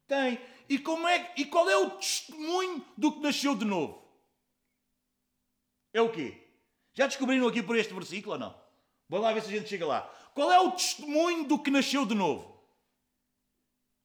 tem. 0.06 0.38
E, 0.68 0.78
como 0.78 1.06
é, 1.06 1.32
e 1.36 1.44
qual 1.44 1.68
é 1.68 1.76
o 1.76 1.90
testemunho 1.90 2.84
do 2.96 3.12
que 3.12 3.20
nasceu 3.20 3.54
de 3.54 3.64
novo? 3.64 4.02
É 5.92 6.00
o 6.00 6.10
quê? 6.10 6.40
Já 6.94 7.06
descobriram 7.06 7.46
aqui 7.46 7.62
por 7.62 7.76
este 7.76 7.92
versículo 7.92 8.34
ou 8.34 8.38
não? 8.38 8.64
Vamos 9.08 9.26
lá 9.26 9.32
ver 9.32 9.42
se 9.42 9.48
a 9.48 9.58
gente 9.58 9.68
chega 9.68 9.86
lá. 9.86 10.02
Qual 10.34 10.50
é 10.50 10.58
o 10.60 10.72
testemunho 10.72 11.44
do 11.44 11.58
que 11.58 11.70
nasceu 11.70 12.06
de 12.06 12.14
novo? 12.14 12.60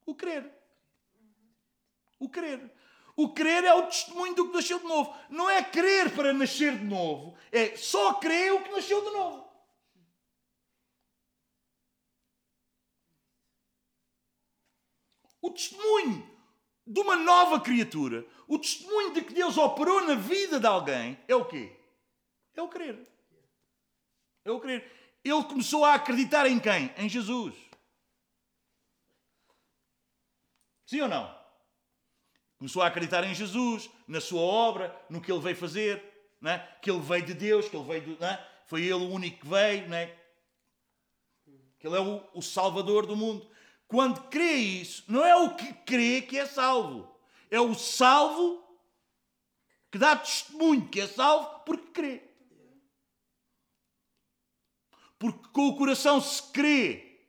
O 0.06 0.14
crer. 0.14 0.52
O 2.20 2.28
crer. 2.30 2.72
O 3.20 3.34
crer 3.34 3.66
é 3.66 3.74
o 3.74 3.86
testemunho 3.86 4.34
do 4.34 4.48
que 4.48 4.54
nasceu 4.54 4.80
de 4.80 4.86
novo. 4.86 5.14
Não 5.30 5.50
é 5.50 5.62
crer 5.62 6.16
para 6.16 6.32
nascer 6.32 6.78
de 6.78 6.86
novo, 6.86 7.38
é 7.52 7.76
só 7.76 8.14
crer 8.14 8.54
o 8.54 8.64
que 8.64 8.72
nasceu 8.72 9.04
de 9.04 9.12
novo. 9.12 9.46
O 15.42 15.52
testemunho 15.52 16.40
de 16.88 17.00
uma 17.02 17.18
nova 17.18 17.60
criatura, 17.60 18.26
o 18.48 18.58
testemunho 18.58 19.12
de 19.12 19.22
que 19.22 19.34
Deus 19.34 19.58
operou 19.58 20.00
na 20.08 20.16
vida 20.16 20.58
de 20.58 20.66
alguém, 20.66 21.22
é 21.28 21.36
o 21.36 21.44
quê? 21.44 21.78
É 22.56 22.62
o 22.62 22.70
crer. 22.70 23.06
É 24.46 24.52
o 24.52 24.62
crer. 24.62 25.20
Ele 25.26 25.44
começou 25.44 25.84
a 25.84 25.96
acreditar 25.96 26.48
em 26.48 26.58
quem? 26.58 26.90
Em 26.96 27.10
Jesus. 27.10 27.54
Sim 30.86 31.02
ou 31.02 31.10
não? 31.10 31.39
Começou 32.60 32.82
a 32.82 32.88
acreditar 32.88 33.24
em 33.24 33.34
Jesus, 33.34 33.90
na 34.06 34.20
sua 34.20 34.42
obra, 34.42 34.94
no 35.10 35.22
que 35.22 35.32
ele 35.32 35.40
veio 35.40 35.56
fazer, 35.56 36.04
é? 36.44 36.58
que 36.82 36.92
ele 36.92 37.00
veio 37.00 37.26
de 37.26 37.34
Deus, 37.34 37.70
que 37.70 37.76
ele 37.76 37.86
veio 37.86 38.02
do, 38.02 38.24
é? 38.24 38.48
foi 38.66 38.82
ele 38.82 38.94
o 38.96 39.10
único 39.10 39.40
que 39.40 39.48
veio, 39.48 39.94
é? 39.94 40.14
que 41.80 41.88
ele 41.88 41.96
é 41.96 42.02
o, 42.02 42.22
o 42.34 42.42
Salvador 42.42 43.06
do 43.06 43.16
mundo. 43.16 43.50
Quando 43.88 44.28
crê 44.28 44.52
isso, 44.56 45.06
não 45.08 45.26
é 45.26 45.36
o 45.38 45.56
que 45.56 45.74
crê 45.74 46.22
que 46.22 46.38
é 46.38 46.46
salvo, 46.46 47.10
é 47.50 47.62
o 47.62 47.74
salvo 47.74 48.62
que 49.90 49.98
dá 49.98 50.18
testemunho 50.18 50.88
que 50.90 51.00
é 51.00 51.08
salvo 51.08 51.62
porque 51.62 51.92
crê. 51.94 52.30
Porque 55.18 55.50
com 55.50 55.70
o 55.70 55.78
coração 55.78 56.22
se 56.22 56.44
crê 56.52 57.26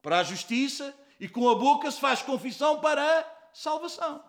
para 0.00 0.20
a 0.20 0.24
justiça 0.24 0.96
e 1.18 1.28
com 1.28 1.48
a 1.48 1.54
boca 1.56 1.90
se 1.90 2.00
faz 2.00 2.22
confissão 2.22 2.80
para 2.80 3.20
a 3.20 3.38
salvação. 3.52 4.27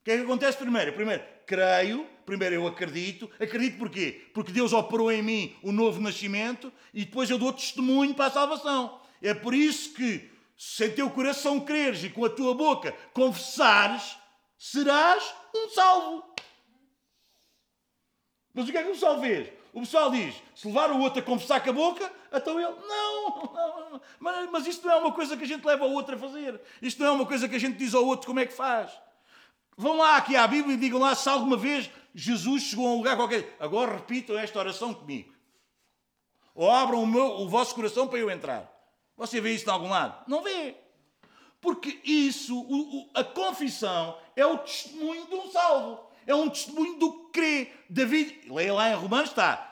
O 0.00 0.04
que 0.04 0.12
é 0.12 0.16
que 0.16 0.22
acontece 0.22 0.56
primeiro? 0.56 0.94
Primeiro, 0.94 1.22
creio, 1.46 2.06
primeiro 2.24 2.54
eu 2.54 2.66
acredito. 2.66 3.30
Acredito 3.38 3.78
porquê? 3.78 4.28
Porque 4.32 4.50
Deus 4.50 4.72
operou 4.72 5.12
em 5.12 5.22
mim 5.22 5.56
o 5.62 5.72
novo 5.72 6.00
nascimento 6.00 6.72
e 6.94 7.04
depois 7.04 7.28
eu 7.28 7.38
dou 7.38 7.52
testemunho 7.52 8.14
para 8.14 8.26
a 8.26 8.30
salvação. 8.30 8.98
É 9.20 9.34
por 9.34 9.54
isso 9.54 9.92
que, 9.92 10.30
se 10.56 10.86
em 10.86 10.92
teu 10.92 11.10
coração 11.10 11.60
creres 11.60 12.02
e 12.02 12.08
com 12.08 12.24
a 12.24 12.30
tua 12.30 12.54
boca 12.54 12.92
confessares, 13.12 14.16
serás 14.56 15.34
um 15.54 15.68
salvo. 15.68 16.24
Mas 18.54 18.68
o 18.68 18.72
que 18.72 18.78
é 18.78 18.82
que 18.82 18.88
o 18.88 18.92
pessoal 18.92 19.20
fez? 19.20 19.52
O 19.74 19.80
pessoal 19.80 20.10
diz: 20.10 20.34
se 20.54 20.66
levar 20.66 20.90
o 20.90 20.98
outro 20.98 21.20
a 21.20 21.22
confessar 21.22 21.62
com 21.62 21.70
a 21.70 21.74
boca, 21.74 22.10
então 22.32 22.58
ele, 22.58 22.70
não, 22.70 23.52
não, 23.52 23.90
não. 23.90 24.00
Mas, 24.18 24.50
mas 24.50 24.66
isto 24.66 24.86
não 24.86 24.94
é 24.94 24.96
uma 24.96 25.12
coisa 25.12 25.36
que 25.36 25.44
a 25.44 25.46
gente 25.46 25.64
leva 25.64 25.84
o 25.84 25.92
outro 25.92 26.14
a 26.14 26.18
fazer. 26.18 26.58
Isto 26.80 27.02
não 27.02 27.08
é 27.08 27.12
uma 27.12 27.26
coisa 27.26 27.46
que 27.46 27.56
a 27.56 27.60
gente 27.60 27.76
diz 27.76 27.94
ao 27.94 28.06
outro 28.06 28.26
como 28.26 28.40
é 28.40 28.46
que 28.46 28.54
faz. 28.54 28.90
Vão 29.80 29.96
lá 29.96 30.18
aqui 30.18 30.36
à 30.36 30.46
Bíblia 30.46 30.74
e 30.74 30.78
digam 30.78 31.00
lá 31.00 31.14
se 31.14 31.26
alguma 31.26 31.56
vez 31.56 31.90
Jesus 32.14 32.64
chegou 32.64 32.86
a 32.86 32.90
um 32.90 32.96
lugar 32.98 33.16
qualquer. 33.16 33.56
Agora 33.58 33.94
repitam 33.94 34.38
esta 34.38 34.58
oração 34.58 34.92
comigo. 34.92 35.32
Ou 36.54 36.70
abram 36.70 37.02
o, 37.02 37.06
meu, 37.06 37.24
o 37.40 37.48
vosso 37.48 37.74
coração 37.74 38.06
para 38.06 38.18
eu 38.18 38.30
entrar. 38.30 38.70
Você 39.16 39.40
vê 39.40 39.54
isso 39.54 39.64
de 39.64 39.70
algum 39.70 39.88
lado? 39.88 40.22
Não 40.28 40.42
vê. 40.42 40.76
Porque 41.62 41.98
isso, 42.04 42.60
o, 42.60 43.04
o, 43.04 43.10
a 43.14 43.24
confissão, 43.24 44.18
é 44.36 44.44
o 44.44 44.58
testemunho 44.58 45.26
de 45.26 45.34
um 45.34 45.50
salvo. 45.50 46.10
É 46.26 46.34
um 46.34 46.50
testemunho 46.50 46.98
do 46.98 47.12
que 47.12 47.32
crê. 47.32 47.72
David, 47.88 48.52
leia 48.52 48.74
lá 48.74 48.90
em 48.90 48.96
Romanos, 48.96 49.30
está. 49.30 49.66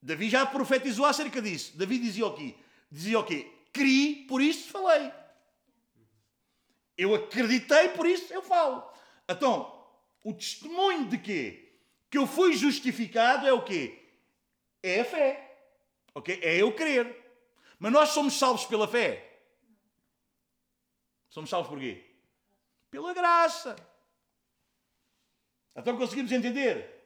Davi 0.00 0.30
já 0.30 0.46
profetizou 0.46 1.04
acerca 1.04 1.42
disso. 1.42 1.76
Davi 1.76 1.98
dizia 1.98 2.26
o 2.26 2.32
quê? 2.32 2.54
Dizia 2.90 3.18
o 3.18 3.24
quê? 3.24 3.46
Cri, 3.74 4.24
por 4.26 4.40
isso 4.40 4.70
falei. 4.70 5.12
Eu 6.96 7.14
acreditei, 7.14 7.90
por 7.90 8.06
isso 8.06 8.32
eu 8.32 8.40
falo. 8.40 8.96
Então, 9.28 9.86
o 10.24 10.32
testemunho 10.32 11.08
de 11.08 11.18
quê? 11.18 11.72
Que 12.10 12.16
eu 12.16 12.26
fui 12.26 12.56
justificado 12.56 13.46
é 13.46 13.52
o 13.52 13.62
quê? 13.62 14.02
É 14.82 15.00
a 15.00 15.04
fé. 15.04 15.66
Ok? 16.14 16.40
É 16.42 16.56
eu 16.56 16.74
crer. 16.74 17.14
Mas 17.78 17.92
nós 17.92 18.08
somos 18.10 18.34
salvos 18.38 18.64
pela 18.64 18.88
fé. 18.88 19.40
Somos 21.28 21.50
salvos 21.50 21.68
por 21.68 21.78
quê? 21.78 22.04
Pela 22.90 23.12
graça. 23.12 23.76
Então 25.76 25.96
conseguimos 25.96 26.32
entender? 26.32 26.98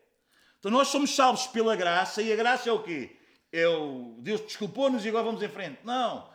Então 0.59 0.71
nós 0.71 0.89
somos 0.89 1.15
salvos 1.15 1.47
pela 1.49 1.75
graça 1.75 2.23
e 2.23 2.33
a 2.33 2.37
graça 2.37 2.71
é 2.71 2.73
o 2.73 2.83
quê? 2.83 3.17
É 3.51 3.67
o 3.67 4.15
Deus 4.21 4.41
desculpou-nos 4.43 5.05
e 5.05 5.09
agora 5.09 5.25
vamos 5.25 5.43
em 5.43 5.49
frente. 5.49 5.81
Não. 5.85 6.31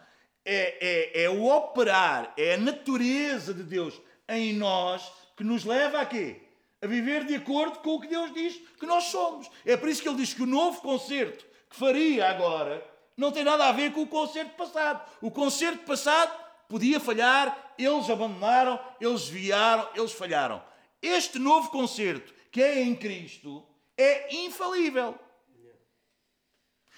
É, 0.45 1.21
é, 1.21 1.23
é 1.23 1.29
o 1.29 1.45
operar, 1.45 2.33
é 2.37 2.53
a 2.53 2.57
natureza 2.57 3.53
de 3.53 3.63
Deus 3.63 3.99
em 4.29 4.53
nós 4.53 5.11
que 5.37 5.43
nos 5.43 5.63
leva 5.63 6.01
a 6.01 6.05
quê? 6.05 6.41
A 6.81 6.87
viver 6.87 7.25
de 7.25 7.35
acordo 7.35 7.79
com 7.79 7.95
o 7.95 8.01
que 8.01 8.07
Deus 8.07 8.33
diz 8.33 8.59
que 8.79 8.85
nós 8.85 9.05
somos. 9.05 9.49
É 9.63 9.77
por 9.77 9.87
isso 9.87 10.01
que 10.01 10.09
ele 10.09 10.17
diz 10.17 10.33
que 10.33 10.43
o 10.43 10.47
novo 10.47 10.81
concerto 10.81 11.45
que 11.69 11.75
faria 11.75 12.27
agora 12.27 12.85
não 13.15 13.31
tem 13.31 13.43
nada 13.43 13.67
a 13.67 13.71
ver 13.71 13.93
com 13.93 14.01
o 14.01 14.07
concerto 14.07 14.55
passado. 14.55 15.07
O 15.21 15.31
concerto 15.31 15.85
passado 15.85 16.37
podia 16.67 16.99
falhar, 16.99 17.73
eles 17.77 18.09
abandonaram, 18.09 18.79
eles 18.99 19.27
viaram, 19.27 19.87
eles 19.95 20.11
falharam. 20.11 20.61
Este 21.01 21.39
novo 21.39 21.69
concerto, 21.69 22.33
que 22.51 22.61
é 22.61 22.81
em 22.81 22.95
Cristo, 22.95 23.63
é 23.95 24.35
infalível. 24.35 25.17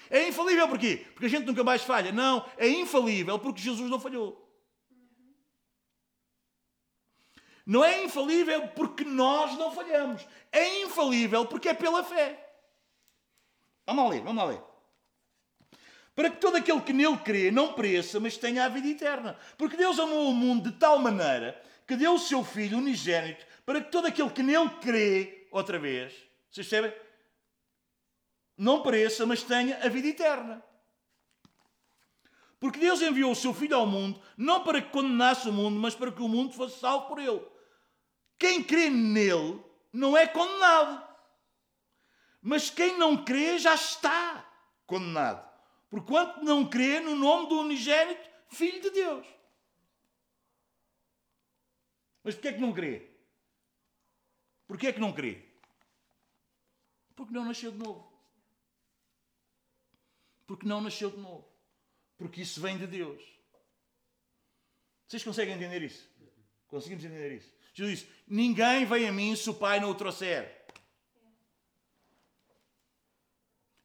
É 0.09 0.27
infalível 0.27 0.67
porquê? 0.67 1.05
Porque 1.13 1.27
a 1.27 1.29
gente 1.29 1.45
nunca 1.45 1.63
mais 1.63 1.83
falha. 1.83 2.11
Não, 2.11 2.45
é 2.57 2.67
infalível 2.67 3.37
porque 3.37 3.61
Jesus 3.61 3.89
não 3.89 3.99
falhou. 3.99 4.48
Não 7.69 7.85
é 7.85 8.03
infalível 8.03 8.67
porque 8.69 9.03
nós 9.03 9.55
não 9.55 9.71
falhamos. 9.71 10.27
É 10.51 10.81
infalível 10.81 11.45
porque 11.45 11.69
é 11.69 11.73
pela 11.75 12.03
fé. 12.03 12.51
Vamos 13.85 14.05
lá 14.05 14.09
ler, 14.09 14.21
vamos 14.23 14.43
lá 14.43 14.49
ler. 14.49 14.61
Para 16.15 16.31
que 16.31 16.37
todo 16.37 16.55
aquele 16.55 16.81
que 16.81 16.91
nele 16.91 17.17
crê 17.17 17.51
não 17.51 17.73
pereça, 17.73 18.19
mas 18.19 18.37
tenha 18.37 18.65
a 18.65 18.69
vida 18.69 18.87
eterna. 18.87 19.37
Porque 19.55 19.77
Deus 19.77 19.99
amou 19.99 20.31
o 20.31 20.33
mundo 20.33 20.71
de 20.71 20.79
tal 20.79 20.97
maneira 20.97 21.61
que 21.85 21.95
deu 21.95 22.15
o 22.15 22.17
seu 22.17 22.43
Filho 22.43 22.79
unigênito 22.79 23.45
para 23.63 23.81
que 23.81 23.91
todo 23.91 24.07
aquele 24.07 24.31
que 24.31 24.41
nele 24.41 24.69
crê, 24.81 25.47
outra 25.51 25.77
vez, 25.77 26.11
vocês 26.49 26.67
percebem? 26.67 26.91
Não 28.57 28.81
pereça, 28.81 29.27
mas 29.27 29.43
tenha 29.43 29.77
a 29.77 29.89
vida 29.89 30.07
eterna. 30.07 30.63
Porque 32.59 32.79
Deus 32.79 32.99
enviou 33.03 33.31
o 33.31 33.35
seu 33.35 33.53
Filho 33.53 33.77
ao 33.77 33.85
mundo, 33.85 34.19
não 34.35 34.63
para 34.63 34.81
que 34.81 34.89
condenasse 34.89 35.47
o 35.47 35.53
mundo, 35.53 35.79
mas 35.79 35.93
para 35.93 36.11
que 36.11 36.23
o 36.23 36.27
mundo 36.27 36.55
fosse 36.55 36.79
salvo 36.79 37.07
por 37.07 37.19
ele. 37.19 37.58
Quem 38.39 38.63
crê 38.63 38.89
nele 38.89 39.61
não 39.91 40.17
é 40.17 40.25
condenado. 40.25 41.07
Mas 42.41 42.69
quem 42.69 42.97
não 42.97 43.23
crê 43.23 43.59
já 43.59 43.75
está 43.75 44.49
condenado. 44.87 45.47
Porquanto 45.89 46.43
não 46.43 46.67
crê 46.69 46.99
no 47.01 47.15
nome 47.15 47.49
do 47.49 47.59
unigênito 47.59 48.29
Filho 48.49 48.81
de 48.81 48.89
Deus. 48.89 49.27
Mas 52.23 52.33
porquê 52.35 52.47
é 52.47 52.53
que 52.53 52.59
não 52.59 52.73
crê? 52.73 53.09
Porquê 54.67 54.87
é 54.87 54.93
que 54.93 54.99
não 54.99 55.13
crê? 55.13 55.45
Porque 57.15 57.33
não 57.33 57.45
nasceu 57.45 57.71
de 57.71 57.77
novo. 57.77 58.11
Porque 60.47 60.65
não 60.65 60.81
nasceu 60.81 61.11
de 61.11 61.17
novo. 61.17 61.47
Porque 62.17 62.41
isso 62.41 62.59
vem 62.61 62.77
de 62.77 62.87
Deus. 62.87 63.21
Vocês 65.07 65.23
conseguem 65.23 65.55
entender 65.55 65.81
isso? 65.83 66.09
Conseguimos 66.67 67.03
entender 67.03 67.37
isso? 67.37 67.58
Jesus 67.79 67.99
disse: 67.99 68.11
Ninguém 68.27 68.85
vem 68.85 69.07
a 69.07 69.11
mim 69.11 69.35
se 69.35 69.49
o 69.49 69.53
Pai 69.53 69.79
não 69.79 69.91
o 69.91 69.95
trouxer. 69.95 70.57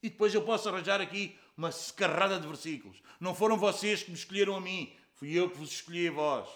E 0.03 0.11
depois 0.11 0.35
eu 0.35 0.43
posso 0.43 0.69
arranjar 0.69 1.01
aqui 1.01 1.39
uma 1.57 1.71
carrada 1.97 2.39
de 2.39 2.47
versículos. 2.47 3.01
Não 3.21 3.35
foram 3.35 3.57
vocês 3.57 4.03
que 4.03 4.11
me 4.11 4.17
escolheram 4.17 4.57
a 4.57 4.61
mim, 4.61 4.95
fui 5.15 5.33
eu 5.33 5.49
que 5.49 5.57
vos 5.57 5.71
escolhi 5.71 6.09
a 6.09 6.13
vós. 6.13 6.49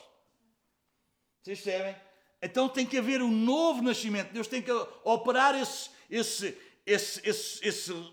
Vocês 1.40 1.60
percebem? 1.60 1.96
Então 2.42 2.68
tem 2.68 2.84
que 2.84 2.98
haver 2.98 3.22
um 3.22 3.30
novo 3.30 3.80
nascimento. 3.82 4.32
Deus 4.32 4.48
tem 4.48 4.60
que 4.60 4.70
operar 5.04 5.54
esse, 5.54 5.90
esse, 6.10 6.58
esse, 6.84 7.20
esse, 7.26 7.52
esse, 7.62 8.12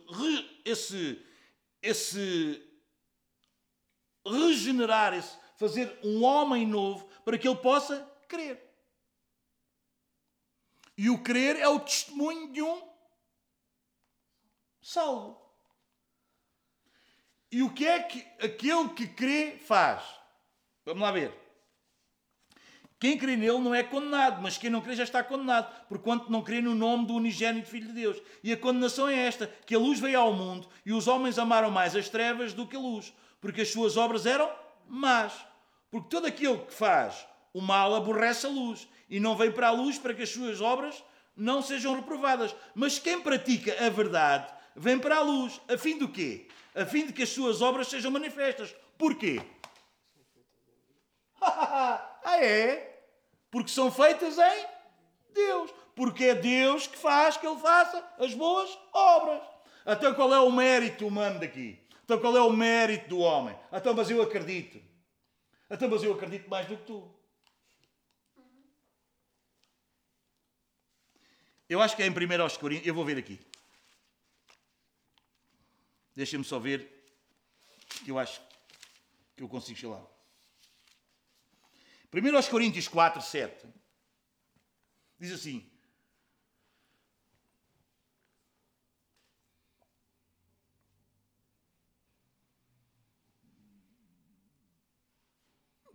esse, 0.64 1.26
esse 1.82 2.64
regenerar, 4.26 5.14
esse, 5.14 5.38
fazer 5.58 6.00
um 6.04 6.24
homem 6.24 6.66
novo 6.66 7.08
para 7.26 7.38
que 7.38 7.48
ele 7.48 7.58
possa 7.58 8.00
crer. 8.28 8.65
E 10.98 11.10
o 11.10 11.22
crer 11.22 11.58
é 11.58 11.68
o 11.68 11.80
testemunho 11.80 12.52
de 12.52 12.62
um 12.62 12.82
salvo. 14.82 15.42
E 17.52 17.62
o 17.62 17.74
que 17.74 17.86
é 17.86 18.04
que 18.04 18.26
aquele 18.44 18.90
que 18.90 19.08
crê 19.08 19.58
faz? 19.58 20.04
Vamos 20.86 21.02
lá 21.02 21.12
ver. 21.12 21.34
Quem 23.00 23.18
crê 23.18 23.36
nele 23.36 23.60
não 23.60 23.76
é 23.76 23.84
condenado, 23.84 24.42
mas 24.42 24.58
quem 24.58 24.70
não 24.70 24.82
crê 24.82 24.96
já 24.96 25.04
está 25.04 25.24
condenado, 25.24 25.70
porquanto 25.88 26.32
não 26.32 26.42
crê 26.42 26.62
no 26.62 26.74
nome 26.74 27.06
do 27.06 27.14
unigênito 27.14 27.68
Filho 27.68 27.88
de 27.88 27.94
Deus. 27.94 28.22
E 28.44 28.54
a 28.54 28.58
condenação 28.58 29.08
é 29.08 29.16
esta: 29.16 29.48
que 29.66 29.76
a 29.76 29.80
luz 29.80 30.00
veio 30.00 30.20
ao 30.20 30.34
mundo 30.34 30.68
e 30.86 30.94
os 30.94 31.08
homens 31.08 31.38
amaram 31.38 31.70
mais 31.70 31.96
as 31.96 32.10
trevas 32.10 32.54
do 32.54 32.66
que 32.66 32.76
a 32.76 32.80
luz, 32.80 33.14
porque 33.42 33.62
as 33.62 33.72
suas 33.72 33.98
obras 33.98 34.26
eram 34.26 34.52
más. 34.88 35.34
Porque 35.92 36.10
todo 36.10 36.26
aquele 36.26 36.58
que 36.60 36.74
faz 36.74 37.28
o 37.54 37.62
mal 37.62 37.94
aborrece 37.94 38.46
a 38.46 38.50
luz 38.50 38.88
e 39.10 39.20
não 39.20 39.36
vem 39.36 39.52
para 39.52 39.68
a 39.68 39.72
luz 39.72 39.98
para 39.98 40.14
que 40.14 40.24
as 40.24 40.30
suas 40.30 40.62
obras 40.62 41.04
não 41.36 41.62
sejam 41.62 41.96
reprovadas. 41.96 42.56
Mas 42.74 43.00
quem 43.00 43.22
pratica 43.22 43.86
a 43.86 43.90
verdade 43.90 44.54
vem 44.76 45.00
para 45.00 45.18
a 45.18 45.22
luz, 45.22 45.60
a 45.68 45.78
fim 45.78 45.98
do 45.98 46.08
quê? 46.08 46.48
A 46.74 46.86
fim 46.86 47.06
de 47.06 47.14
que 47.14 47.24
as 47.24 47.30
suas 47.30 47.62
obras 47.62 47.88
sejam 47.88 48.12
manifestas. 48.12 48.76
Porquê? 48.98 49.42
ah, 51.42 52.38
é? 52.40 53.00
Porque 53.52 53.72
são 53.72 53.92
feitas 53.92 54.38
em 54.38 54.66
Deus. 55.34 55.72
Porque 55.96 56.26
é 56.26 56.36
Deus 56.36 56.88
que 56.88 56.98
faz 56.98 57.38
que 57.38 57.48
Ele 57.48 57.60
faça 57.60 58.04
as 58.20 58.34
boas 58.34 58.78
obras. 58.92 59.42
Então 59.88 60.14
qual 60.14 60.34
é 60.34 60.40
o 60.40 60.52
mérito 60.52 61.08
humano 61.08 61.40
daqui? 61.40 61.80
Então 62.04 62.20
qual 62.20 62.36
é 62.36 62.42
o 62.42 62.52
mérito 62.52 63.10
do 63.10 63.20
homem? 63.20 63.56
Então, 63.72 63.94
mas 63.94 64.10
eu 64.10 64.22
acredito. 64.22 64.80
Então, 65.70 65.90
mas 65.90 66.04
eu 66.04 66.14
acredito 66.14 66.50
mais 66.50 66.68
do 66.68 66.78
que 66.78 66.84
tu. 66.84 67.15
Eu 71.76 71.82
acho 71.82 71.94
que 71.94 72.04
é 72.04 72.08
em 72.08 72.10
1 72.10 72.42
aos 72.42 72.56
Coríntios. 72.56 72.88
Eu 72.88 72.94
vou 72.94 73.04
ver 73.04 73.18
aqui. 73.18 73.38
Deixem-me 76.16 76.46
só 76.46 76.58
ver. 76.58 76.90
Que 78.06 78.12
eu 78.12 78.18
acho 78.18 78.42
que 79.36 79.44
eu 79.44 79.50
consigo 79.50 79.78
chegar 79.78 79.96
lá. 79.96 80.08
1 82.14 82.34
aos 82.34 82.48
Coríntios 82.48 82.88
4, 82.88 83.22
7. 83.22 83.68
Diz 85.20 85.34
assim. 85.34 85.70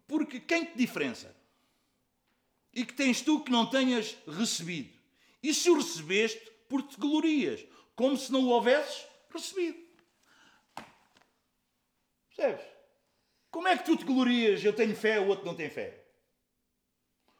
Porque 0.06 0.40
quem 0.40 0.66
te 0.66 0.76
diferença? 0.76 1.34
E 2.70 2.84
que 2.84 2.92
tens 2.92 3.22
tu 3.22 3.42
que 3.42 3.50
não 3.50 3.64
tenhas 3.70 4.14
recebido? 4.26 4.99
E 5.42 5.54
se 5.54 5.70
o 5.70 5.76
recebeste, 5.76 6.50
por 6.68 6.82
te 6.82 6.96
glorias, 6.96 7.64
como 7.94 8.16
se 8.16 8.30
não 8.30 8.44
o 8.44 8.48
houvesses 8.48 9.06
recebido. 9.30 9.78
Percebes? 12.28 12.66
Como 13.50 13.68
é 13.68 13.76
que 13.76 13.84
tu 13.84 13.96
te 13.96 14.04
glorias, 14.04 14.64
eu 14.64 14.72
tenho 14.72 14.94
fé, 14.94 15.18
o 15.18 15.26
outro 15.26 15.44
não 15.44 15.54
tem 15.54 15.68
fé? 15.68 16.06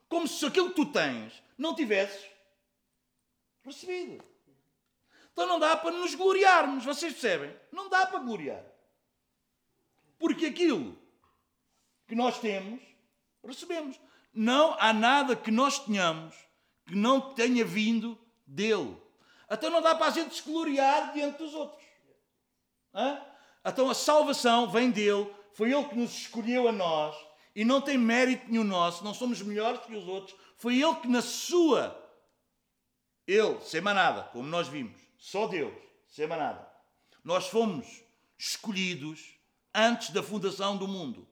Como 0.09 0.27
se 0.27 0.45
aquilo 0.45 0.71
que 0.71 0.77
tu 0.77 0.87
tens 0.87 1.43
não 1.57 1.75
tivesses 1.75 2.29
recebido. 3.63 4.25
Então 5.33 5.47
não 5.47 5.59
dá 5.59 5.77
para 5.77 5.93
nos 5.93 6.15
gloriarmos, 6.15 6.85
vocês 6.85 7.13
percebem? 7.13 7.55
Não 7.71 7.89
dá 7.89 8.07
para 8.07 8.19
gloriar. 8.19 8.65
Porque 10.19 10.47
aquilo 10.47 10.99
que 12.07 12.15
nós 12.15 12.41
temos, 12.41 12.83
recebemos. 13.45 13.99
Não 14.35 14.75
há 14.79 14.93
nada 14.93 15.37
que 15.37 15.51
nós 15.51 15.79
tenhamos 15.79 16.37
que 16.91 16.97
não 16.97 17.21
tenha 17.21 17.65
vindo 17.65 18.19
dele. 18.45 19.01
Então 19.49 19.71
não 19.71 19.81
dá 19.81 19.95
para 19.95 20.07
a 20.07 20.11
gente 20.11 20.35
se 20.35 20.43
gloriar 20.43 21.13
diante 21.13 21.39
dos 21.39 21.55
outros. 21.55 21.83
Hã? 22.93 23.21
Então 23.65 23.89
a 23.89 23.95
salvação 23.95 24.69
vem 24.69 24.91
dele, 24.91 25.33
foi 25.55 25.73
ele 25.73 25.85
que 25.85 25.97
nos 25.97 26.13
escolheu 26.13 26.69
a 26.69 26.73
nós 26.73 27.17
e 27.55 27.65
não 27.65 27.81
tem 27.81 27.97
mérito 27.97 28.51
nenhum 28.51 28.65
nosso, 28.65 29.05
não 29.05 29.15
somos 29.15 29.41
melhores 29.41 29.81
que 29.83 29.95
os 29.95 30.09
outros. 30.09 30.37
Foi 30.57 30.81
ele 30.81 30.95
que 30.97 31.09
na 31.09 31.23
sua, 31.23 31.97
ele, 33.27 33.61
sem 33.61 33.81
manada, 33.81 34.25
como 34.25 34.49
nós 34.49 34.67
vimos, 34.67 35.01
só 35.17 35.47
Deus, 35.47 35.75
sem 36.09 36.27
manada, 36.27 36.69
nós 37.23 37.47
fomos 37.47 38.03
escolhidos 38.37 39.37
antes 39.73 40.11
da 40.11 40.23
fundação 40.23 40.77
do 40.77 40.89
mundo. 40.89 41.29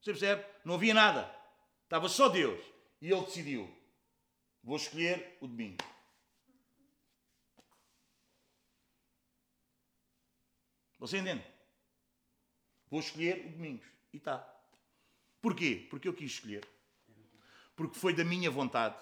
Você 0.00 0.12
percebe? 0.12 0.44
Não 0.64 0.74
havia 0.74 0.94
nada. 0.94 1.30
Estava 1.84 2.08
só 2.08 2.28
Deus. 2.28 2.60
E 3.00 3.10
ele 3.10 3.20
decidiu: 3.22 3.81
vou 4.62 4.76
escolher 4.76 5.38
o 5.40 5.46
domingo. 5.46 5.82
Você 10.98 11.18
entende? 11.18 11.44
Vou 12.88 13.00
escolher 13.00 13.46
o 13.46 13.50
Domingos. 13.50 13.86
E 14.12 14.18
está. 14.18 14.46
Porquê? 15.40 15.86
Porque 15.90 16.06
eu 16.06 16.14
quis 16.14 16.32
escolher. 16.32 16.64
Porque 17.74 17.98
foi 17.98 18.14
da 18.14 18.24
minha 18.24 18.50
vontade. 18.50 18.96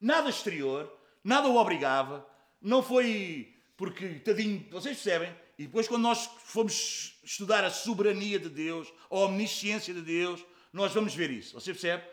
Nada 0.00 0.28
exterior, 0.28 0.92
nada 1.22 1.48
o 1.48 1.56
obrigava. 1.56 2.28
Não 2.60 2.82
foi 2.82 3.54
porque, 3.76 4.20
tadinho, 4.20 4.66
vocês 4.70 4.96
percebem? 4.96 5.34
E 5.58 5.66
depois, 5.66 5.88
quando 5.88 6.02
nós 6.02 6.26
fomos 6.26 7.18
estudar 7.22 7.64
a 7.64 7.70
soberania 7.70 8.38
de 8.38 8.48
Deus, 8.48 8.92
a 9.08 9.16
omnisciência 9.16 9.94
de 9.94 10.02
Deus, 10.02 10.44
nós 10.72 10.92
vamos 10.92 11.14
ver 11.14 11.30
isso. 11.30 11.54
Você 11.54 11.72
percebe? 11.72 12.04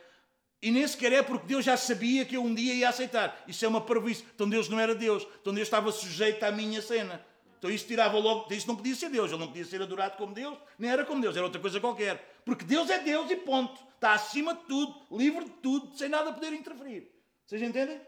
E 0.62 0.70
nem 0.70 0.88
sequer 0.88 1.12
é 1.12 1.24
porque 1.24 1.48
Deus 1.48 1.66
já 1.66 1.76
sabia 1.76 2.24
que 2.24 2.36
eu 2.36 2.44
um 2.44 2.54
dia 2.54 2.74
ia 2.74 2.90
aceitar. 2.90 3.44
Isso 3.48 3.66
é 3.66 3.68
uma 3.68 3.82
parvoíce. 3.82 4.24
Então 4.36 4.48
Deus 4.48 4.70
não 4.70 4.80
era 4.80 4.94
Deus. 4.94 5.28
Então 5.42 5.54
Deus 5.54 5.68
estava 5.68 5.92
sujeito 5.92 6.44
à 6.44 6.52
minha 6.52 6.82
cena. 6.82 7.26
Então 7.58 7.70
isso 7.72 7.88
tirava 7.88 8.18
logo. 8.20 8.54
Isso 8.54 8.68
não 8.68 8.76
podia 8.76 8.94
ser 8.94 9.10
Deus. 9.10 9.32
Ele 9.32 9.40
não 9.40 9.48
podia 9.48 9.66
ser 9.66 9.82
adorado 9.82 10.18
como 10.18 10.34
Deus, 10.34 10.58
nem 10.78 10.92
era 10.92 11.04
como 11.04 11.22
Deus. 11.22 11.36
Era 11.36 11.46
outra 11.46 11.60
coisa 11.60 11.80
qualquer. 11.80 12.42
Porque 12.46 12.64
Deus 12.64 12.90
é 12.90 13.00
Deus 13.00 13.30
e 13.32 13.36
ponto. 13.38 13.80
Está 13.96 14.14
acima 14.14 14.54
de 14.54 14.62
tudo, 14.62 14.96
livre 15.12 15.46
de 15.46 15.52
tudo, 15.62 15.96
sem 15.96 16.10
nada 16.10 16.34
poder 16.34 16.54
interferir. 16.54 17.12
Vocês 17.46 17.62
entendem? 17.62 18.00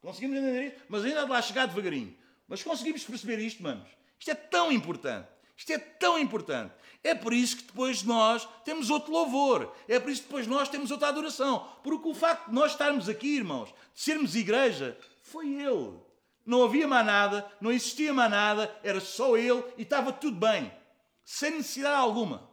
Conseguimos 0.00 0.36
entender 0.38 0.66
isso? 0.66 0.76
Mas 0.88 1.04
ainda 1.04 1.24
de 1.24 1.30
lá 1.30 1.40
chegar 1.40 1.66
devagarinho. 1.66 2.16
Mas 2.46 2.62
conseguimos 2.62 3.02
perceber 3.04 3.38
isto, 3.38 3.62
manos. 3.62 3.88
Isto 4.18 4.30
é 4.30 4.34
tão 4.34 4.70
importante. 4.70 5.28
Isto 5.56 5.72
é 5.72 5.78
tão 5.78 6.18
importante. 6.18 6.74
É 7.02 7.14
por 7.14 7.32
isso 7.32 7.58
que 7.58 7.64
depois 7.64 8.02
nós 8.02 8.48
temos 8.64 8.90
outro 8.90 9.12
louvor. 9.12 9.74
É 9.86 10.00
por 10.00 10.10
isso 10.10 10.22
que 10.22 10.28
depois 10.28 10.46
nós 10.46 10.68
temos 10.68 10.90
outra 10.90 11.08
adoração. 11.08 11.68
Porque 11.82 12.08
o 12.08 12.14
facto 12.14 12.48
de 12.48 12.54
nós 12.54 12.72
estarmos 12.72 13.08
aqui, 13.08 13.36
irmãos, 13.36 13.68
de 13.94 14.00
sermos 14.00 14.34
igreja, 14.34 14.98
foi 15.22 15.54
Ele. 15.54 15.98
Não 16.44 16.62
havia 16.62 16.86
mais 16.88 17.06
nada, 17.06 17.50
não 17.60 17.72
existia 17.72 18.12
mais 18.12 18.30
nada, 18.30 18.74
era 18.82 19.00
só 19.00 19.36
Ele 19.36 19.64
e 19.78 19.82
estava 19.82 20.12
tudo 20.12 20.36
bem. 20.36 20.72
Sem 21.24 21.52
necessidade 21.52 21.96
alguma. 21.96 22.50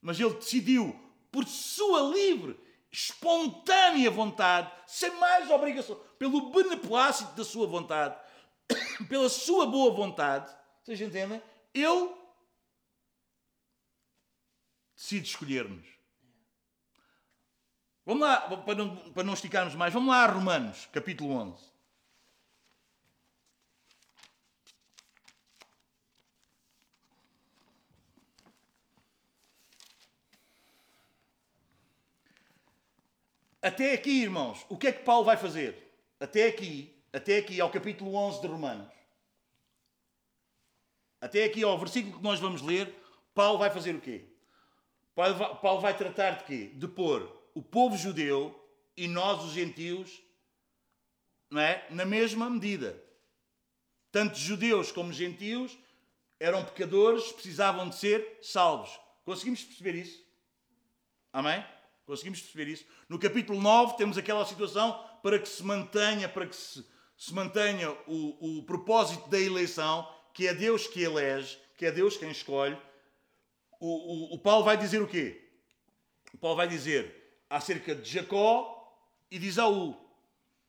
Mas 0.00 0.18
Ele 0.18 0.34
decidiu, 0.34 0.94
por 1.30 1.44
sua 1.46 2.02
livre, 2.02 2.58
espontânea 2.92 4.10
vontade, 4.10 4.70
sem 4.86 5.10
mais 5.16 5.50
obrigação, 5.50 5.98
pelo 6.18 6.50
beneplácito 6.50 7.32
da 7.34 7.44
sua 7.44 7.66
vontade, 7.66 8.16
pela 9.08 9.28
sua 9.28 9.66
boa 9.66 9.92
vontade, 9.92 10.52
vocês 10.82 11.00
entendem? 11.00 11.40
Ele 11.74 12.14
decide 14.96 15.28
escolher-nos. 15.28 15.86
Vamos 18.04 18.22
lá, 18.22 18.40
para 18.40 18.74
não, 18.74 18.96
para 19.12 19.22
não 19.22 19.34
esticarmos 19.34 19.74
mais, 19.74 19.92
vamos 19.92 20.08
lá 20.08 20.24
a 20.24 20.26
Romanos, 20.26 20.86
capítulo 20.92 21.30
11. 21.32 21.70
Até 33.62 33.92
aqui, 33.92 34.22
irmãos, 34.22 34.64
o 34.70 34.76
que 34.76 34.88
é 34.88 34.92
que 34.92 35.04
Paulo 35.04 35.24
vai 35.24 35.36
fazer? 35.36 35.94
Até 36.18 36.46
aqui, 36.46 36.98
até 37.12 37.38
aqui 37.38 37.60
ao 37.60 37.70
capítulo 37.70 38.14
11 38.14 38.40
de 38.40 38.46
Romanos. 38.46 38.99
Até 41.20 41.44
aqui 41.44 41.62
ao 41.62 41.78
versículo 41.78 42.16
que 42.16 42.22
nós 42.22 42.40
vamos 42.40 42.62
ler, 42.62 42.94
Paulo 43.34 43.58
vai 43.58 43.70
fazer 43.70 43.94
o 43.94 44.00
quê? 44.00 44.24
Paulo 45.14 45.80
vai 45.80 45.96
tratar 45.96 46.38
de 46.38 46.44
quê? 46.44 46.70
De 46.74 46.88
pôr 46.88 47.40
o 47.54 47.62
povo 47.62 47.96
judeu 47.96 48.56
e 48.96 49.06
nós, 49.06 49.44
os 49.44 49.52
gentios, 49.52 50.22
não 51.50 51.60
é? 51.60 51.86
na 51.90 52.04
mesma 52.04 52.48
medida. 52.48 53.02
Tanto 54.10 54.38
judeus 54.38 54.90
como 54.90 55.12
gentios 55.12 55.76
eram 56.38 56.64
pecadores, 56.64 57.30
precisavam 57.32 57.88
de 57.88 57.96
ser 57.96 58.38
salvos. 58.40 58.98
Conseguimos 59.24 59.62
perceber 59.62 59.94
isso? 59.94 60.24
Amém? 61.32 61.64
Conseguimos 62.06 62.40
perceber 62.40 62.70
isso? 62.70 62.84
No 63.08 63.18
capítulo 63.18 63.60
9 63.60 63.96
temos 63.96 64.16
aquela 64.16 64.44
situação 64.46 64.98
para 65.22 65.38
que 65.38 65.48
se 65.48 65.62
mantenha, 65.62 66.28
para 66.28 66.46
que 66.46 66.56
se, 66.56 66.84
se 67.16 67.34
mantenha 67.34 67.90
o, 68.06 68.58
o 68.58 68.62
propósito 68.64 69.28
da 69.28 69.38
eleição, 69.38 70.08
que 70.32 70.46
é 70.46 70.54
Deus 70.54 70.86
que 70.86 71.02
elege, 71.02 71.58
que 71.76 71.86
é 71.86 71.92
Deus 71.92 72.16
quem 72.16 72.30
escolhe, 72.30 72.78
o, 73.78 74.32
o, 74.32 74.34
o 74.34 74.38
Paulo 74.38 74.64
vai 74.64 74.76
dizer 74.76 75.00
o 75.00 75.08
quê? 75.08 75.48
O 76.34 76.38
Paulo 76.38 76.56
vai 76.56 76.68
dizer 76.68 77.42
acerca 77.48 77.94
de 77.94 78.08
Jacó 78.08 78.94
e 79.30 79.38
de 79.38 79.46
Isaú. 79.46 79.96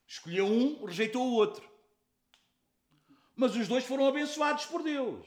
Escolheu 0.07 0.45
um, 0.45 0.85
rejeitou 0.85 1.25
o 1.25 1.33
outro. 1.33 1.69
Mas 3.35 3.55
os 3.55 3.67
dois 3.67 3.85
foram 3.85 4.07
abençoados 4.07 4.65
por 4.65 4.81
Deus. 4.83 5.25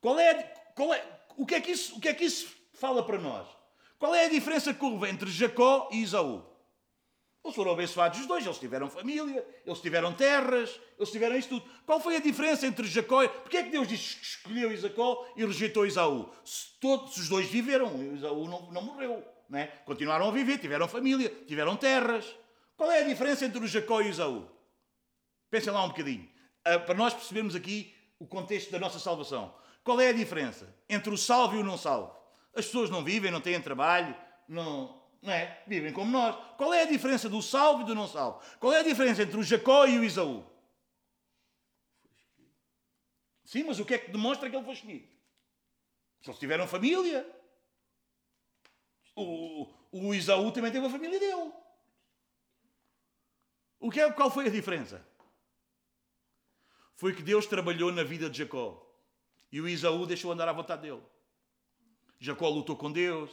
Qual 0.00 0.18
é, 0.18 0.34
qual 0.74 0.92
é, 0.92 1.20
o, 1.36 1.46
que 1.46 1.54
é 1.54 1.60
que 1.60 1.70
isso, 1.70 1.96
o 1.96 2.00
que 2.00 2.08
é 2.08 2.14
que 2.14 2.24
isso 2.24 2.52
fala 2.74 3.04
para 3.04 3.18
nós? 3.18 3.48
Qual 3.98 4.14
é 4.14 4.26
a 4.26 4.30
diferença 4.30 4.74
que 4.74 4.84
houve 4.84 5.08
entre 5.08 5.30
Jacó 5.30 5.88
e 5.92 6.02
Isaú? 6.02 6.44
Eles 7.44 7.56
foram 7.56 7.72
abençoados 7.72 8.20
os 8.20 8.26
dois, 8.26 8.44
eles 8.44 8.58
tiveram 8.58 8.88
família, 8.88 9.44
eles 9.66 9.80
tiveram 9.80 10.12
terras, 10.12 10.80
eles 10.96 11.10
tiveram 11.10 11.36
isto 11.36 11.58
tudo. 11.58 11.68
Qual 11.84 11.98
foi 11.98 12.16
a 12.16 12.20
diferença 12.20 12.66
entre 12.66 12.86
Jacó 12.86 13.22
e... 13.24 13.28
Porquê 13.28 13.56
é 13.56 13.62
que 13.64 13.70
Deus 13.70 13.88
diz 13.88 14.14
que 14.14 14.24
escolheu 14.24 14.76
Jacó 14.76 15.26
e 15.36 15.44
rejeitou 15.44 15.84
Isaú? 15.84 16.30
Se 16.44 16.78
todos 16.80 17.16
os 17.16 17.28
dois 17.28 17.48
viveram, 17.48 18.14
Isaú 18.14 18.46
não, 18.48 18.70
não 18.70 18.82
morreu. 18.82 19.24
Não 19.48 19.58
é? 19.58 19.66
Continuaram 19.84 20.28
a 20.28 20.30
viver, 20.30 20.58
tiveram 20.58 20.86
família, 20.86 21.28
tiveram 21.46 21.76
terras. 21.76 22.24
Qual 22.76 22.90
é 22.90 23.00
a 23.00 23.08
diferença 23.08 23.44
entre 23.44 23.58
o 23.58 23.66
Jacó 23.66 24.00
e 24.00 24.08
Isaú? 24.08 24.48
Pensem 25.50 25.72
lá 25.72 25.84
um 25.84 25.88
bocadinho. 25.88 26.28
Ah, 26.64 26.78
para 26.78 26.94
nós 26.94 27.12
percebermos 27.12 27.56
aqui 27.56 27.92
o 28.20 28.26
contexto 28.26 28.70
da 28.70 28.78
nossa 28.78 29.00
salvação. 29.00 29.52
Qual 29.82 30.00
é 30.00 30.10
a 30.10 30.12
diferença 30.12 30.72
entre 30.88 31.12
o 31.12 31.18
salvo 31.18 31.56
e 31.56 31.58
o 31.58 31.64
não 31.64 31.76
salvo? 31.76 32.14
As 32.54 32.66
pessoas 32.66 32.88
não 32.88 33.02
vivem, 33.02 33.32
não 33.32 33.40
têm 33.40 33.60
trabalho, 33.60 34.14
não, 34.48 35.01
não 35.22 35.32
é? 35.32 35.62
Vivem 35.68 35.92
como 35.92 36.10
nós. 36.10 36.36
Qual 36.56 36.74
é 36.74 36.82
a 36.82 36.86
diferença 36.86 37.28
do 37.28 37.40
salvo 37.40 37.82
e 37.82 37.86
do 37.86 37.94
não 37.94 38.08
salvo? 38.08 38.42
Qual 38.58 38.72
é 38.72 38.80
a 38.80 38.82
diferença 38.82 39.22
entre 39.22 39.38
o 39.38 39.42
Jacó 39.42 39.86
e 39.86 39.98
o 39.98 40.04
Isaú? 40.04 40.44
Sim, 43.44 43.64
mas 43.64 43.78
o 43.78 43.84
que 43.84 43.94
é 43.94 43.98
que 43.98 44.10
demonstra 44.10 44.50
que 44.50 44.56
ele 44.56 44.64
foi 44.64 44.74
escolhido? 44.74 45.06
Se 46.22 46.30
eles 46.30 46.40
tiveram 46.40 46.66
família. 46.66 47.24
O, 49.14 49.68
o 49.92 50.14
Isaú 50.14 50.50
também 50.50 50.72
teve 50.72 50.86
a 50.86 50.90
família 50.90 51.20
dele. 51.20 51.52
O 53.78 53.90
que 53.90 54.00
é, 54.00 54.10
qual 54.10 54.30
foi 54.30 54.46
a 54.46 54.50
diferença? 54.50 55.06
Foi 56.94 57.14
que 57.14 57.22
Deus 57.22 57.46
trabalhou 57.46 57.92
na 57.92 58.02
vida 58.02 58.28
de 58.28 58.38
Jacó. 58.38 58.80
E 59.50 59.60
o 59.60 59.68
Isaú 59.68 60.06
deixou 60.06 60.32
andar 60.32 60.48
à 60.48 60.52
vontade 60.52 60.82
dele. 60.82 61.02
Jacó 62.18 62.48
lutou 62.48 62.76
com 62.76 62.90
Deus, 62.90 63.30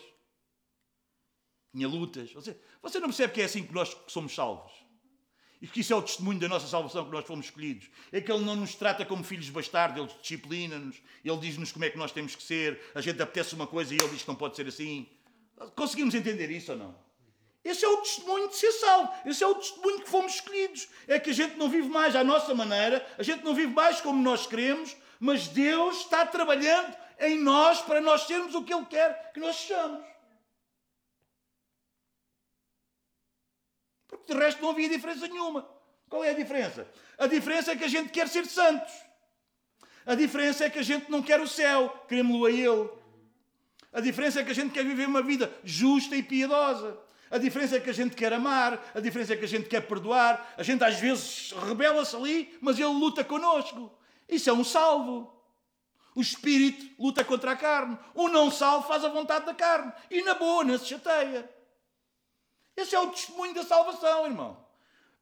tinha 1.71 1.87
lutas. 1.87 2.31
Você, 2.33 2.57
você 2.81 2.99
não 2.99 3.07
percebe 3.07 3.33
que 3.33 3.41
é 3.41 3.45
assim 3.45 3.63
que 3.63 3.73
nós 3.73 3.95
somos 4.07 4.33
salvos? 4.33 4.71
E 5.61 5.67
que 5.67 5.81
isso 5.81 5.91
é 5.91 5.95
o 5.95 6.01
testemunho 6.01 6.39
da 6.39 6.47
nossa 6.47 6.67
salvação, 6.67 7.05
que 7.05 7.11
nós 7.11 7.25
fomos 7.25 7.47
escolhidos. 7.47 7.89
É 8.11 8.21
que 8.21 8.31
Ele 8.31 8.45
não 8.45 8.55
nos 8.55 8.75
trata 8.75 9.05
como 9.05 9.23
filhos 9.23 9.49
bastardos, 9.49 9.97
Ele 10.01 10.21
disciplina-nos, 10.21 10.95
Ele 11.23 11.37
diz-nos 11.37 11.71
como 11.71 11.83
é 11.83 11.89
que 11.89 11.97
nós 11.97 12.11
temos 12.11 12.33
que 12.33 12.41
ser, 12.41 12.81
a 12.95 13.01
gente 13.01 13.21
apetece 13.21 13.55
uma 13.55 13.67
coisa 13.67 13.93
e 13.93 13.97
Ele 13.97 14.07
diz 14.09 14.21
que 14.21 14.27
não 14.27 14.35
pode 14.35 14.55
ser 14.55 14.67
assim. 14.67 15.07
Conseguimos 15.75 16.15
entender 16.15 16.49
isso 16.49 16.71
ou 16.71 16.77
não? 16.77 17.09
Esse 17.63 17.83
é 17.83 17.89
o 17.89 17.97
testemunho 17.97 18.47
de 18.47 18.55
ser 18.55 18.71
salvo. 18.71 19.11
Esse 19.25 19.43
é 19.43 19.47
o 19.47 19.55
testemunho 19.55 19.99
que 19.99 20.09
fomos 20.09 20.35
escolhidos. 20.35 20.87
É 21.07 21.19
que 21.19 21.29
a 21.29 21.33
gente 21.33 21.57
não 21.57 21.69
vive 21.69 21.89
mais 21.89 22.15
à 22.15 22.23
nossa 22.23 22.55
maneira, 22.55 23.05
a 23.17 23.23
gente 23.23 23.43
não 23.43 23.53
vive 23.53 23.73
mais 23.73 23.99
como 23.99 24.21
nós 24.23 24.47
queremos, 24.47 24.95
mas 25.19 25.49
Deus 25.49 25.97
está 25.97 26.25
trabalhando 26.25 26.95
em 27.19 27.37
nós 27.37 27.81
para 27.81 27.99
nós 27.99 28.21
sermos 28.21 28.55
o 28.55 28.63
que 28.63 28.73
Ele 28.73 28.85
quer 28.85 29.33
que 29.33 29.41
nós 29.41 29.57
sejamos. 29.57 30.07
Porque 34.07 34.18
de 34.29 34.39
resto 34.39 34.61
não 34.61 34.71
havia 34.71 34.89
diferença 34.89 35.27
nenhuma. 35.27 35.67
Qual 36.09 36.23
é 36.23 36.31
a 36.31 36.33
diferença? 36.33 36.87
A 37.17 37.27
diferença 37.27 37.71
é 37.71 37.75
que 37.75 37.83
a 37.83 37.87
gente 37.87 38.09
quer 38.09 38.27
ser 38.27 38.45
santos. 38.45 38.93
A 40.05 40.15
diferença 40.15 40.65
é 40.65 40.69
que 40.69 40.79
a 40.79 40.83
gente 40.83 41.09
não 41.11 41.21
quer 41.21 41.39
o 41.39 41.47
céu, 41.47 42.05
queremos-lo 42.07 42.45
a 42.45 42.51
Ele. 42.51 42.89
A 43.93 43.99
diferença 43.99 44.39
é 44.39 44.43
que 44.43 44.51
a 44.51 44.55
gente 44.55 44.71
quer 44.71 44.83
viver 44.83 45.07
uma 45.07 45.21
vida 45.21 45.53
justa 45.63 46.15
e 46.15 46.23
piedosa. 46.23 46.97
A 47.29 47.37
diferença 47.37 47.77
é 47.77 47.79
que 47.79 47.89
a 47.89 47.93
gente 47.93 48.15
quer 48.15 48.33
amar, 48.33 48.91
a 48.93 48.99
diferença 48.99 49.33
é 49.33 49.37
que 49.37 49.45
a 49.45 49.47
gente 49.47 49.69
quer 49.69 49.81
perdoar. 49.81 50.53
A 50.57 50.63
gente 50.63 50.83
às 50.83 50.99
vezes 50.99 51.51
rebela-se 51.51 52.15
ali, 52.15 52.57
mas 52.59 52.79
Ele 52.79 52.87
luta 52.87 53.23
conosco. 53.23 53.91
Isso 54.27 54.49
é 54.49 54.53
um 54.53 54.63
salvo. 54.63 55.35
O 56.15 56.21
espírito 56.21 56.85
luta 57.01 57.23
contra 57.23 57.51
a 57.51 57.55
carne. 57.55 57.97
O 58.15 58.27
não 58.29 58.49
salvo 58.49 58.87
faz 58.87 59.05
a 59.05 59.09
vontade 59.09 59.45
da 59.45 59.53
carne. 59.53 59.91
E 60.09 60.23
na 60.23 60.33
boa, 60.33 60.63
não 60.63 60.77
se 60.77 60.87
chateia. 60.87 61.47
Esse 62.79 62.95
é 62.95 62.99
o 62.99 63.11
testemunho 63.11 63.53
da 63.53 63.63
salvação, 63.63 64.25
irmão. 64.25 64.57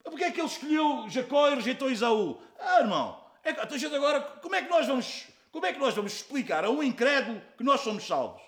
Porquê 0.03 0.26
é 0.26 0.32
que 0.32 0.39
ele 0.39 0.47
escolheu 0.47 1.10
Jacó 1.10 1.49
e 1.49 1.55
rejeitou 1.55 1.91
Isaú? 1.91 2.39
Ah, 2.60 2.82
irmão, 2.82 3.20
é, 3.43 3.51
então, 3.51 3.95
agora, 3.95 4.22
como 4.41 4.55
é, 4.55 4.62
que 4.62 4.70
nós 4.70 4.86
vamos, 4.86 5.26
como 5.51 5.66
é 5.66 5.74
que 5.74 5.80
nós 5.80 5.95
vamos 5.95 6.14
explicar 6.14 6.64
a 6.64 6.70
um 6.70 6.84
incrédulo 6.84 7.41
que 7.58 7.64
nós 7.64 7.82
somos 7.82 8.05
salvos? 8.05 8.41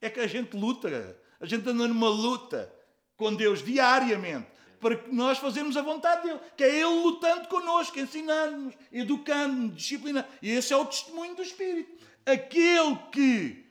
É 0.00 0.10
que 0.10 0.18
a 0.18 0.26
gente 0.26 0.56
luta, 0.56 1.16
a 1.40 1.46
gente 1.46 1.68
anda 1.68 1.86
numa 1.86 2.08
luta 2.08 2.72
com 3.16 3.34
Deus 3.34 3.64
diariamente. 3.64 4.48
para 4.80 4.96
que 4.96 5.12
nós 5.12 5.38
fazermos 5.38 5.76
a 5.76 5.82
vontade 5.82 6.22
dele, 6.22 6.40
que 6.56 6.62
é 6.62 6.68
ele 6.68 7.02
lutando 7.02 7.48
connosco, 7.48 7.98
ensinando-nos, 7.98 8.74
educando-nos, 8.92 9.76
disciplinando. 9.76 10.28
E 10.40 10.50
esse 10.50 10.72
é 10.72 10.76
o 10.76 10.86
testemunho 10.86 11.34
do 11.34 11.42
Espírito. 11.42 11.90
Aquele 12.24 12.96
que 13.10 13.66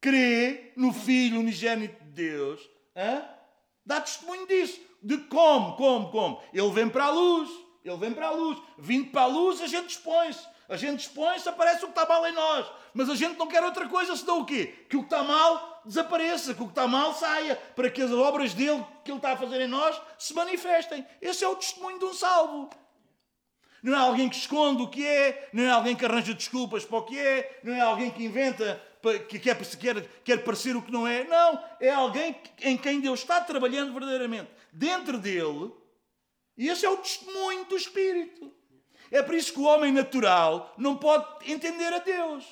crê 0.00 0.72
no 0.76 0.92
Filho 0.92 1.40
unigênito 1.40 2.04
de 2.04 2.10
Deus, 2.10 2.60
hã? 2.94 3.24
Dá 3.84 4.00
testemunho 4.00 4.46
disso. 4.46 4.80
De 5.02 5.18
como, 5.18 5.76
como, 5.76 6.10
como? 6.10 6.42
Ele 6.52 6.70
vem 6.70 6.88
para 6.88 7.06
a 7.06 7.10
luz, 7.10 7.50
ele 7.84 7.96
vem 7.96 8.12
para 8.12 8.28
a 8.28 8.30
luz. 8.30 8.58
Vindo 8.78 9.10
para 9.10 9.22
a 9.22 9.26
luz, 9.26 9.60
a 9.60 9.66
gente 9.66 9.90
expõe-se. 9.90 10.46
A 10.68 10.76
gente 10.76 11.00
expõe-se, 11.00 11.48
aparece 11.48 11.84
o 11.84 11.88
que 11.88 11.98
está 11.98 12.06
mal 12.06 12.26
em 12.26 12.32
nós. 12.32 12.66
Mas 12.94 13.10
a 13.10 13.14
gente 13.14 13.38
não 13.38 13.46
quer 13.46 13.62
outra 13.64 13.88
coisa 13.88 14.16
senão 14.16 14.40
o 14.40 14.44
quê? 14.44 14.86
Que 14.88 14.96
o 14.96 15.00
que 15.00 15.06
está 15.06 15.22
mal 15.22 15.82
desapareça, 15.84 16.54
que 16.54 16.62
o 16.62 16.66
que 16.66 16.72
está 16.72 16.86
mal 16.86 17.12
saia, 17.14 17.56
para 17.74 17.90
que 17.90 18.00
as 18.00 18.10
obras 18.12 18.54
dele 18.54 18.84
que 19.04 19.10
ele 19.10 19.18
está 19.18 19.32
a 19.32 19.36
fazer 19.36 19.60
em 19.60 19.66
nós 19.66 20.00
se 20.16 20.32
manifestem. 20.32 21.04
Esse 21.20 21.44
é 21.44 21.48
o 21.48 21.56
testemunho 21.56 21.98
de 21.98 22.04
um 22.04 22.14
salvo. 22.14 22.70
Não 23.82 23.94
é 23.94 23.98
alguém 23.98 24.28
que 24.28 24.36
esconde 24.36 24.82
o 24.82 24.88
que 24.88 25.04
é, 25.04 25.48
não 25.52 25.64
é 25.64 25.70
alguém 25.70 25.96
que 25.96 26.04
arranja 26.04 26.32
desculpas 26.32 26.84
para 26.84 26.98
o 26.98 27.02
que 27.02 27.18
é, 27.18 27.60
não 27.64 27.74
é 27.74 27.80
alguém 27.80 28.10
que 28.10 28.24
inventa, 28.24 28.80
que 29.28 29.38
quer, 29.38 29.56
quer, 29.56 30.08
quer 30.24 30.44
parecer 30.44 30.76
o 30.76 30.82
que 30.82 30.92
não 30.92 31.06
é. 31.06 31.24
Não, 31.24 31.62
é 31.80 31.90
alguém 31.90 32.36
em 32.60 32.76
quem 32.76 33.00
Deus 33.00 33.20
está 33.20 33.40
trabalhando 33.40 33.92
verdadeiramente. 33.92 34.50
Dentro 34.72 35.18
dele, 35.18 35.72
e 36.56 36.68
esse 36.68 36.84
é 36.84 36.90
o 36.90 36.96
testemunho 36.96 37.64
do 37.64 37.76
Espírito. 37.76 38.52
É 39.10 39.22
por 39.22 39.34
isso 39.34 39.52
que 39.52 39.58
o 39.60 39.64
homem 39.64 39.92
natural 39.92 40.74
não 40.78 40.96
pode 40.96 41.50
entender 41.50 41.92
a 41.92 41.98
Deus. 41.98 42.44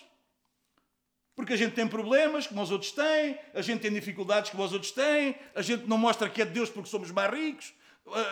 Porque 1.35 1.55
a 1.55 1.57
gente 1.57 1.75
tem 1.75 1.89
problemas 1.89 2.47
como 2.47 2.61
os 2.61 2.71
outros 2.71 2.93
têm, 2.93 3.39
a 3.55 3.63
gente 3.63 3.81
tem 3.81 3.93
dificuldades 3.93 4.51
como 4.51 4.63
os 4.63 4.73
outros 4.73 4.93
têm, 4.93 5.37
a 5.55 5.63
gente 5.63 5.87
não 5.87 5.97
mostra 5.97 6.29
que 6.29 6.43
é 6.43 6.45
de 6.45 6.53
Deus 6.53 6.69
porque 6.69 6.91
somos 6.91 7.11
mais 7.11 7.33
ricos, 7.33 7.73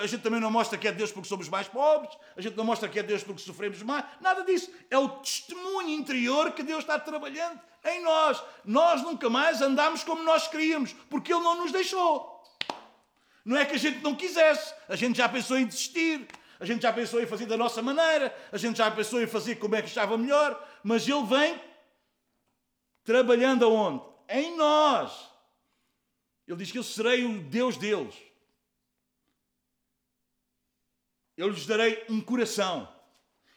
a 0.02 0.06
gente 0.06 0.22
também 0.22 0.40
não 0.40 0.50
mostra 0.50 0.78
que 0.78 0.88
é 0.88 0.92
de 0.92 0.98
Deus 0.98 1.12
porque 1.12 1.28
somos 1.28 1.48
mais 1.48 1.68
pobres, 1.68 2.16
a 2.36 2.40
gente 2.40 2.56
não 2.56 2.64
mostra 2.64 2.88
que 2.88 2.98
é 2.98 3.02
de 3.02 3.08
Deus 3.08 3.22
porque 3.22 3.42
sofremos 3.42 3.82
mais, 3.82 4.04
nada 4.20 4.42
disso. 4.42 4.70
É 4.90 4.98
o 4.98 5.08
testemunho 5.08 5.90
interior 5.90 6.52
que 6.52 6.62
Deus 6.62 6.80
está 6.80 6.98
trabalhando 6.98 7.60
em 7.84 8.02
nós. 8.02 8.42
Nós 8.64 9.02
nunca 9.02 9.28
mais 9.30 9.60
andamos 9.62 10.02
como 10.04 10.22
nós 10.22 10.48
queríamos, 10.48 10.92
porque 11.10 11.32
Ele 11.32 11.42
não 11.42 11.62
nos 11.62 11.72
deixou. 11.72 12.42
Não 13.44 13.56
é 13.56 13.64
que 13.64 13.76
a 13.76 13.78
gente 13.78 14.00
não 14.02 14.14
quisesse, 14.14 14.74
a 14.88 14.96
gente 14.96 15.16
já 15.16 15.28
pensou 15.28 15.58
em 15.58 15.66
desistir, 15.66 16.26
a 16.60 16.66
gente 16.66 16.82
já 16.82 16.92
pensou 16.92 17.22
em 17.22 17.26
fazer 17.26 17.46
da 17.46 17.56
nossa 17.56 17.80
maneira, 17.80 18.36
a 18.52 18.58
gente 18.58 18.76
já 18.76 18.90
pensou 18.90 19.22
em 19.22 19.26
fazer 19.26 19.56
como 19.56 19.74
é 19.74 19.80
que 19.80 19.88
estava 19.88 20.18
melhor, 20.18 20.62
mas 20.82 21.08
Ele 21.08 21.24
vem 21.24 21.68
Trabalhando 23.08 23.64
aonde? 23.64 24.04
Em 24.28 24.54
nós. 24.54 25.30
Ele 26.46 26.58
diz 26.58 26.70
que 26.70 26.76
eu 26.76 26.82
serei 26.82 27.24
o 27.24 27.40
Deus 27.40 27.78
deles. 27.78 28.14
Eu 31.38 31.48
lhes 31.48 31.64
darei 31.66 32.04
um 32.10 32.20
coração. 32.20 32.92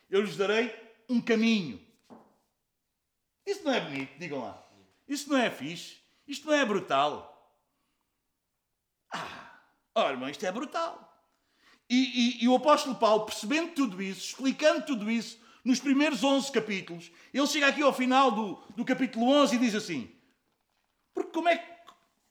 Eu 0.10 0.22
lhes 0.22 0.38
darei 0.38 0.74
um 1.10 1.20
caminho. 1.20 1.82
Isso 3.46 3.64
não 3.66 3.74
é 3.74 3.82
bonito, 3.82 4.18
digam 4.20 4.40
lá. 4.40 4.64
Isso 5.08 5.30
não 5.30 5.38
é 5.38 5.50
fixe. 5.50 5.98
Isto 6.28 6.48
não 6.48 6.54
é 6.54 6.64
brutal. 6.64 7.28
Ah, 9.12 9.62
olha, 9.96 10.14
irmão, 10.14 10.30
isto 10.30 10.46
é 10.46 10.52
brutal. 10.52 11.12
E, 11.90 11.96
e, 12.40 12.44
e, 12.44 12.48
o 12.48 12.56
apóstolo 12.56 12.96
Paulo, 12.96 13.26
percebendo 13.26 13.74
tudo 13.74 14.02
isso, 14.02 14.28
explicando 14.28 14.86
tudo 14.86 15.12
isso, 15.12 15.38
nos 15.66 15.80
primeiros 15.80 16.24
11 16.24 16.52
capítulos, 16.52 17.12
ele 17.34 17.48
chega 17.48 17.68
aqui 17.68 17.82
ao 17.82 17.92
final 17.92 18.32
do, 18.32 18.56
do 18.76 18.86
capítulo 18.86 19.26
11 19.26 19.56
e 19.56 19.60
diz 19.60 19.76
assim: 19.76 20.10
porque 21.14 21.32
como 21.32 21.50
é, 21.50 21.84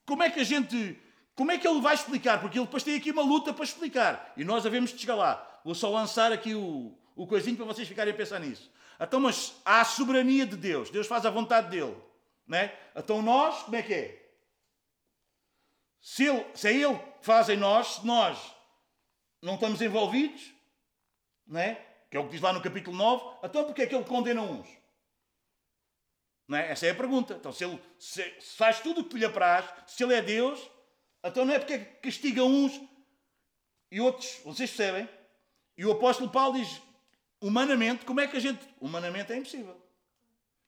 como 0.06 0.22
é 0.22 0.30
que 0.30 0.40
a 0.40 0.44
gente. 0.44 0.98
Como 1.40 1.52
é 1.52 1.56
que 1.56 1.66
ele 1.66 1.80
vai 1.80 1.94
explicar? 1.94 2.38
Porque 2.38 2.58
ele 2.58 2.66
depois 2.66 2.82
tem 2.82 2.94
aqui 2.94 3.10
uma 3.12 3.22
luta 3.22 3.50
para 3.54 3.64
explicar. 3.64 4.30
E 4.36 4.44
nós 4.44 4.66
havemos 4.66 4.92
de 4.92 4.98
chegar 4.98 5.14
lá. 5.14 5.60
Vou 5.64 5.74
só 5.74 5.88
lançar 5.88 6.30
aqui 6.30 6.54
o, 6.54 6.94
o 7.16 7.26
coisinho 7.26 7.56
para 7.56 7.64
vocês 7.64 7.88
ficarem 7.88 8.12
a 8.12 8.14
pensar 8.14 8.38
nisso. 8.40 8.70
Então, 9.00 9.18
mas 9.18 9.54
há 9.64 9.80
a 9.80 9.84
soberania 9.86 10.44
de 10.44 10.54
Deus. 10.54 10.90
Deus 10.90 11.06
faz 11.06 11.24
a 11.24 11.30
vontade 11.30 11.70
dele. 11.70 11.96
Né? 12.46 12.76
Então 12.94 13.22
nós, 13.22 13.62
como 13.62 13.74
é 13.74 13.82
que 13.82 13.94
é? 13.94 14.32
Se, 15.98 16.26
ele, 16.26 16.44
se 16.54 16.68
é 16.68 16.74
Ele 16.74 16.98
que 16.98 17.24
faz 17.24 17.48
em 17.48 17.56
nós, 17.56 17.86
se 17.86 18.06
nós 18.06 18.38
não 19.40 19.54
estamos 19.54 19.80
envolvidos, 19.80 20.52
né? 21.46 21.76
que 22.10 22.18
é 22.18 22.20
o 22.20 22.24
que 22.24 22.32
diz 22.32 22.42
lá 22.42 22.52
no 22.52 22.60
capítulo 22.60 22.94
9, 22.94 23.38
então 23.44 23.64
porque 23.64 23.80
é 23.80 23.86
que 23.86 23.94
ele 23.94 24.04
condena 24.04 24.42
uns? 24.42 24.68
Não 26.46 26.58
é? 26.58 26.70
Essa 26.70 26.84
é 26.84 26.90
a 26.90 26.94
pergunta. 26.94 27.32
Então, 27.32 27.50
se 27.50 27.64
ele 27.64 27.80
se 27.98 28.30
faz 28.58 28.80
tudo 28.80 29.00
o 29.00 29.04
que 29.04 29.16
lhe 29.16 29.24
apraz, 29.24 29.64
se 29.86 30.04
ele 30.04 30.12
é 30.12 30.20
Deus, 30.20 30.60
então 31.24 31.44
não 31.44 31.54
é 31.54 31.58
porque 31.58 31.74
é 31.74 31.78
castiga 31.78 32.44
uns 32.44 32.80
e 33.90 34.00
outros, 34.00 34.40
vocês 34.44 34.70
percebem? 34.70 35.08
E 35.76 35.84
o 35.84 35.92
apóstolo 35.92 36.30
Paulo 36.30 36.58
diz, 36.58 36.80
humanamente, 37.40 38.04
como 38.04 38.20
é 38.20 38.26
que 38.26 38.36
a 38.36 38.40
gente... 38.40 38.60
Humanamente 38.80 39.32
é 39.32 39.36
impossível. 39.36 39.76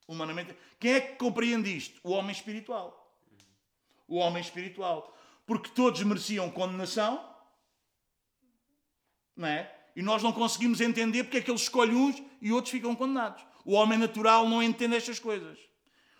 Humanamente... 0.09 0.57
Quem 0.81 0.95
é 0.95 1.01
que 1.01 1.17
compreende 1.17 1.75
isto? 1.77 2.01
O 2.03 2.11
homem 2.11 2.33
espiritual. 2.33 3.17
O 4.09 4.17
homem 4.17 4.43
espiritual. 4.43 5.17
Porque 5.47 5.71
todos 5.71 6.03
mereciam 6.03 6.51
condenação, 6.51 7.25
não 9.37 9.49
é? 9.49 9.73
E 9.95 10.03
nós 10.03 10.23
não 10.23 10.33
conseguimos 10.33 10.81
entender 10.81 11.25
porque 11.25 11.39
é 11.39 11.41
que 11.43 11.51
ele 11.51 11.59
escolhe 11.59 11.95
uns 11.95 12.21
e 12.41 12.53
outros 12.53 12.73
ficam 12.73 12.95
condenados. 12.95 13.45
O 13.65 13.75
homem 13.75 13.99
natural 13.99 14.49
não 14.49 14.63
entende 14.63 14.97
estas 14.97 15.19
coisas. 15.19 15.59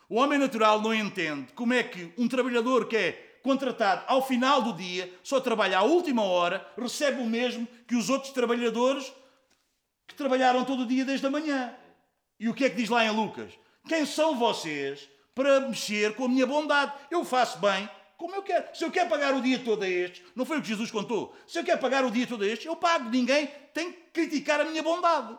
O 0.09 0.17
homem 0.17 0.39
natural 0.39 0.81
não 0.81 0.95
entende 0.95 1.53
como 1.55 1.73
é 1.73 1.83
que 1.83 2.13
um 2.19 2.29
trabalhador 2.29 2.87
que 2.87 2.97
é 2.97 3.32
contratado 3.43 4.05
ao 4.07 4.27
final 4.27 4.63
do 4.63 4.73
dia, 4.73 5.13
só 5.23 5.41
trabalha 5.41 5.79
à 5.79 5.83
última 5.83 6.23
hora, 6.23 6.67
recebe 6.77 7.21
o 7.21 7.27
mesmo 7.27 7.67
que 7.87 7.97
os 7.97 8.09
outros 8.09 8.33
trabalhadores 8.33 9.13
que 10.07 10.15
trabalharam 10.15 10.65
todo 10.65 10.83
o 10.83 10.87
dia 10.87 11.05
desde 11.05 11.27
a 11.27 11.31
manhã. 11.31 11.75
E 12.39 12.49
o 12.49 12.55
que 12.55 12.65
é 12.65 12.71
que 12.71 12.77
diz 12.77 12.89
lá 12.89 13.05
em 13.05 13.11
Lucas? 13.11 13.53
Quem 13.89 14.07
são 14.07 14.37
vocês 14.37 15.09
para 15.35 15.61
mexer 15.61 16.15
com 16.15 16.25
a 16.25 16.29
minha 16.29 16.47
bondade? 16.47 16.93
Eu 17.11 17.25
faço 17.25 17.59
bem 17.59 17.89
como 18.17 18.37
eu 18.37 18.43
quero. 18.43 18.75
Se 18.75 18.85
eu 18.85 18.91
quero 18.91 19.11
pagar 19.11 19.35
o 19.35 19.43
dia 19.43 19.59
todo 19.59 19.83
a 19.83 19.89
estes, 19.89 20.23
não 20.37 20.45
foi 20.45 20.59
o 20.59 20.63
que 20.63 20.69
Jesus 20.69 20.91
contou. 20.91 21.35
Se 21.47 21.59
eu 21.59 21.65
quero 21.65 21.81
pagar 21.81 22.05
o 22.05 22.11
dia 22.11 22.27
todo 22.27 22.45
a 22.45 22.47
estes, 22.47 22.67
eu 22.67 22.77
pago. 22.77 23.11
Ninguém 23.11 23.49
tem 23.75 23.93
que 23.93 23.99
criticar 24.13 24.61
a 24.61 24.65
minha 24.65 24.83
bondade. 24.83 25.37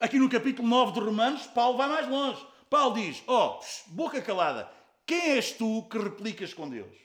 Aqui 0.00 0.18
no 0.18 0.28
capítulo 0.28 0.66
9 0.66 0.92
de 0.92 1.00
Romanos, 1.00 1.46
Paulo 1.48 1.76
vai 1.78 1.88
mais 1.88 2.08
longe. 2.08 2.44
Paulo 2.68 2.94
diz: 2.94 3.22
Ó, 3.26 3.60
oh, 3.60 3.92
boca 3.92 4.20
calada, 4.22 4.68
quem 5.10 5.32
és 5.32 5.50
tu 5.50 5.82
que 5.90 5.98
replicas 5.98 6.54
com 6.54 6.68
Deus? 6.68 6.96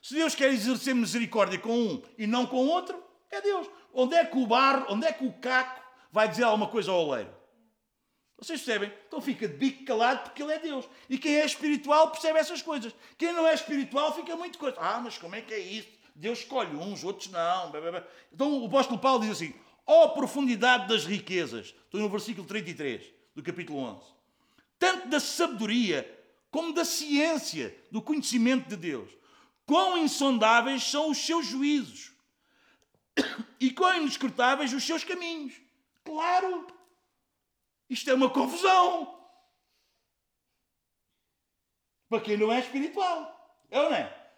Se 0.00 0.14
Deus 0.14 0.36
quer 0.36 0.52
exercer 0.52 0.94
misericórdia 0.94 1.58
com 1.58 1.76
um 1.76 2.02
e 2.16 2.24
não 2.24 2.46
com 2.46 2.58
outro, 2.58 3.02
é 3.28 3.40
Deus. 3.40 3.66
Onde 3.92 4.14
é 4.14 4.24
que 4.24 4.38
o 4.38 4.46
barro, 4.46 4.86
onde 4.88 5.04
é 5.04 5.12
que 5.12 5.24
o 5.24 5.32
caco 5.32 5.82
vai 6.12 6.28
dizer 6.28 6.44
alguma 6.44 6.68
coisa 6.68 6.92
ao 6.92 7.04
oleiro? 7.04 7.34
Vocês 8.38 8.62
percebem? 8.62 8.92
Então 9.08 9.20
fica 9.20 9.48
de 9.48 9.54
bico 9.54 9.84
calado 9.84 10.22
porque 10.22 10.40
ele 10.44 10.52
é 10.52 10.60
Deus. 10.60 10.88
E 11.08 11.18
quem 11.18 11.40
é 11.40 11.44
espiritual 11.44 12.12
percebe 12.12 12.38
essas 12.38 12.62
coisas. 12.62 12.94
Quem 13.18 13.32
não 13.32 13.44
é 13.44 13.52
espiritual 13.52 14.14
fica 14.14 14.36
muito 14.36 14.56
coisa. 14.56 14.76
Ah, 14.78 15.00
mas 15.02 15.18
como 15.18 15.34
é 15.34 15.40
que 15.40 15.52
é 15.52 15.58
isso? 15.58 15.88
Deus 16.14 16.38
escolhe 16.38 16.76
uns, 16.76 17.02
outros 17.02 17.32
não. 17.32 17.72
Então 18.32 18.62
o 18.62 18.66
apóstolo 18.66 19.00
Paulo 19.00 19.22
diz 19.22 19.32
assim: 19.32 19.52
ó 19.84 20.04
oh, 20.04 20.10
profundidade 20.10 20.86
das 20.86 21.04
riquezas. 21.04 21.74
Estou 21.84 22.00
no 22.00 22.08
versículo 22.08 22.46
33 22.46 23.02
do 23.34 23.42
capítulo 23.42 23.80
11. 23.80 24.06
Tanto 24.78 25.08
da 25.08 25.18
sabedoria 25.18 26.19
como 26.50 26.72
da 26.72 26.84
ciência, 26.84 27.76
do 27.90 28.02
conhecimento 28.02 28.68
de 28.68 28.76
Deus. 28.76 29.10
Quão 29.64 29.96
insondáveis 29.96 30.82
são 30.82 31.10
os 31.10 31.18
seus 31.18 31.46
juízos 31.46 32.12
e 33.60 33.70
quão 33.70 33.96
inescrutáveis 33.96 34.72
os 34.72 34.84
seus 34.84 35.04
caminhos. 35.04 35.54
Claro! 36.04 36.66
Isto 37.88 38.10
é 38.10 38.14
uma 38.14 38.30
confusão. 38.30 39.18
Para 42.08 42.20
quem 42.20 42.36
não 42.36 42.52
é 42.52 42.58
espiritual. 42.58 43.36
É 43.70 43.80
ou 43.80 43.90
não 43.90 43.96
é? 43.96 44.32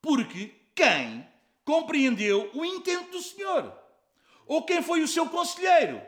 Porque 0.00 0.54
quem 0.74 1.28
compreendeu 1.64 2.50
o 2.54 2.64
intento 2.64 3.10
do 3.10 3.22
Senhor? 3.22 3.78
Ou 4.46 4.64
quem 4.64 4.82
foi 4.82 5.02
o 5.02 5.08
seu 5.08 5.28
conselheiro? 5.28 6.02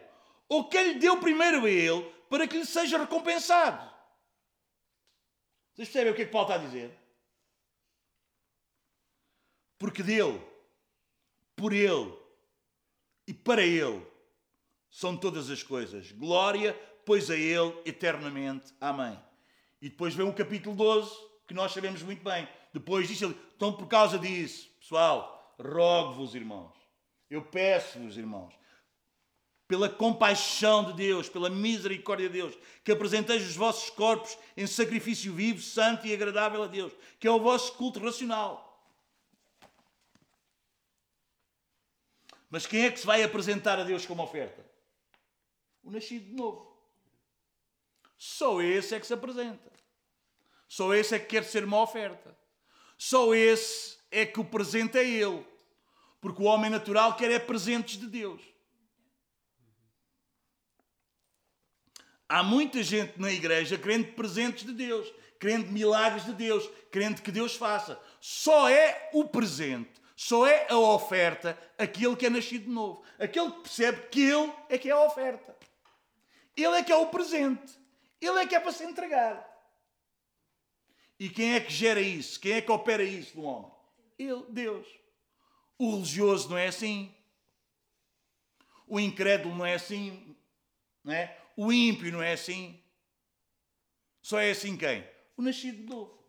Ou 0.49 0.69
quem 0.69 0.93
lhe 0.93 0.99
deu 0.99 1.19
primeiro 1.21 1.65
a 1.65 1.71
ele 1.71 2.03
para 2.29 2.49
que 2.49 2.59
lhe 2.59 2.67
seja 2.67 2.99
recompensado? 2.99 3.94
Vocês 5.75 5.89
percebem 5.89 6.13
o 6.13 6.17
que 6.17 6.23
é 6.23 6.25
que 6.27 6.31
Paulo 6.31 6.49
está 6.49 6.61
a 6.61 6.65
dizer? 6.65 6.97
Porque 9.79 10.03
dele, 10.03 10.41
por 11.57 11.73
ele 11.73 12.17
e 13.27 13.35
para 13.35 13.63
ele 13.63 14.07
são 14.89 15.17
todas 15.17 15.51
as 15.51 15.63
coisas. 15.63 16.13
Glória, 16.13 16.73
pois 17.05 17.29
a 17.29 17.37
Ele 17.37 17.75
eternamente. 17.85 18.73
Amém. 18.81 19.19
E 19.83 19.89
depois 19.89 20.15
vem 20.15 20.27
o 20.27 20.33
capítulo 20.33 20.77
12, 20.77 21.11
que 21.49 21.55
nós 21.55 21.73
sabemos 21.73 22.03
muito 22.03 22.23
bem. 22.23 22.49
Depois 22.73 23.09
disso, 23.09 23.25
ele, 23.25 23.37
então 23.57 23.73
por 23.73 23.89
causa 23.89 24.19
disso, 24.19 24.71
pessoal, 24.81 25.55
rogo-vos, 25.61 26.35
irmãos, 26.35 26.73
eu 27.29 27.43
peço-vos, 27.43 28.17
irmãos, 28.17 28.55
pela 29.67 29.89
compaixão 29.89 30.85
de 30.85 30.93
Deus, 30.93 31.29
pela 31.29 31.49
misericórdia 31.49 32.29
de 32.29 32.35
Deus, 32.35 32.55
que 32.83 32.93
apresenteis 32.93 33.43
os 33.43 33.57
vossos 33.57 33.91
corpos 33.91 34.37
em 34.57 34.67
sacrifício 34.67 35.33
vivo, 35.33 35.61
santo 35.61 36.07
e 36.07 36.13
agradável 36.13 36.63
a 36.63 36.67
Deus, 36.67 36.93
que 37.19 37.27
é 37.27 37.31
o 37.31 37.41
vosso 37.41 37.73
culto 37.75 37.99
racional. 37.99 38.71
Mas 42.51 42.67
quem 42.67 42.85
é 42.85 42.91
que 42.91 43.01
se 43.01 43.07
vai 43.07 43.23
apresentar 43.23 43.79
a 43.81 43.85
Deus 43.85 44.07
como 44.07 44.23
oferta? 44.23 44.65
O 45.83 45.91
nascido 45.91 46.27
de 46.27 46.35
novo. 46.35 46.73
Só 48.17 48.63
esse 48.63 48.95
é 48.95 49.01
que 49.01 49.07
se 49.07 49.15
apresenta. 49.15 49.73
Só 50.69 50.95
esse 50.95 51.15
é 51.15 51.19
que 51.19 51.27
quer 51.27 51.45
ser 51.45 51.65
uma 51.65 51.81
oferta. 51.81 52.37
Só 52.97 53.35
esse 53.35 53.99
é 54.11 54.25
que 54.25 54.39
o 54.39 54.45
presente 54.45 54.97
é 54.97 55.05
ele. 55.05 55.45
Porque 56.21 56.43
o 56.43 56.47
homem 56.47 56.71
natural 56.71 57.17
quer 57.17 57.31
é 57.31 57.39
presentes 57.39 57.99
de 57.99 58.07
Deus. 58.07 58.41
Há 62.29 62.43
muita 62.43 62.83
gente 62.83 63.21
na 63.21 63.31
igreja 63.31 63.77
querendo 63.77 64.13
presentes 64.15 64.65
de 64.65 64.73
Deus, 64.73 65.13
querendo 65.39 65.71
milagres 65.71 66.25
de 66.25 66.33
Deus, 66.33 66.69
querendo 66.91 67.21
que 67.21 67.31
Deus 67.31 67.55
faça. 67.55 68.01
Só 68.21 68.69
é 68.69 69.11
o 69.13 69.25
presente, 69.25 70.01
só 70.17 70.47
é 70.47 70.67
a 70.71 70.79
oferta 70.79 71.59
aquele 71.77 72.17
que 72.17 72.27
é 72.27 72.31
nascido 72.31 72.65
de 72.65 72.71
novo. 72.71 73.03
Aquele 73.19 73.51
que 73.51 73.61
percebe 73.61 74.09
que 74.09 74.23
ele 74.23 74.53
é 74.69 74.79
que 74.79 74.89
é 74.89 74.93
a 74.93 75.05
oferta. 75.05 75.57
Ele 76.57 76.77
é 76.77 76.83
que 76.83 76.93
é 76.93 76.97
o 76.97 77.09
presente. 77.09 77.73
Ele 78.21 78.39
é 78.39 78.47
que 78.47 78.55
é 78.55 78.61
para 78.61 78.73
se 78.73 78.85
entregar. 78.85 79.55
E 81.19 81.29
quem 81.29 81.55
é 81.55 81.61
que 81.61 81.73
gera 81.73 82.01
isso? 82.01 82.41
Quem 82.41 82.53
é 82.53 82.61
que 82.61 82.71
opera 82.71 83.03
isso 83.03 83.37
no 83.37 83.45
homem? 83.45 83.73
Ele, 84.19 84.45
Deus. 84.49 84.87
O 85.79 85.91
religioso 85.93 86.49
não 86.49 86.57
é 86.57 86.69
assim. 86.69 87.15
O 88.87 88.99
incrédulo 88.99 89.55
não 89.55 89.67
é 89.67 89.75
assim. 89.75 90.37
Não 91.03 91.13
é? 91.13 91.44
O 91.57 91.73
ímpio 91.73 92.13
não 92.13 92.23
é 92.23 92.33
assim. 92.33 92.83
Só 94.23 94.41
é 94.41 94.51
assim 94.51 94.77
quem? 94.77 95.07
O 95.37 95.43
nascido 95.43 95.79
de 95.79 95.85
novo. 95.85 96.25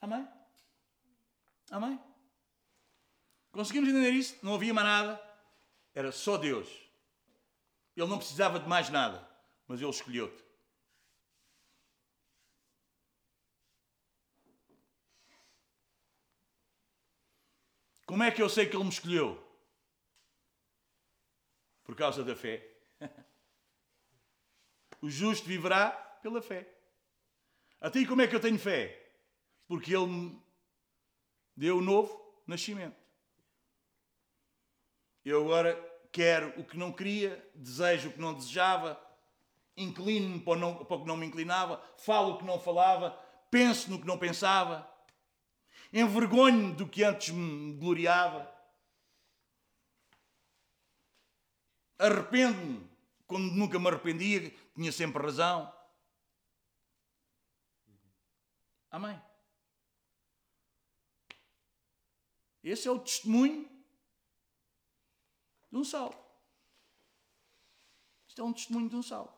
Amém? 0.00 0.26
Amém? 1.70 2.00
Conseguimos 3.52 3.88
entender 3.88 4.10
isso? 4.10 4.38
Não 4.42 4.54
havia 4.54 4.72
mais 4.72 4.86
nada. 4.86 5.30
Era 5.94 6.12
só 6.12 6.36
Deus. 6.36 6.68
Ele 7.96 8.06
não 8.06 8.18
precisava 8.18 8.58
de 8.58 8.68
mais 8.68 8.88
nada, 8.88 9.28
mas 9.66 9.80
Ele 9.80 9.90
escolheu-te. 9.90 10.49
Como 18.10 18.24
é 18.24 18.30
que 18.32 18.42
eu 18.42 18.48
sei 18.48 18.66
que 18.66 18.74
Ele 18.74 18.82
me 18.82 18.90
escolheu? 18.90 19.40
Por 21.84 21.94
causa 21.94 22.24
da 22.24 22.34
fé. 22.34 22.68
O 25.00 25.08
justo 25.08 25.46
viverá 25.46 25.92
pela 26.20 26.42
fé. 26.42 26.68
Até 27.80 28.00
aí 28.00 28.06
como 28.06 28.20
é 28.20 28.26
que 28.26 28.34
eu 28.34 28.40
tenho 28.40 28.58
fé? 28.58 29.14
Porque 29.66 29.96
Ele 29.96 30.06
me 30.06 30.42
deu 31.56 31.78
o 31.78 31.80
novo 31.80 32.20
nascimento. 32.46 33.00
Eu 35.24 35.42
agora 35.44 35.74
quero 36.12 36.48
o 36.60 36.64
que 36.64 36.76
não 36.76 36.92
queria, 36.92 37.48
desejo 37.54 38.10
o 38.10 38.12
que 38.12 38.20
não 38.20 38.34
desejava, 38.34 39.00
inclino-me 39.74 40.40
para, 40.40 40.58
para 40.84 40.96
o 40.96 41.00
que 41.00 41.06
não 41.06 41.16
me 41.16 41.26
inclinava, 41.26 41.80
falo 41.96 42.34
o 42.34 42.38
que 42.38 42.44
não 42.44 42.60
falava, 42.60 43.12
penso 43.50 43.88
no 43.88 44.00
que 44.00 44.06
não 44.06 44.18
pensava 44.18 44.89
envergonho 45.92 46.74
do 46.74 46.88
que 46.88 47.02
antes 47.02 47.34
me 47.34 47.74
gloriava. 47.74 48.50
Arrependo-me 51.98 52.88
quando 53.26 53.52
nunca 53.52 53.78
me 53.78 53.88
arrependia, 53.88 54.50
tinha 54.74 54.90
sempre 54.90 55.22
razão. 55.22 55.72
Amém. 58.90 59.20
Esse 62.62 62.88
é 62.88 62.90
o 62.90 62.98
testemunho 62.98 63.68
de 65.70 65.76
um 65.78 65.84
salvo. 65.84 66.18
Isto 68.28 68.42
é 68.42 68.44
um 68.44 68.52
testemunho 68.52 68.88
de 68.88 68.96
um 68.96 69.02
salvo. 69.02 69.32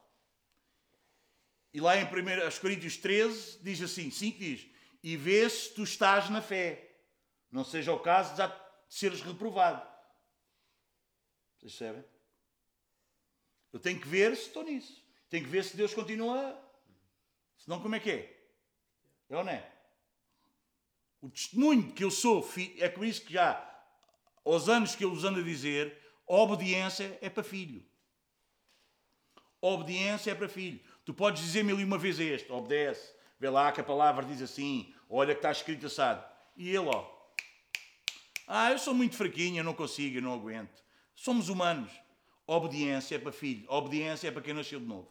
E 1.73 1.81
lá 1.81 1.97
em 1.97 2.05
1 2.05 2.61
Coríntios 2.61 2.97
13 2.97 3.63
diz 3.63 3.81
assim, 3.81 4.11
5 4.11 4.39
diz, 4.39 4.72
e 5.03 5.17
vê 5.17 5.49
se 5.49 5.73
tu 5.75 5.83
estás 5.83 6.31
na 6.31 6.41
fé. 6.41 6.97
Não 7.51 7.65
seja 7.65 7.93
o 7.93 8.01
caso 8.01 8.35
de 8.35 8.53
seres 8.89 9.21
reprovado. 9.21 9.87
Percebem? 11.61 12.05
Eu 13.73 13.81
tenho 13.81 14.01
que 14.01 14.09
ver 14.09 14.37
se 14.37 14.49
estou 14.49 14.63
nisso. 14.63 15.03
Tenho 15.29 15.45
que 15.45 15.51
ver 15.51 15.65
se 15.65 15.77
Deus 15.77 15.95
continua. 15.95 16.59
Senão, 17.57 17.81
como 17.81 17.95
é 17.95 18.01
que 18.01 18.11
é? 18.11 18.47
É 19.29 19.37
ou 19.37 19.45
não 19.45 19.53
é? 19.53 19.73
O 21.21 21.31
testemunho 21.31 21.93
que 21.93 22.03
eu 22.03 22.11
sou, 22.11 22.47
é 22.79 22.89
com 22.89 23.05
isso 23.05 23.25
que 23.25 23.33
já, 23.33 23.69
aos 24.45 24.69
anos 24.69 24.97
que 24.97 25.05
eu 25.05 25.11
vos 25.11 25.25
ando 25.25 25.39
a 25.39 25.45
dizer, 25.45 25.97
obediência 26.27 27.17
é 27.23 27.31
para 27.31 27.45
filho. 27.45 27.85
Obediência 29.61 30.33
é 30.33 30.35
para 30.35 30.49
filho. 30.49 30.81
Tu 31.05 31.15
podes 31.15 31.43
dizer 31.43 31.63
mil 31.63 31.79
e 31.79 31.85
uma 31.85 31.97
vez 31.97 32.19
este, 32.19 32.51
obedece. 32.51 33.15
Vê 33.43 33.51
lá 33.51 33.73
que 33.73 33.81
a 33.81 33.85
palavra 33.85 34.25
diz 34.25 34.41
assim, 34.41 34.95
olha 35.11 35.35
que 35.35 35.41
está 35.41 35.51
escrito 35.51 35.87
assado. 35.87 36.25
E 36.57 36.69
ele, 36.69 36.87
ó, 36.87 37.05
ah, 38.47 38.71
eu 38.71 38.79
sou 38.79 38.95
muito 38.95 39.17
fraquinho, 39.17 39.59
eu 39.59 39.65
não 39.65 39.75
consigo, 39.75 40.19
eu 40.19 40.23
não 40.23 40.33
aguento. 40.33 40.81
Somos 41.13 41.49
humanos. 41.49 41.91
Obediência 42.47 43.17
é 43.17 43.19
para 43.19 43.33
filho, 43.33 43.69
obediência 43.69 44.29
é 44.29 44.31
para 44.31 44.43
quem 44.43 44.55
nasceu 44.55 44.79
de 44.79 44.87
novo. 44.87 45.11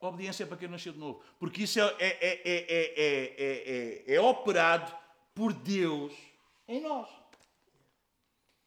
Obediência 0.00 0.42
é 0.42 0.46
para 0.46 0.56
quem 0.56 0.66
nasceu 0.66 0.92
de 0.92 0.98
novo. 0.98 1.22
Porque 1.38 1.62
isso 1.62 1.78
é, 1.78 1.94
é, 2.00 2.42
é, 2.44 4.14
é, 4.14 4.20
operado 4.20 4.92
por 5.32 5.52
Deus 5.52 6.12
em 6.66 6.80
nós. 6.80 7.08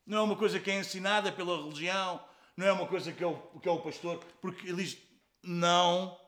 Não 0.05 0.19
é 0.19 0.21
uma 0.21 0.37
coisa 0.37 0.61
que 0.61 0.71
é 0.71 0.79
ensinada 0.79 1.29
pela 1.29 1.57
religião, 1.57 2.25
não 2.55 2.67
é 2.67 2.71
uma 2.71 2.87
coisa 2.87 3.11
que 3.11 3.23
é 3.23 3.27
o, 3.27 3.37
que 3.59 3.67
é 3.67 3.71
o 3.71 3.81
pastor, 3.81 4.23
porque 4.41 4.67
ele 4.67 4.83
diz: 4.83 4.97
não 5.43 6.19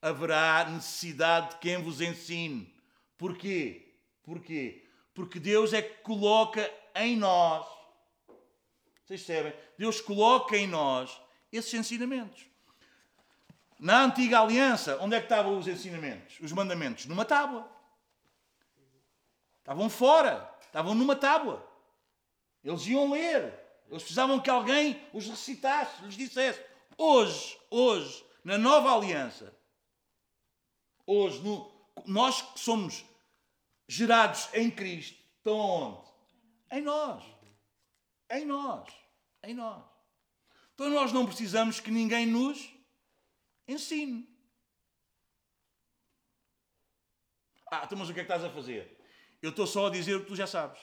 haverá 0.00 0.64
necessidade 0.68 1.50
de 1.50 1.56
quem 1.56 1.82
vos 1.82 2.00
ensine. 2.00 2.72
Porquê? 3.16 3.94
Porquê? 4.22 4.84
Porque 5.14 5.38
Deus 5.38 5.72
é 5.72 5.82
que 5.82 6.02
coloca 6.02 6.70
em 6.94 7.16
nós, 7.16 7.66
vocês 9.04 9.22
percebem? 9.24 9.52
Deus 9.76 10.00
coloca 10.00 10.56
em 10.56 10.66
nós 10.66 11.20
esses 11.52 11.74
ensinamentos. 11.74 12.46
Na 13.78 14.04
antiga 14.04 14.40
aliança, 14.40 14.98
onde 15.00 15.16
é 15.16 15.18
que 15.18 15.24
estavam 15.24 15.58
os 15.58 15.66
ensinamentos, 15.66 16.38
os 16.40 16.52
mandamentos? 16.52 17.06
Numa 17.06 17.24
tábua. 17.24 17.68
Estavam 19.58 19.90
fora, 19.90 20.48
estavam 20.60 20.94
numa 20.94 21.16
tábua. 21.16 21.66
Eles 22.62 22.86
iam 22.86 23.10
ler, 23.10 23.59
eles 23.90 24.04
precisavam 24.04 24.40
que 24.40 24.48
alguém 24.48 25.04
os 25.12 25.26
recitasse, 25.26 26.02
lhes 26.04 26.16
dissesse. 26.16 26.64
Hoje, 26.96 27.58
hoje, 27.68 28.24
na 28.44 28.56
nova 28.56 28.94
aliança, 28.94 29.52
hoje, 31.04 31.40
no, 31.42 31.70
nós 32.06 32.40
que 32.40 32.60
somos 32.60 33.04
gerados 33.88 34.48
em 34.54 34.70
Cristo, 34.70 35.20
estão 35.38 35.56
onde? 35.56 36.08
Em 36.70 36.80
nós. 36.82 37.24
Em 38.30 38.46
nós. 38.46 38.88
Em 39.42 39.54
nós. 39.54 39.84
Então 40.74 40.88
nós 40.88 41.12
não 41.12 41.26
precisamos 41.26 41.80
que 41.80 41.90
ninguém 41.90 42.26
nos 42.26 42.72
ensine. 43.66 44.28
Ah, 47.72 47.82
então 47.84 47.98
mas 47.98 48.08
o 48.08 48.14
que 48.14 48.20
é 48.20 48.24
que 48.24 48.32
estás 48.32 48.44
a 48.44 48.54
fazer? 48.54 48.98
Eu 49.42 49.50
estou 49.50 49.66
só 49.66 49.88
a 49.88 49.90
dizer 49.90 50.14
o 50.14 50.20
que 50.20 50.28
tu 50.28 50.36
já 50.36 50.46
sabes. 50.46 50.80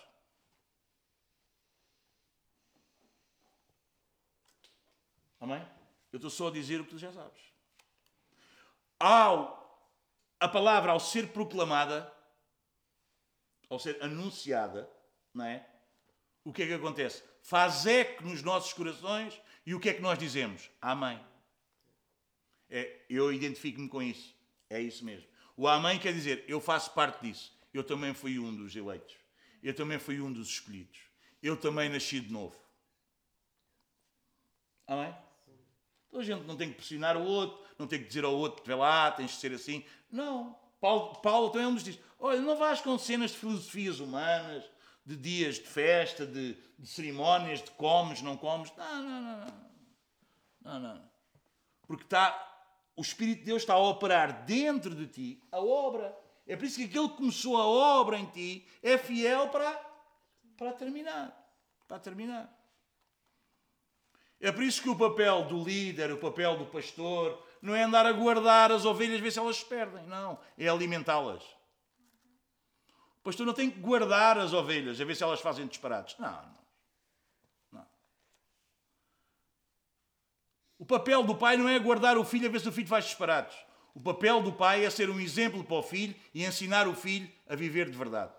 Amém? 5.40 5.66
Eu 6.12 6.18
estou 6.18 6.30
só 6.30 6.48
a 6.48 6.52
dizer 6.52 6.82
o 6.82 6.84
que 6.84 6.92
tu 6.92 6.98
já 6.98 7.12
sabes. 7.12 7.42
Ao 9.00 9.58
a 10.40 10.48
palavra 10.48 10.92
ao 10.92 11.00
ser 11.00 11.30
proclamada, 11.30 12.12
ao 13.70 13.80
ser 13.80 14.02
anunciada, 14.04 14.90
não 15.34 15.46
é? 15.46 15.68
O 16.44 16.54
que 16.54 16.64
é 16.64 16.68
que 16.68 16.74
acontece? 16.74 17.24
Faz 17.42 17.86
eco 17.86 18.24
nos 18.24 18.42
nossos 18.42 18.72
corações 18.74 19.40
e 19.66 19.74
o 19.74 19.80
que 19.80 19.90
é 19.90 19.94
que 19.94 20.02
nós 20.02 20.18
dizemos? 20.18 20.70
Amém. 20.82 21.20
É, 22.70 23.06
eu 23.10 23.32
identifico-me 23.34 23.90
com 23.90 24.02
isso. 24.02 24.36
É 24.70 24.82
isso 24.82 25.04
mesmo. 25.04 25.28
O 25.56 25.68
Amém 25.68 26.00
quer 26.00 26.14
dizer, 26.14 26.46
eu 26.48 26.62
faço 26.62 26.94
parte 26.94 27.22
disso. 27.22 27.58
Eu 27.74 27.84
também 27.84 28.14
fui 28.14 28.38
um 28.40 28.56
dos 28.56 28.76
eleitos. 28.76 29.16
Eu 29.62 29.74
também 29.74 29.98
fui 29.98 30.22
um 30.22 30.32
dos 30.32 30.50
escolhidos. 30.50 31.00
Eu 31.42 31.58
também 31.58 31.90
nasci 31.90 32.20
de 32.20 32.32
novo. 32.32 32.58
Amém? 34.86 35.14
Então 36.08 36.22
a 36.22 36.24
gente 36.24 36.44
não 36.46 36.56
tem 36.56 36.70
que 36.70 36.76
pressionar 36.76 37.18
o 37.18 37.24
outro, 37.24 37.60
não 37.78 37.88
tem 37.88 38.00
que 38.00 38.08
dizer 38.08 38.24
ao 38.24 38.34
outro, 38.34 38.64
vê 38.66 38.76
lá, 38.76 39.12
tens 39.12 39.32
de 39.32 39.38
ser 39.38 39.54
assim. 39.54 39.84
Não. 40.12 40.58
Paulo, 40.80 41.16
Paulo 41.22 41.50
também 41.50 41.72
nos 41.72 41.84
diz: 41.84 42.00
olha, 42.20 42.40
não 42.40 42.56
vais 42.56 42.82
com 42.82 42.98
cenas 42.98 43.32
de 43.32 43.38
filosofias 43.38 44.00
humanas, 44.00 44.64
de 45.06 45.16
dias 45.16 45.56
de 45.56 45.68
festa, 45.68 46.26
de, 46.26 46.58
de 46.78 46.88
cerimónias, 46.88 47.62
de 47.62 47.72
comes, 47.72 48.22
não 48.22 48.38
comes. 48.38 48.72
Não, 48.76 49.04
não, 49.04 49.22
não. 49.22 49.68
Não, 50.62 50.80
não. 50.80 51.10
Porque 51.88 52.04
está 52.04 52.48
o 52.98 53.02
Espírito 53.02 53.40
de 53.40 53.46
Deus 53.46 53.62
está 53.62 53.76
a 53.76 53.78
operar 53.80 54.44
dentro 54.44 54.96
de 54.96 55.06
ti 55.06 55.44
a 55.52 55.60
obra. 55.60 56.18
É 56.48 56.56
por 56.56 56.66
isso 56.66 56.78
que 56.78 56.86
aquele 56.86 57.10
que 57.10 57.18
começou 57.18 57.56
a 57.56 57.66
obra 57.66 58.18
em 58.18 58.26
ti 58.26 58.68
é 58.82 58.98
fiel 58.98 59.50
para, 59.50 59.72
para 60.58 60.74
terminar. 60.74 61.32
Para 61.88 62.00
terminar. 62.00 62.57
É 64.40 64.52
por 64.52 64.64
isso 64.64 64.82
que 64.82 64.90
o 64.90 64.96
papel 64.96 65.46
do 65.46 65.64
líder, 65.64 66.12
o 66.12 66.18
papel 66.18 66.58
do 66.58 66.66
pastor, 66.66 67.44
não 67.62 67.76
é 67.76 67.84
andar 67.84 68.06
a 68.06 68.12
guardar 68.12 68.72
as 68.72 68.86
ovelhas, 68.86 69.20
ver 69.20 69.32
se 69.32 69.40
elas 69.40 69.58
se 69.58 69.66
perdem. 69.66 70.06
Não. 70.06 70.40
É 70.58 70.68
alimentá-las. 70.68 71.44
O 73.20 73.24
pastor 73.24 73.46
não 73.46 73.54
tem 73.54 73.70
que 73.70 73.80
guardar 73.80 74.38
as 74.38 74.54
ovelhas, 74.54 75.02
a 75.02 75.06
ver 75.06 75.16
se 75.16 75.24
elas 75.24 75.42
fazem 75.42 75.66
disparates. 75.68 76.18
Não, 76.18 76.58
não. 77.72 77.86
O 80.80 80.86
papel 80.86 81.24
do 81.24 81.36
pai 81.36 81.58
não 81.58 81.68
é 81.68 81.78
guardar 81.80 82.18
o 82.18 82.24
filho 82.24 82.48
a 82.48 82.52
ver 82.52 82.62
se 82.62 82.70
o 82.70 82.72
filho 82.72 82.88
faz 82.88 83.06
disparates. 83.06 83.58
O 83.96 84.00
papel 84.00 84.44
do 84.44 84.54
pai 84.54 84.86
é 84.86 84.90
ser 84.92 85.10
um 85.10 85.20
exemplo 85.20 85.64
para 85.64 85.78
o 85.78 85.84
filho 85.84 86.16
e 86.32 86.46
ensinar 86.46 86.88
o 86.88 86.94
filho 86.94 87.30
a 87.50 87.56
viver 87.56 87.90
de 87.90 87.98
verdade. 87.98 88.32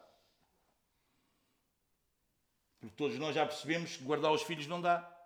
Porque 2.79 2.95
todos 2.97 3.19
nós 3.19 3.35
já 3.35 3.45
percebemos 3.45 3.97
que 3.97 4.05
guardar 4.05 4.31
os 4.31 4.43
filhos 4.43 4.69
não 4.69 4.81
dá. 4.81 5.18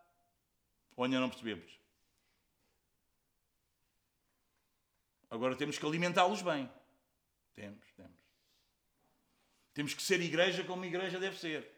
Ou 0.97 1.05
ainda 1.05 1.21
não 1.21 1.29
percebemos? 1.29 1.81
Agora 5.31 5.57
temos 5.57 5.79
que 5.79 5.87
alimentá-los 5.87 6.43
bem. 6.43 6.71
Temos, 7.55 7.91
temos. 7.97 8.21
Temos 9.73 9.95
que 9.95 10.03
ser 10.03 10.21
igreja 10.21 10.63
como 10.65 10.85
igreja 10.85 11.19
deve 11.19 11.39
ser. 11.39 11.71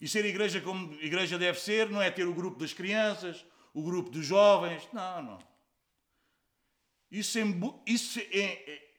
E 0.00 0.08
ser 0.08 0.24
igreja 0.24 0.60
como 0.60 0.94
igreja 0.94 1.38
deve 1.38 1.60
ser 1.60 1.88
não 1.88 2.02
é 2.02 2.10
ter 2.10 2.26
o 2.26 2.34
grupo 2.34 2.58
das 2.58 2.72
crianças, 2.72 3.44
o 3.72 3.82
grupo 3.82 4.10
dos 4.10 4.26
jovens. 4.26 4.88
Não, 4.92 5.22
não. 5.22 5.50
Isso, 7.10 7.38
isso 7.86 8.20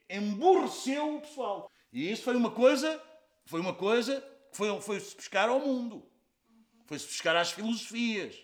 emburreceu 0.09 1.17
o 1.17 1.21
pessoal. 1.21 1.71
E 1.91 2.09
isso 2.11 2.23
foi 2.23 2.35
uma 2.35 2.51
coisa, 2.51 3.03
foi 3.45 3.59
uma 3.59 3.73
coisa 3.73 4.21
que 4.51 4.57
foi, 4.57 4.81
foi-se 4.81 5.15
buscar 5.15 5.49
ao 5.49 5.59
mundo. 5.59 6.09
Foi-se 6.85 7.07
buscar 7.07 7.35
às 7.35 7.51
filosofias. 7.51 8.35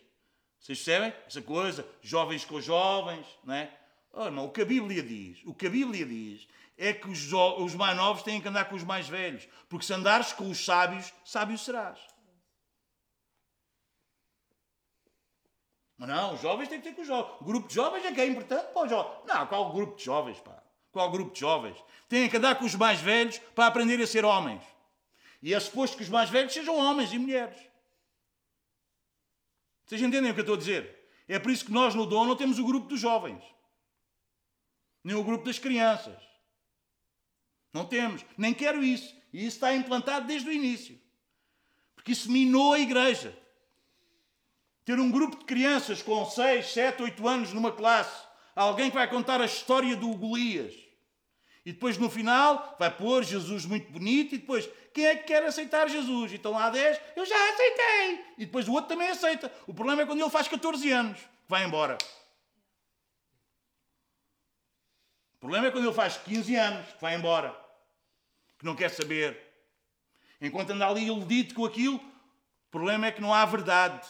Vocês 0.68 0.84
percebem? 0.84 1.14
Essa 1.26 1.42
coisa, 1.42 1.88
jovens 2.02 2.44
com 2.44 2.60
jovens, 2.60 3.26
não 3.42 3.54
é? 3.54 3.72
Oh, 4.12 4.30
não, 4.30 4.48
o 4.48 4.52
que 4.52 4.64
a 4.64 4.66
Bíblia 4.66 5.02
diz, 5.02 5.42
o 5.46 5.54
que 5.54 5.66
a 5.66 5.70
Bíblia 5.70 6.06
diz 6.06 6.46
é 6.78 6.92
que 6.92 7.08
os, 7.08 7.32
os 7.32 7.74
mais 7.74 7.96
novos 7.96 8.22
têm 8.22 8.42
que 8.42 8.50
andar 8.50 8.66
com 8.66 8.76
os 8.76 8.84
mais 8.84 9.08
velhos, 9.08 9.48
porque 9.70 9.86
se 9.86 9.94
andares 9.94 10.34
com 10.34 10.50
os 10.50 10.66
sábios, 10.66 11.14
sábio 11.24 11.58
serás. 11.58 11.98
Mas 15.98 16.10
não, 16.10 16.34
os 16.34 16.42
jovens 16.42 16.68
têm 16.68 16.82
que 16.82 16.90
ter 16.90 16.96
com 16.96 17.02
os 17.02 17.08
jovens. 17.08 17.38
O 17.40 17.46
grupo 17.46 17.70
de 17.70 17.74
jovens 17.74 18.04
é 18.04 18.12
que 18.12 18.20
é 18.20 18.26
importante 18.26 18.74
para 18.74 18.84
os 18.84 18.90
jovens. 18.90 19.26
Não, 19.26 19.48
qual 19.48 19.72
grupo 19.72 19.96
de 19.96 20.04
jovens, 20.04 20.38
pá? 20.42 20.62
Qual 20.92 21.10
grupo 21.10 21.32
de 21.34 21.40
jovens? 21.40 21.82
Têm 22.10 22.28
que 22.28 22.36
andar 22.36 22.56
com 22.56 22.66
os 22.66 22.76
mais 22.76 23.00
velhos 23.00 23.38
para 23.56 23.68
aprender 23.68 24.02
a 24.02 24.08
ser 24.08 24.26
homens. 24.26 24.62
E 25.42 25.54
é 25.54 25.60
suposto 25.62 25.96
que 25.96 26.04
os 26.04 26.10
mais 26.10 26.30
velhos 26.30 26.54
sejam 26.54 26.76
homens 26.76 27.14
e 27.14 27.18
mulheres. 27.18 27.58
Vocês 29.88 30.02
entendem 30.02 30.30
o 30.30 30.34
que 30.34 30.42
eu 30.42 30.44
estou 30.44 30.56
a 30.56 30.60
dizer? 30.60 31.10
É 31.28 31.40
por 31.40 31.50
isso 31.50 31.66
que 31.66 31.72
nós 31.72 31.96
no 31.96 32.06
Dom 32.06 32.26
não 32.26 32.36
temos 32.36 32.60
o 32.60 32.66
grupo 32.66 32.88
dos 32.88 33.00
jovens. 33.00 33.42
Nem 35.04 35.16
o 35.16 35.24
grupo 35.24 35.46
das 35.46 35.58
crianças. 35.58 36.22
Não 37.74 37.86
temos. 37.86 38.26
Nem 38.38 38.54
quero 38.54 38.84
isso. 38.84 39.16
E 39.32 39.40
isso 39.40 39.56
está 39.56 39.74
implantado 39.74 40.28
desde 40.28 40.50
o 40.50 40.54
início. 40.54 41.00
Porque 41.96 42.12
isso 42.12 42.30
minou 42.30 42.74
a 42.74 42.80
igreja 42.80 43.38
ter 44.84 45.00
um 45.00 45.12
grupo 45.12 45.38
de 45.38 45.44
crianças 45.44 46.02
com 46.02 46.26
6, 46.26 46.72
7, 46.72 47.04
8 47.04 47.28
anos 47.28 47.54
numa 47.54 47.74
classe, 47.74 48.26
alguém 48.56 48.90
que 48.90 48.96
vai 48.96 49.10
contar 49.10 49.42
a 49.42 49.46
história 49.46 49.96
do 49.98 50.16
Golias. 50.16 50.74
E 51.66 51.74
depois 51.74 51.98
no 51.98 52.10
final 52.10 52.78
vai 52.80 52.90
pôr 52.90 53.22
Jesus 53.24 53.66
muito 53.66 53.92
bonito 53.92 54.34
e 54.34 54.38
depois 54.38 54.70
quem 54.98 55.06
é 55.06 55.16
que 55.16 55.26
quer 55.26 55.44
aceitar 55.44 55.88
Jesus? 55.88 56.34
Então 56.34 56.54
lá 56.54 56.72
10, 56.72 57.00
eu 57.16 57.24
já 57.24 57.36
aceitei. 57.54 58.26
E 58.36 58.46
depois 58.48 58.68
o 58.68 58.74
outro 58.74 58.90
também 58.90 59.08
aceita. 59.08 59.54
O 59.68 59.74
problema 59.74 60.02
é 60.02 60.06
quando 60.08 60.20
ele 60.20 60.30
faz 60.32 60.48
14 60.48 60.92
anos, 60.92 61.20
vai 61.48 61.64
embora. 61.64 62.00
O 65.36 65.40
problema 65.40 65.68
é 65.68 65.72
quando 65.72 65.86
ele 65.86 65.94
faz 65.94 66.18
15 66.18 66.56
anos, 66.56 66.94
que 66.94 67.00
vai 67.00 67.14
embora. 67.14 67.56
Que 68.58 68.66
não 68.66 68.76
quer 68.76 68.90
saber. 68.90 69.40
Enquanto 70.42 70.72
anda 70.72 70.88
ali 70.88 71.06
iludido 71.06 71.54
com 71.54 71.64
aquilo, 71.64 71.98
o 71.98 72.72
problema 72.72 73.06
é 73.06 73.12
que 73.12 73.22
não 73.22 73.32
há 73.32 73.46
verdade. 73.46 74.08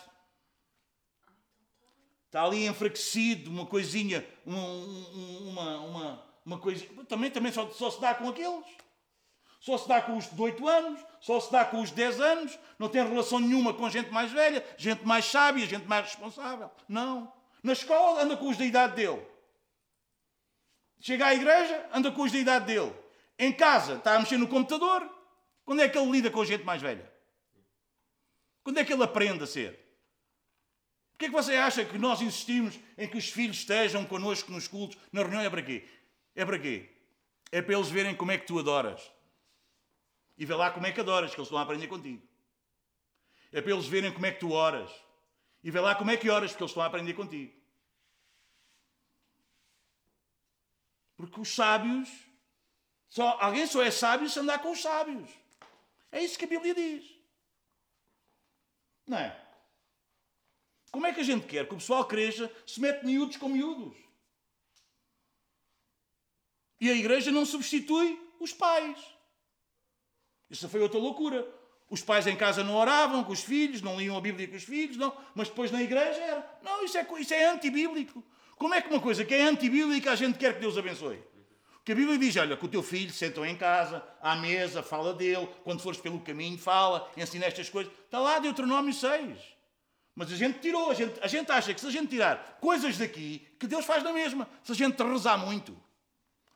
Está 2.27 2.45
ali 2.45 2.65
enfraquecido, 2.65 3.51
uma 3.51 3.65
coisinha, 3.65 4.25
uma, 4.45 4.63
uma, 4.63 5.79
uma, 5.81 6.25
uma 6.45 6.59
coisa. 6.59 6.85
Também, 7.09 7.29
também 7.29 7.51
só, 7.51 7.69
só 7.71 7.91
se 7.91 7.99
dá 7.99 8.15
com 8.15 8.29
aqueles. 8.29 8.86
Só 9.59 9.77
se 9.77 9.87
dá 9.87 10.01
com 10.01 10.17
os 10.17 10.29
de 10.29 10.39
8 10.39 10.67
anos, 10.67 11.03
só 11.19 11.39
se 11.39 11.51
dá 11.51 11.65
com 11.65 11.81
os 11.81 11.89
de 11.89 11.95
10 11.95 12.21
anos, 12.21 12.59
não 12.77 12.89
tem 12.89 13.07
relação 13.07 13.39
nenhuma 13.39 13.73
com 13.73 13.89
gente 13.89 14.11
mais 14.11 14.31
velha, 14.31 14.65
gente 14.77 15.05
mais 15.05 15.25
sábia, 15.25 15.65
gente 15.65 15.87
mais 15.87 16.05
responsável. 16.05 16.69
Não. 16.87 17.33
Na 17.63 17.73
escola 17.73 18.21
anda 18.21 18.37
com 18.37 18.49
os 18.49 18.57
da 18.57 18.65
idade 18.65 18.95
dele. 18.95 19.25
Chega 20.99 21.27
à 21.27 21.35
igreja, 21.35 21.89
anda 21.91 22.11
com 22.11 22.21
os 22.21 22.31
da 22.31 22.37
idade 22.37 22.65
dele. 22.65 22.93
Em 23.37 23.51
casa 23.51 23.95
está 23.95 24.15
a 24.15 24.19
mexer 24.19 24.37
no 24.37 24.47
computador. 24.47 25.09
Quando 25.65 25.81
é 25.81 25.89
que 25.89 25.97
ele 25.97 26.11
lida 26.11 26.31
com 26.31 26.41
a 26.41 26.45
gente 26.45 26.63
mais 26.63 26.81
velha? 26.81 27.11
Quando 28.63 28.79
é 28.79 28.85
que 28.85 28.93
ele 28.93 29.03
aprende 29.03 29.43
a 29.43 29.47
ser? 29.47 29.87
Porquê 31.11 31.25
é 31.25 31.29
que 31.29 31.33
você 31.33 31.55
acha 31.55 31.83
que 31.83 31.97
nós 31.97 32.21
insistimos 32.21 32.79
em 32.97 33.07
que 33.07 33.17
os 33.17 33.27
filhos 33.27 33.57
estejam 33.57 34.05
connosco 34.05 34.51
nos 34.51 34.67
cultos? 34.67 34.97
Na 35.11 35.21
reunião 35.21 35.41
é 35.41 35.49
para 35.49 35.63
quê? 35.63 35.83
É 36.35 36.45
para 36.45 36.59
quê? 36.59 36.89
É 37.51 37.61
para 37.61 37.73
eles 37.73 37.89
verem 37.89 38.15
como 38.15 38.31
é 38.31 38.37
que 38.37 38.45
tu 38.45 38.59
adoras. 38.59 39.11
E 40.37 40.45
vê 40.45 40.53
lá 40.53 40.69
como 40.71 40.85
é 40.85 40.91
que 40.91 40.99
adoras, 40.99 41.31
que 41.31 41.39
eles 41.39 41.47
estão 41.47 41.57
a 41.57 41.63
aprender 41.63 41.87
contigo. 41.87 42.21
É 43.51 43.61
para 43.61 43.71
eles 43.71 43.87
verem 43.87 44.13
como 44.13 44.25
é 44.25 44.31
que 44.31 44.39
tu 44.39 44.51
oras. 44.51 44.91
E 45.63 45.71
vê 45.71 45.79
lá 45.79 45.95
como 45.95 46.11
é 46.11 46.17
que 46.17 46.29
oras, 46.29 46.51
porque 46.51 46.63
eles 46.63 46.71
estão 46.71 46.83
a 46.83 46.85
aprender 46.85 47.13
contigo. 47.13 47.53
Porque 51.15 51.39
os 51.39 51.49
sábios, 51.49 52.09
só, 53.09 53.37
alguém 53.41 53.65
só 53.65 53.81
é 53.81 53.89
sábio 53.89 54.29
se 54.29 54.39
andar 54.39 54.59
com 54.59 54.71
os 54.71 54.81
sábios. 54.81 55.29
É 56.11 56.23
isso 56.23 56.37
que 56.37 56.45
a 56.45 56.47
Bíblia 56.47 56.75
diz. 56.75 57.17
Não 59.07 59.17
é? 59.17 59.43
Como 60.91 61.07
é 61.07 61.13
que 61.13 61.21
a 61.21 61.23
gente 61.23 61.47
quer 61.47 61.67
que 61.67 61.73
o 61.73 61.77
pessoal 61.77 62.05
cresça 62.05 62.51
se 62.65 62.79
mete 62.79 63.03
miúdos 63.03 63.37
com 63.37 63.49
miúdos? 63.49 63.97
E 66.79 66.89
a 66.89 66.93
igreja 66.93 67.31
não 67.31 67.45
substitui 67.45 68.21
os 68.39 68.53
pais. 68.53 69.16
Isso 70.49 70.67
foi 70.69 70.81
outra 70.81 70.99
loucura. 70.99 71.47
Os 71.89 72.01
pais 72.01 72.27
em 72.27 72.35
casa 72.35 72.63
não 72.63 72.75
oravam 72.75 73.23
com 73.23 73.31
os 73.31 73.41
filhos, 73.41 73.81
não 73.81 73.97
liam 73.97 74.17
a 74.17 74.21
Bíblia 74.21 74.47
com 74.47 74.55
os 74.55 74.63
filhos, 74.63 74.97
não. 74.97 75.15
Mas 75.33 75.47
depois 75.47 75.71
na 75.71 75.81
igreja 75.81 76.19
era. 76.19 76.59
Não, 76.61 76.83
isso 76.83 76.97
é, 76.97 77.07
isso 77.19 77.33
é 77.33 77.45
antibíblico. 77.45 78.23
Como 78.57 78.73
é 78.73 78.81
que 78.81 78.89
uma 78.89 78.99
coisa 78.99 79.23
que 79.23 79.33
é 79.33 79.43
antibíblica 79.43 80.11
a 80.11 80.15
gente 80.15 80.37
quer 80.37 80.55
que 80.55 80.59
Deus 80.59 80.77
abençoe? 80.77 81.23
Porque 81.75 81.93
a 81.93 81.95
Bíblia 81.95 82.17
diz: 82.17 82.35
olha, 82.35 82.57
com 82.57 82.65
o 82.65 82.69
teu 82.69 82.83
filho 82.83 83.13
sentam 83.13 83.45
em 83.45 83.55
casa, 83.55 84.03
à 84.21 84.35
mesa, 84.35 84.83
fala 84.83 85.13
dele, 85.13 85.47
quando 85.63 85.79
fores 85.79 85.99
pelo 85.99 86.19
caminho, 86.19 86.57
fala, 86.57 87.09
ensina 87.15 87.45
estas 87.45 87.69
coisas. 87.69 87.93
Está 88.03 88.19
lá 88.19 88.39
Deuteronômio 88.39 88.93
6. 88.93 89.37
Mas 90.13 90.33
a 90.33 90.35
gente 90.35 90.59
tirou, 90.59 90.89
a 90.89 90.93
gente, 90.93 91.19
a 91.21 91.27
gente 91.27 91.49
acha 91.51 91.73
que 91.73 91.79
se 91.79 91.87
a 91.87 91.91
gente 91.91 92.09
tirar 92.09 92.57
coisas 92.59 92.97
daqui, 92.97 93.47
que 93.59 93.67
Deus 93.67 93.85
faz 93.85 94.03
na 94.03 94.11
mesma. 94.11 94.49
Se 94.63 94.71
a 94.71 94.75
gente 94.75 95.01
rezar 95.01 95.37
muito, 95.37 95.77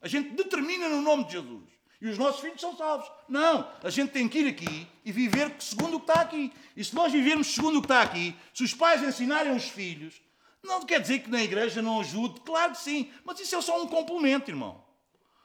a 0.02 0.08
gente 0.08 0.32
determina 0.32 0.90
no 0.90 1.02
nome 1.02 1.26
de 1.26 1.34
Jesus. 1.34 1.81
E 2.02 2.08
os 2.08 2.18
nossos 2.18 2.42
filhos 2.42 2.60
são 2.60 2.76
salvos. 2.76 3.10
Não, 3.30 3.70
a 3.84 3.90
gente 3.90 4.12
tem 4.12 4.28
que 4.28 4.40
ir 4.40 4.48
aqui 4.48 4.88
e 5.06 5.12
viver 5.12 5.54
segundo 5.60 5.98
o 5.98 6.00
que 6.00 6.10
está 6.10 6.22
aqui. 6.22 6.52
E 6.76 6.84
se 6.84 6.96
nós 6.96 7.12
vivermos 7.12 7.54
segundo 7.54 7.78
o 7.78 7.82
que 7.82 7.86
está 7.86 8.02
aqui, 8.02 8.36
se 8.54 8.64
os 8.64 8.74
pais 8.74 9.04
ensinarem 9.04 9.56
os 9.56 9.66
filhos, 9.66 10.20
não 10.64 10.82
quer 10.82 11.00
dizer 11.00 11.20
que 11.20 11.30
na 11.30 11.44
igreja 11.44 11.82
não 11.82 12.02
ajude, 12.02 12.42
claro 12.42 12.72
que 12.72 12.80
sim, 12.80 13.12
mas 13.24 13.40
isso 13.40 13.56
é 13.56 13.62
só 13.62 13.82
um 13.82 13.88
complemento, 13.88 14.50
irmão. 14.50 14.84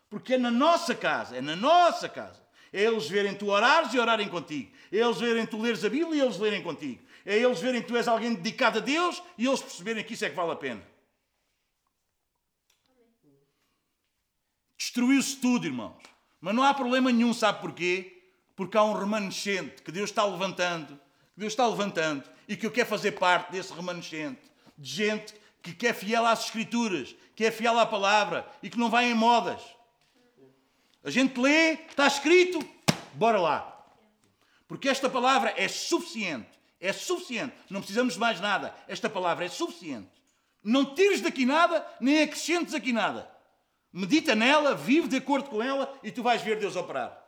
Porque 0.08 0.34
é 0.34 0.38
na 0.38 0.50
nossa 0.50 0.94
casa, 0.94 1.36
é 1.36 1.40
na 1.40 1.56
nossa 1.56 2.08
casa. 2.08 2.44
É 2.72 2.82
eles 2.82 3.08
verem 3.08 3.34
tu 3.34 3.48
orares 3.48 3.92
e 3.92 3.98
orarem 3.98 4.28
contigo. 4.28 4.70
É 4.90 4.96
eles 4.96 5.18
verem 5.18 5.46
tu 5.46 5.60
leres 5.60 5.84
a 5.84 5.88
Bíblia 5.88 6.22
e 6.22 6.24
eles 6.24 6.38
lerem 6.38 6.62
contigo 6.62 7.06
é 7.26 7.36
eles 7.36 7.60
verem 7.60 7.82
que 7.82 7.88
tu 7.88 7.96
és 7.96 8.06
alguém 8.06 8.34
dedicado 8.34 8.78
a 8.78 8.80
Deus 8.80 9.20
e 9.36 9.46
eles 9.46 9.60
perceberem 9.60 10.04
que 10.04 10.14
isso 10.14 10.24
é 10.24 10.30
que 10.30 10.36
vale 10.36 10.52
a 10.52 10.56
pena. 10.56 10.86
Destruiu-se 14.78 15.36
tudo, 15.38 15.66
irmãos. 15.66 16.00
Mas 16.46 16.54
não 16.54 16.62
há 16.62 16.72
problema 16.72 17.10
nenhum, 17.10 17.34
sabe 17.34 17.60
porquê? 17.60 18.22
Porque 18.54 18.76
há 18.76 18.84
um 18.84 18.92
remanescente 18.92 19.82
que 19.82 19.90
Deus 19.90 20.10
está 20.10 20.24
levantando, 20.24 20.94
que 21.34 21.40
Deus 21.40 21.52
está 21.52 21.66
levantando 21.66 22.22
e 22.46 22.56
que 22.56 22.64
eu 22.64 22.70
quero 22.70 22.88
fazer 22.88 23.10
parte 23.18 23.50
desse 23.50 23.72
remanescente. 23.72 24.40
De 24.78 24.88
gente 24.88 25.34
que, 25.60 25.74
que 25.74 25.88
é 25.88 25.92
fiel 25.92 26.24
às 26.24 26.44
Escrituras, 26.44 27.16
que 27.34 27.44
é 27.44 27.50
fiel 27.50 27.76
à 27.76 27.84
palavra 27.84 28.46
e 28.62 28.70
que 28.70 28.78
não 28.78 28.88
vai 28.88 29.10
em 29.10 29.14
modas. 29.14 29.60
A 31.02 31.10
gente 31.10 31.36
lê, 31.40 31.72
está 31.72 32.06
escrito, 32.06 32.60
bora 33.14 33.40
lá. 33.40 33.84
Porque 34.68 34.88
esta 34.88 35.10
palavra 35.10 35.52
é 35.56 35.66
suficiente 35.66 36.56
é 36.80 36.92
suficiente. 36.92 37.54
Não 37.68 37.80
precisamos 37.80 38.14
de 38.14 38.20
mais 38.20 38.40
nada. 38.40 38.72
Esta 38.86 39.10
palavra 39.10 39.44
é 39.44 39.48
suficiente. 39.48 40.10
Não 40.62 40.94
tires 40.94 41.20
daqui 41.20 41.44
nada, 41.44 41.84
nem 42.00 42.22
acrescentes 42.22 42.72
aqui 42.72 42.92
nada. 42.92 43.35
Medita 43.96 44.34
nela, 44.34 44.74
vive 44.74 45.08
de 45.08 45.16
acordo 45.16 45.48
com 45.48 45.62
ela 45.62 45.98
e 46.02 46.12
tu 46.12 46.22
vais 46.22 46.42
ver 46.42 46.58
Deus 46.58 46.76
operar. 46.76 47.18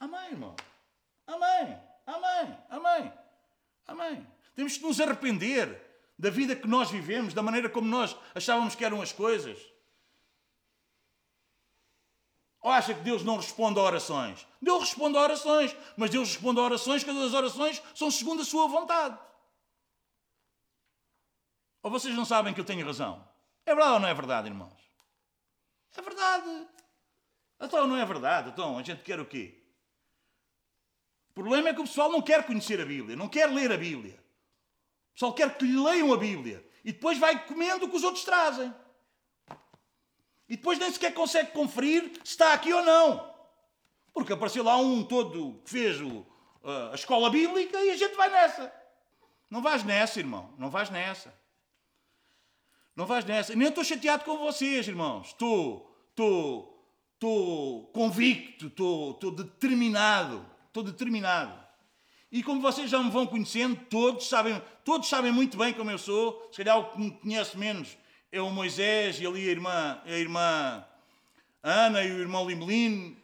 Amém, 0.00 0.30
irmão. 0.30 0.56
Amém. 1.26 1.78
Amém. 2.06 2.58
Amém. 2.70 3.12
Amém. 3.86 4.26
Temos 4.54 4.78
que 4.78 4.82
nos 4.82 4.98
arrepender 4.98 5.78
da 6.18 6.30
vida 6.30 6.56
que 6.56 6.66
nós 6.66 6.90
vivemos, 6.90 7.34
da 7.34 7.42
maneira 7.42 7.68
como 7.68 7.86
nós 7.86 8.16
achávamos 8.34 8.74
que 8.74 8.82
eram 8.82 9.02
as 9.02 9.12
coisas. 9.12 9.58
Ou 12.62 12.70
acha 12.70 12.94
que 12.94 13.02
Deus 13.02 13.22
não 13.22 13.36
responde 13.36 13.78
a 13.78 13.82
orações? 13.82 14.48
Deus 14.62 14.84
responde 14.84 15.18
a 15.18 15.20
orações, 15.20 15.76
mas 15.98 16.08
Deus 16.08 16.30
responde 16.30 16.58
a 16.58 16.62
orações 16.62 17.04
quando 17.04 17.22
as 17.22 17.34
orações 17.34 17.82
são 17.94 18.10
segundo 18.10 18.40
a 18.40 18.46
sua 18.46 18.66
vontade. 18.68 19.18
Ou 21.82 21.90
vocês 21.90 22.14
não 22.14 22.24
sabem 22.24 22.54
que 22.54 22.60
eu 22.60 22.64
tenho 22.64 22.86
razão? 22.86 23.27
É 23.68 23.74
verdade 23.74 23.92
ou 23.92 24.00
não 24.00 24.08
é 24.08 24.14
verdade, 24.14 24.48
irmãos? 24.48 24.80
É 25.94 26.00
verdade. 26.00 26.66
Então 27.60 27.86
não 27.86 27.98
é 27.98 28.06
verdade. 28.06 28.48
Então 28.48 28.78
a 28.78 28.82
gente 28.82 29.02
quer 29.02 29.20
o 29.20 29.26
quê? 29.26 29.62
O 31.28 31.34
problema 31.34 31.68
é 31.68 31.74
que 31.74 31.80
o 31.80 31.84
pessoal 31.84 32.10
não 32.10 32.22
quer 32.22 32.46
conhecer 32.46 32.80
a 32.80 32.86
Bíblia, 32.86 33.14
não 33.14 33.28
quer 33.28 33.46
ler 33.50 33.70
a 33.70 33.76
Bíblia. 33.76 34.18
O 35.10 35.12
pessoal 35.12 35.34
quer 35.34 35.54
que 35.58 35.66
lhe 35.66 35.78
leiam 35.78 36.14
a 36.14 36.16
Bíblia 36.16 36.66
e 36.82 36.92
depois 36.92 37.18
vai 37.18 37.46
comendo 37.46 37.84
o 37.84 37.90
que 37.90 37.96
os 37.96 38.04
outros 38.04 38.24
trazem. 38.24 38.74
E 40.48 40.56
depois 40.56 40.78
nem 40.78 40.90
sequer 40.90 41.12
consegue 41.12 41.52
conferir 41.52 42.10
se 42.24 42.30
está 42.30 42.54
aqui 42.54 42.72
ou 42.72 42.82
não. 42.82 43.34
Porque 44.14 44.32
apareceu 44.32 44.64
lá 44.64 44.78
um 44.78 45.04
todo 45.04 45.60
que 45.62 45.70
fez 45.70 46.00
o, 46.00 46.26
a 46.90 46.94
escola 46.94 47.28
bíblica 47.28 47.78
e 47.82 47.90
a 47.90 47.96
gente 47.98 48.16
vai 48.16 48.30
nessa. 48.30 48.72
Não 49.50 49.60
vais 49.60 49.84
nessa, 49.84 50.18
irmão. 50.18 50.54
Não 50.56 50.70
vais 50.70 50.88
nessa. 50.88 51.38
Não 52.98 53.06
vais 53.06 53.24
nessa. 53.24 53.54
Nem 53.54 53.68
estou 53.68 53.84
chateado 53.84 54.24
com 54.24 54.36
vocês, 54.38 54.88
irmãos. 54.88 55.28
Estou, 55.28 55.88
estou, 56.10 56.84
estou 57.14 57.86
convicto, 57.92 58.66
estou, 58.66 59.12
estou 59.12 59.30
determinado. 59.30 60.44
Estou 60.66 60.82
determinado. 60.82 61.56
E 62.32 62.42
como 62.42 62.60
vocês 62.60 62.90
já 62.90 63.00
me 63.00 63.08
vão 63.08 63.24
conhecendo, 63.24 63.76
todos 63.88 64.28
sabem, 64.28 64.60
todos 64.84 65.08
sabem 65.08 65.30
muito 65.30 65.56
bem 65.56 65.72
como 65.72 65.92
eu 65.92 65.96
sou. 65.96 66.48
Se 66.50 66.56
calhar 66.56 66.76
o 66.76 66.90
que 66.90 66.98
me 66.98 67.12
conhece 67.12 67.56
menos 67.56 67.96
é 68.32 68.42
o 68.42 68.50
Moisés 68.50 69.20
e 69.20 69.26
ali 69.28 69.48
a 69.48 69.52
irmã, 69.52 70.02
a 70.04 70.10
irmã 70.10 70.84
Ana 71.62 72.02
e 72.02 72.10
o 72.10 72.18
irmão 72.18 72.48
Limelino 72.48 73.16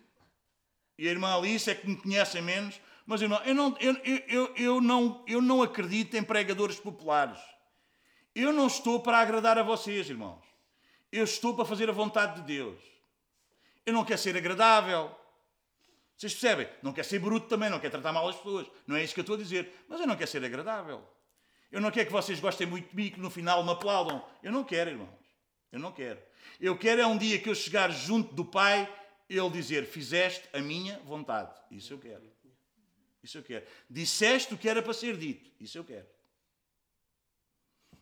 e 0.96 1.08
a 1.08 1.10
irmã 1.10 1.36
Alice 1.36 1.68
é 1.68 1.74
que 1.74 1.88
me 1.88 1.96
conhecem 1.96 2.40
menos, 2.40 2.80
mas 3.04 3.20
eu 3.20 3.28
não, 3.28 3.42
eu 3.42 3.54
não, 3.56 3.76
eu, 3.80 3.96
eu, 4.28 4.54
eu, 4.54 4.80
não, 4.80 5.24
eu 5.26 5.42
não 5.42 5.62
acredito 5.64 6.16
em 6.16 6.22
pregadores 6.22 6.78
populares. 6.78 7.40
Eu 8.34 8.52
não 8.52 8.66
estou 8.66 9.00
para 9.00 9.18
agradar 9.18 9.58
a 9.58 9.62
vocês, 9.62 10.10
irmãos. 10.10 10.42
Eu 11.12 11.24
estou 11.24 11.54
para 11.54 11.64
fazer 11.64 11.88
a 11.88 11.92
vontade 11.92 12.40
de 12.40 12.46
Deus. 12.46 12.80
Eu 13.86 13.92
não 13.92 14.04
quero 14.04 14.18
ser 14.18 14.36
agradável. 14.36 15.14
Vocês 16.16 16.32
percebem? 16.32 16.68
Não 16.82 16.92
quero 16.92 17.06
ser 17.06 17.18
bruto 17.20 17.46
também, 17.46 17.70
não 17.70 17.78
quero 17.78 17.92
tratar 17.92 18.12
mal 18.12 18.28
as 18.28 18.36
pessoas. 18.36 18.66
Não 18.86 18.96
é 18.96 19.04
isso 19.04 19.14
que 19.14 19.20
eu 19.20 19.22
estou 19.22 19.36
a 19.36 19.38
dizer. 19.38 19.72
Mas 19.88 20.00
eu 20.00 20.06
não 20.06 20.16
quero 20.16 20.30
ser 20.30 20.44
agradável. 20.44 21.06
Eu 21.70 21.80
não 21.80 21.90
quero 21.90 22.06
que 22.06 22.12
vocês 22.12 22.40
gostem 22.40 22.66
muito 22.66 22.90
de 22.90 22.96
mim 22.96 23.10
que 23.10 23.20
no 23.20 23.30
final 23.30 23.62
me 23.62 23.70
aplaudam. 23.70 24.24
Eu 24.42 24.50
não 24.50 24.64
quero, 24.64 24.90
irmãos. 24.90 25.08
Eu 25.70 25.78
não 25.78 25.92
quero. 25.92 26.20
Eu 26.60 26.76
quero 26.78 27.00
é 27.00 27.06
um 27.06 27.18
dia 27.18 27.38
que 27.38 27.48
eu 27.48 27.54
chegar 27.54 27.90
junto 27.90 28.34
do 28.34 28.44
Pai, 28.44 28.92
ele 29.28 29.50
dizer: 29.50 29.86
Fizeste 29.86 30.48
a 30.52 30.60
minha 30.60 30.98
vontade. 31.00 31.52
Isso 31.70 31.92
eu 31.92 31.98
quero. 31.98 32.22
Isso 33.22 33.38
eu 33.38 33.42
quero. 33.42 33.66
Disseste 33.88 34.54
o 34.54 34.58
que 34.58 34.68
era 34.68 34.82
para 34.82 34.92
ser 34.92 35.16
dito. 35.16 35.50
Isso 35.60 35.78
eu 35.78 35.84
quero. 35.84 36.06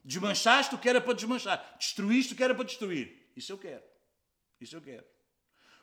Desmanchaste 0.04 0.74
o 0.74 0.78
que 0.78 0.88
era 0.88 1.00
para 1.00 1.14
desmanchar. 1.14 1.76
Destruíste 1.78 2.34
o 2.34 2.36
que 2.36 2.42
era 2.42 2.54
para 2.54 2.64
destruir. 2.64 3.30
Isso 3.36 3.52
eu 3.52 3.58
quero. 3.58 3.84
Isso 4.60 4.76
eu 4.76 4.80
quero. 4.80 5.04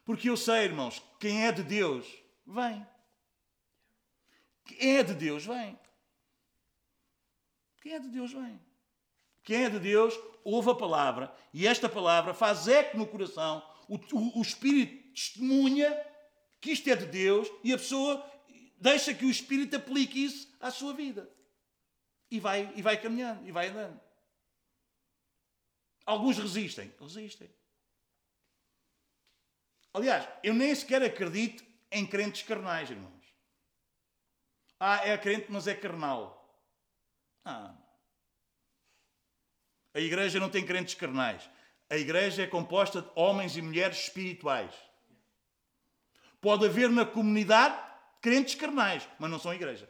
Porque 0.03 0.29
eu 0.29 0.35
sei, 0.35 0.63
irmãos, 0.63 1.01
quem 1.19 1.45
é 1.45 1.51
de 1.51 1.63
Deus, 1.63 2.05
vem. 2.45 2.85
Quem 4.65 4.97
é 4.97 5.03
de 5.03 5.13
Deus, 5.13 5.45
vem. 5.45 5.79
Quem 7.81 7.93
é 7.93 7.99
de 7.99 8.09
Deus 8.09 8.33
vem. 8.33 8.59
Quem 9.43 9.65
é 9.65 9.69
de 9.69 9.79
Deus 9.79 10.13
ouve 10.43 10.69
a 10.69 10.75
palavra 10.75 11.33
e 11.53 11.65
esta 11.65 11.87
palavra 11.89 12.33
faz 12.33 12.67
eco 12.67 12.97
no 12.97 13.07
coração. 13.07 13.63
O, 13.87 13.95
o, 13.95 14.39
o 14.39 14.41
Espírito 14.41 15.11
testemunha 15.13 15.91
que 16.61 16.71
isto 16.71 16.89
é 16.89 16.95
de 16.95 17.05
Deus 17.05 17.47
e 17.63 17.73
a 17.73 17.77
pessoa 17.77 18.23
deixa 18.77 19.13
que 19.13 19.25
o 19.25 19.29
Espírito 19.29 19.75
aplique 19.75 20.23
isso 20.23 20.55
à 20.59 20.71
sua 20.71 20.93
vida. 20.93 21.29
E 22.29 22.39
vai, 22.39 22.71
e 22.75 22.81
vai 22.81 23.01
caminhando, 23.01 23.47
e 23.47 23.51
vai 23.51 23.69
andando. 23.69 23.99
Alguns 26.09 26.39
resistem. 26.39 26.91
Resistem. 26.99 27.47
Aliás, 29.93 30.27
eu 30.41 30.55
nem 30.55 30.73
sequer 30.73 31.03
acredito 31.03 31.63
em 31.91 32.03
crentes 32.03 32.41
carnais, 32.41 32.89
irmãos. 32.89 33.35
Ah, 34.79 35.07
é 35.07 35.15
crente, 35.19 35.51
mas 35.51 35.67
é 35.67 35.75
carnal. 35.75 36.51
Ah. 37.45 37.75
A 39.93 39.99
igreja 39.99 40.39
não 40.39 40.49
tem 40.49 40.65
crentes 40.65 40.95
carnais. 40.95 41.47
A 41.87 41.95
igreja 41.95 42.41
é 42.41 42.47
composta 42.47 43.03
de 43.03 43.11
homens 43.13 43.55
e 43.55 43.61
mulheres 43.61 43.99
espirituais. 43.99 44.73
Pode 46.41 46.65
haver 46.65 46.89
na 46.89 47.05
comunidade 47.05 47.79
crentes 48.19 48.55
carnais, 48.55 49.07
mas 49.19 49.29
não 49.29 49.37
são 49.37 49.53
igreja. 49.53 49.87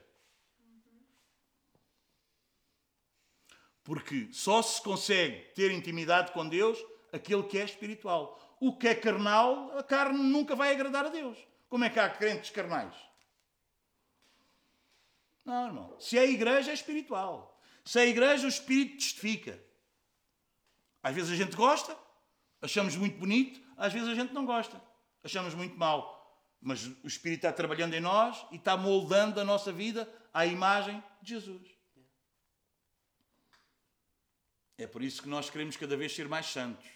Porque 3.89 4.29
só 4.31 4.61
se 4.61 4.79
consegue 4.83 5.51
ter 5.55 5.71
intimidade 5.71 6.31
com 6.31 6.47
Deus 6.47 6.77
aquele 7.11 7.41
que 7.41 7.57
é 7.57 7.63
espiritual. 7.63 8.39
O 8.59 8.77
que 8.77 8.87
é 8.87 8.93
carnal, 8.93 9.75
a 9.75 9.81
carne 9.81 10.19
nunca 10.19 10.55
vai 10.55 10.71
agradar 10.71 11.07
a 11.07 11.09
Deus. 11.09 11.35
Como 11.67 11.83
é 11.83 11.89
que 11.89 11.99
há 11.99 12.07
crentes 12.07 12.51
carnais? 12.51 12.93
Não, 15.43 15.65
irmão. 15.65 15.95
Se 15.99 16.19
é 16.19 16.29
igreja, 16.29 16.69
é 16.69 16.73
espiritual. 16.75 17.59
Se 17.83 17.99
é 17.99 18.07
igreja, 18.07 18.45
o 18.45 18.49
espírito 18.49 18.97
testifica. 18.97 19.59
Às 21.01 21.15
vezes 21.15 21.31
a 21.31 21.35
gente 21.35 21.55
gosta, 21.55 21.97
achamos 22.61 22.95
muito 22.95 23.17
bonito, 23.17 23.59
às 23.75 23.91
vezes 23.91 24.07
a 24.07 24.13
gente 24.13 24.35
não 24.35 24.45
gosta, 24.45 24.79
achamos 25.23 25.55
muito 25.55 25.75
mal. 25.75 26.45
Mas 26.61 26.85
o 26.85 27.07
Espírito 27.07 27.39
está 27.39 27.51
trabalhando 27.51 27.95
em 27.95 28.01
nós 28.01 28.45
e 28.51 28.57
está 28.57 28.77
moldando 28.77 29.39
a 29.39 29.43
nossa 29.43 29.71
vida 29.71 30.07
à 30.31 30.45
imagem 30.45 31.03
de 31.23 31.29
Jesus. 31.29 31.78
É 34.79 34.87
por 34.87 35.03
isso 35.03 35.21
que 35.21 35.27
nós 35.27 35.49
queremos 35.49 35.75
cada 35.75 35.97
vez 35.97 36.15
ser 36.15 36.29
mais 36.29 36.45
santos. 36.45 36.89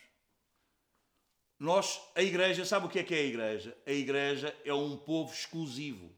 Nós, 1.59 1.99
a 2.15 2.21
igreja, 2.21 2.63
sabe 2.63 2.85
o 2.85 2.89
que 2.89 2.97
é 2.97 3.03
que 3.03 3.13
é 3.13 3.17
a 3.17 3.23
igreja? 3.23 3.77
A 3.85 3.91
igreja 3.91 4.57
é 4.63 4.73
um 4.73 4.95
povo 4.95 5.33
exclusivo. 5.33 6.09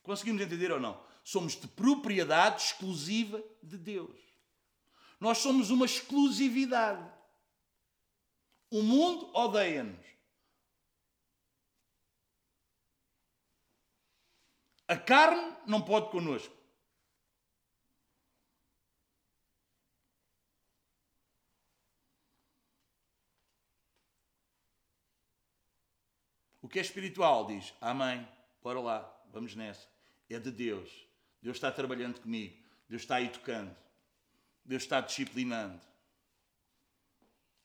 Conseguimos 0.00 0.40
entender 0.42 0.70
ou 0.70 0.78
não? 0.78 1.04
Somos 1.24 1.60
de 1.60 1.66
propriedade 1.66 2.62
exclusiva 2.62 3.42
de 3.60 3.76
Deus. 3.76 4.16
Nós 5.18 5.38
somos 5.38 5.70
uma 5.70 5.86
exclusividade. 5.86 7.12
O 8.70 8.82
mundo 8.82 9.28
odeia-nos. 9.34 10.06
A 14.86 14.96
carne 14.96 15.56
não 15.66 15.82
pode 15.82 16.12
connosco. 16.12 16.59
Que 26.70 26.78
é 26.78 26.82
espiritual 26.82 27.46
diz: 27.46 27.74
Amém, 27.80 28.26
bora 28.62 28.80
lá, 28.80 29.22
vamos 29.32 29.54
nessa. 29.54 29.86
É 30.28 30.38
de 30.38 30.50
Deus. 30.50 30.88
Deus 31.42 31.56
está 31.56 31.70
trabalhando 31.72 32.20
comigo. 32.20 32.56
Deus 32.88 33.02
está 33.02 33.16
aí 33.16 33.28
tocando. 33.28 33.74
Deus 34.64 34.82
está 34.82 35.00
disciplinando. 35.00 35.80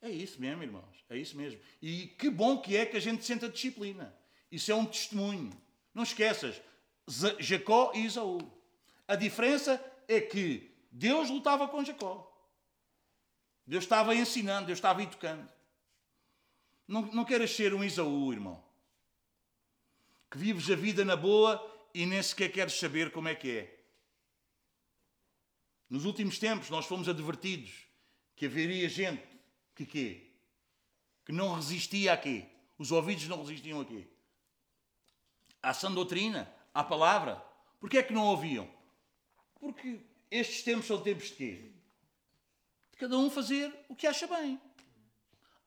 É 0.02 0.10
isso 0.10 0.40
mesmo, 0.41 0.64
irmãos. 0.64 1.03
É 1.10 1.18
isso 1.18 1.38
mesmo. 1.38 1.60
E 1.82 2.07
que 2.07 2.30
bom 2.30 2.60
que 2.60 2.76
é 2.76 2.86
que 2.86 2.98
a 2.98 2.99
gente 2.99 3.23
senta 3.23 3.48
disciplina. 3.48 4.15
Isso 4.52 4.72
é 4.72 4.76
um 4.76 4.86
testemunho. 4.86 5.52
Não 5.94 6.03
esqueças, 6.03 6.61
Jacó 7.40 7.91
e 7.94 8.06
Isaú. 8.06 8.40
A 9.07 9.15
diferença 9.15 9.84
é 10.07 10.19
que 10.19 10.76
Deus 10.91 11.30
lutava 11.30 11.68
com 11.68 11.84
Jacó. 11.84 12.32
Deus 13.68 13.84
estava 13.84 14.15
ensinando, 14.15 14.68
Deus 14.68 14.77
estava 14.77 15.02
educando. 15.03 15.48
Não, 16.88 17.02
não 17.03 17.26
queres 17.26 17.52
ser 17.52 17.73
um 17.73 17.84
Isaú, 17.84 18.32
irmão. 18.34 18.64
Que 20.30 20.38
vives 20.38 20.69
a 20.69 20.76
vida 20.76 21.06
na 21.06 21.15
boa 21.15 21.61
e 21.93 22.06
nem 22.06 22.22
sequer 22.22 22.52
queres 22.52 22.73
saber 22.73 23.11
como 23.11 23.27
é 23.27 23.35
que 23.35 23.52
é. 23.52 23.76
Nos 25.89 26.06
últimos 26.06 26.39
tempos 26.39 26.69
nós 26.69 26.85
fomos 26.85 27.07
advertidos 27.07 27.85
que 28.35 28.45
haveria 28.45 28.89
gente 28.89 29.23
que 29.76 29.85
quê? 29.85 30.31
Que 31.26 31.31
não 31.31 31.53
resistia 31.53 32.14
a 32.14 32.18
quê? 32.18 32.47
Os 32.77 32.91
ouvidos 32.91 33.27
não 33.27 33.43
resistiam 33.43 33.81
a 33.81 33.85
quê? 33.85 34.07
À 35.61 35.73
sã 35.73 35.91
doutrina, 35.91 36.53
à 36.73 36.84
palavra. 36.84 37.43
Porquê 37.80 37.99
é 37.99 38.03
que 38.03 38.14
não 38.14 38.26
ouviam? 38.26 38.69
Porque 39.60 39.99
estes 40.30 40.64
tempos 40.64 40.88
são 40.88 41.02
tempos 41.02 41.27
de 41.27 41.34
quê? 41.35 41.72
De 42.91 42.97
cada 42.97 43.18
um 43.18 43.30
fazer 43.30 43.73
o 43.89 43.95
que 43.95 44.07
acha 44.07 44.27
bem. 44.27 44.60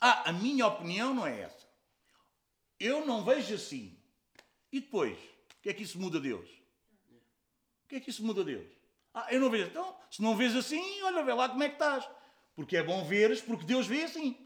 Ah, 0.01 0.28
a 0.28 0.32
minha 0.32 0.66
opinião 0.66 1.12
não 1.12 1.26
é 1.26 1.40
essa. 1.40 1.66
Eu 2.78 3.05
não 3.05 3.24
vejo 3.24 3.55
assim. 3.55 3.97
E 4.72 4.80
depois? 4.80 5.18
O 5.18 5.62
que 5.62 5.70
é 5.70 5.74
que 5.74 5.82
isso 5.82 5.98
muda 5.98 6.20
Deus? 6.20 6.48
O 7.84 7.88
que 7.88 7.96
é 7.96 8.00
que 8.00 8.10
isso 8.10 8.24
muda 8.24 8.44
Deus? 8.44 8.68
Ah, 9.14 9.32
eu 9.32 9.40
não 9.40 9.50
vejo. 9.50 9.66
Então, 9.66 9.98
se 10.10 10.22
não 10.22 10.36
vês 10.36 10.54
assim, 10.54 11.02
olha, 11.02 11.24
vê 11.24 11.32
lá 11.32 11.48
como 11.48 11.62
é 11.62 11.68
que 11.68 11.74
estás. 11.74 12.08
Porque 12.54 12.76
é 12.76 12.82
bom 12.82 13.04
veres, 13.04 13.40
porque 13.40 13.64
Deus 13.64 13.86
vê 13.86 14.04
assim. 14.04 14.36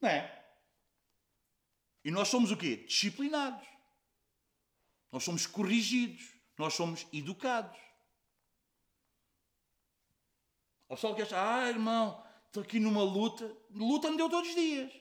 Não 0.00 0.08
é? 0.08 0.44
E 2.04 2.10
nós 2.10 2.28
somos 2.28 2.50
o 2.50 2.56
quê? 2.56 2.76
Disciplinados. 2.76 3.66
Nós 5.10 5.24
somos 5.24 5.46
corrigidos. 5.46 6.34
Nós 6.58 6.74
somos 6.74 7.06
educados. 7.12 7.78
O 10.86 10.94
pessoal 10.94 11.14
que 11.14 11.22
acha, 11.22 11.36
ah, 11.36 11.68
irmão, 11.68 12.24
estou 12.46 12.62
aqui 12.62 12.78
numa 12.78 13.02
luta. 13.02 13.56
Luta 13.70 14.10
me 14.10 14.16
deu 14.16 14.28
todos 14.28 14.50
os 14.50 14.54
dias. 14.54 14.92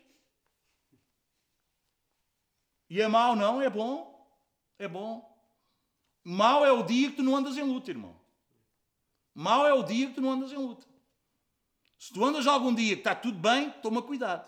E 2.93 3.01
é 3.01 3.07
mau, 3.07 3.35
não? 3.35 3.59
É 3.59 3.71
bom. 3.71 4.23
É 4.77 4.87
bom. 4.87 5.27
Mau 6.23 6.63
é 6.63 6.71
o 6.71 6.83
dia 6.83 7.09
que 7.09 7.15
tu 7.15 7.23
não 7.23 7.35
andas 7.35 7.57
em 7.57 7.63
luta, 7.63 7.89
irmão. 7.89 8.15
Mau 9.33 9.65
é 9.65 9.73
o 9.73 9.81
dia 9.81 10.09
que 10.09 10.13
tu 10.13 10.21
não 10.21 10.33
andas 10.33 10.51
em 10.51 10.57
luta. 10.57 10.85
Se 11.97 12.13
tu 12.13 12.23
andas 12.23 12.45
algum 12.45 12.71
dia 12.71 12.93
que 12.93 12.99
está 12.99 13.15
tudo 13.15 13.39
bem, 13.39 13.71
toma 13.81 13.99
cuidado. 14.03 14.47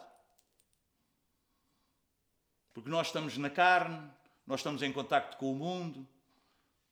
Porque 2.72 2.88
nós 2.88 3.07
estamos 3.07 3.35
na 3.35 3.49
carne, 3.49 4.11
nós 4.45 4.59
estamos 4.59 4.84
em 4.84 4.93
contacto 4.93 5.38
com 5.38 5.51
o 5.51 5.55
mundo. 5.55 6.07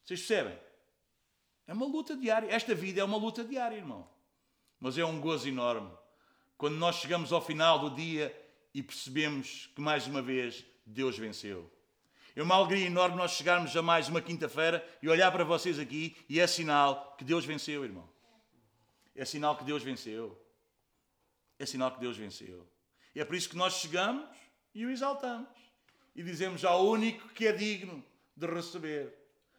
Vocês 0.04 0.22
percebem? 0.22 0.60
É 1.68 1.74
uma 1.74 1.86
luta 1.86 2.18
diária. 2.18 2.52
Esta 2.52 2.74
vida 2.74 3.00
é 3.00 3.04
uma 3.04 3.18
luta 3.18 3.44
diária, 3.44 3.76
irmão. 3.76 4.10
Mas 4.80 4.98
é 4.98 5.06
um 5.06 5.22
gozo 5.22 5.48
enorme. 5.48 5.96
Quando 6.58 6.78
nós 6.78 6.96
chegamos 6.96 7.32
ao 7.32 7.46
final 7.46 7.78
do 7.78 7.96
dia 7.96 8.36
e 8.74 8.82
percebemos 8.82 9.68
que 9.76 9.82
mais 9.82 10.08
uma 10.08 10.20
vez 10.24 10.73
Deus 10.86 11.18
venceu. 11.18 11.72
É 12.36 12.42
uma 12.42 12.56
alegria 12.56 12.88
enorme 12.88 13.16
nós 13.16 13.32
chegarmos 13.32 13.76
a 13.78 13.82
mais 13.82 14.10
uma 14.10 14.22
quinta-feira 14.22 14.84
e 15.02 15.08
olhar 15.08 15.32
para 15.32 15.44
vocês 15.44 15.78
aqui 15.78 16.16
e 16.28 16.40
é 16.40 16.48
sinal 16.48 17.16
que 17.18 17.24
Deus 17.24 17.46
venceu, 17.46 17.84
irmão. 17.84 18.10
É 19.16 19.24
sinal 19.24 19.56
que 19.56 19.64
Deus 19.64 19.84
venceu. 19.84 20.40
É 21.60 21.66
sinal 21.66 21.92
que 21.92 22.00
Deus 22.00 22.18
venceu. 22.18 22.68
E 23.14 23.20
é 23.20 23.26
por 23.26 23.36
isso 23.36 23.50
que 23.50 23.56
nós 23.56 23.76
chegamos 23.76 24.28
e 24.74 24.86
o 24.86 24.90
exaltamos. 24.90 25.48
E 26.16 26.24
dizemos 26.24 26.66
ao 26.66 26.88
único 26.88 27.30
que 27.30 27.46
é 27.46 27.52
digno 27.52 28.04
de 28.36 28.48
receber 28.48 29.14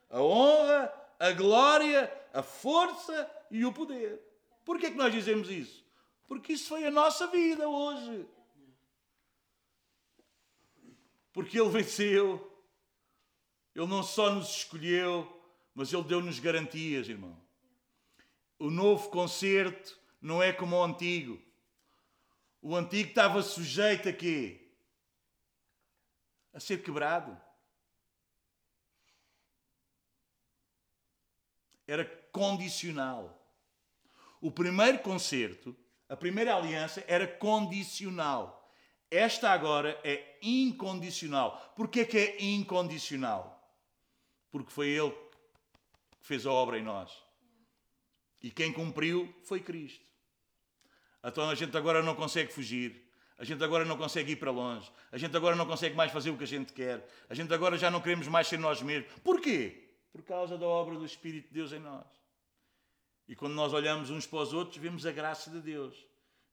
a 0.09 0.21
honra, 0.21 0.93
a 1.17 1.31
glória, 1.31 2.11
a 2.33 2.43
força 2.43 3.29
e 3.49 3.65
o 3.65 3.71
poder. 3.71 4.19
Por 4.65 4.77
que 4.77 4.87
é 4.87 4.91
que 4.91 4.97
nós 4.97 5.13
dizemos 5.13 5.49
isso? 5.49 5.85
Porque 6.27 6.53
isso 6.53 6.67
foi 6.67 6.85
a 6.85 6.91
nossa 6.91 7.27
vida 7.27 7.67
hoje. 7.67 8.27
Porque 11.35 11.59
Ele 11.59 11.69
venceu. 11.69 12.49
Ele 13.75 13.87
não 13.87 14.01
só 14.01 14.31
nos 14.31 14.49
escolheu, 14.55 15.29
mas 15.73 15.91
Ele 15.91 16.03
deu-nos 16.03 16.39
garantias, 16.39 17.09
irmão. 17.09 17.37
O 18.57 18.69
novo 18.71 19.09
concerto 19.09 19.99
não 20.21 20.41
é 20.41 20.53
como 20.53 20.77
o 20.77 20.83
antigo. 20.83 21.37
O 22.61 22.73
antigo 22.73 23.09
estava 23.09 23.43
sujeito 23.43 24.07
a 24.07 24.13
quê? 24.13 24.71
A 26.53 26.59
ser 26.61 26.81
quebrado. 26.81 27.37
Era 31.85 32.05
condicional. 32.31 33.45
O 34.39 34.49
primeiro 34.49 34.99
concerto, 34.99 35.75
a 36.07 36.15
primeira 36.15 36.55
aliança, 36.55 37.03
era 37.09 37.27
condicional. 37.27 38.64
Esta 39.09 39.51
agora 39.51 39.99
é 40.03 40.37
incondicional. 40.41 41.73
Porquê 41.75 42.05
que 42.05 42.17
é 42.17 42.43
incondicional? 42.43 43.51
Porque 44.51 44.71
foi 44.71 44.89
Ele 44.89 45.11
que 45.11 46.27
fez 46.27 46.45
a 46.45 46.51
obra 46.51 46.79
em 46.79 46.83
nós. 46.83 47.11
E 48.41 48.51
quem 48.51 48.71
cumpriu 48.71 49.33
foi 49.43 49.59
Cristo. 49.59 50.05
Então 51.23 51.49
a 51.49 51.55
gente 51.55 51.75
agora 51.75 52.03
não 52.03 52.15
consegue 52.15 52.51
fugir. 52.51 53.03
A 53.37 53.43
gente 53.43 53.63
agora 53.63 53.83
não 53.83 53.97
consegue 53.97 54.31
ir 54.31 54.35
para 54.37 54.51
longe. 54.51 54.89
A 55.11 55.17
gente 55.17 55.35
agora 55.35 55.55
não 55.55 55.65
consegue 55.65 55.95
mais 55.95 56.11
fazer 56.11 56.29
o 56.29 56.37
que 56.37 56.43
a 56.43 56.47
gente 56.47 56.71
quer. 56.71 57.05
A 57.29 57.33
gente 57.33 57.53
agora 57.53 57.77
já 57.77 57.91
não 57.91 57.99
queremos 57.99 58.27
mais 58.27 58.47
ser 58.47 58.57
nós 58.57 58.81
mesmos. 58.81 59.11
Porquê? 59.23 59.89
Por 60.11 60.23
causa 60.23 60.57
da 60.57 60.65
obra 60.65 60.95
do 60.95 61.05
Espírito 61.05 61.47
de 61.47 61.53
Deus 61.53 61.73
em 61.73 61.79
nós. 61.79 62.05
E 63.27 63.35
quando 63.35 63.53
nós 63.53 63.73
olhamos 63.73 64.09
uns 64.09 64.25
para 64.25 64.39
os 64.39 64.53
outros, 64.53 64.77
vemos 64.77 65.05
a 65.05 65.11
graça 65.11 65.49
de 65.49 65.59
Deus. 65.59 65.95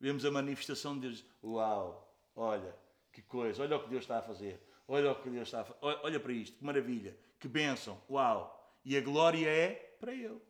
Vemos 0.01 0.25
a 0.25 0.31
manifestação 0.31 0.95
de 0.95 1.09
Deus. 1.09 1.25
Uau! 1.45 2.12
Olha, 2.35 2.75
que 3.13 3.23
coisa, 3.23 3.63
olha 3.63 3.77
o 3.77 3.83
que 3.83 3.89
Deus 3.89 4.05
está 4.05 4.19
a 4.19 4.23
fazer. 4.23 4.61
Olha 4.89 5.13
o 5.13 5.23
que 5.23 5.31
Deus 5.31 5.49
está 5.49 5.61
a 5.61 5.65
fazer. 5.65 5.79
Olha 5.81 6.21
para 6.21 6.33
isto, 6.33 6.59
que 6.59 6.65
maravilha, 6.65 7.17
que 7.39 7.49
bênção, 7.49 8.01
uau. 8.11 8.59
E 8.85 8.97
a 8.97 9.01
glória 9.01 9.49
é 9.49 9.97
para 10.01 10.13
Ele. 10.13 10.41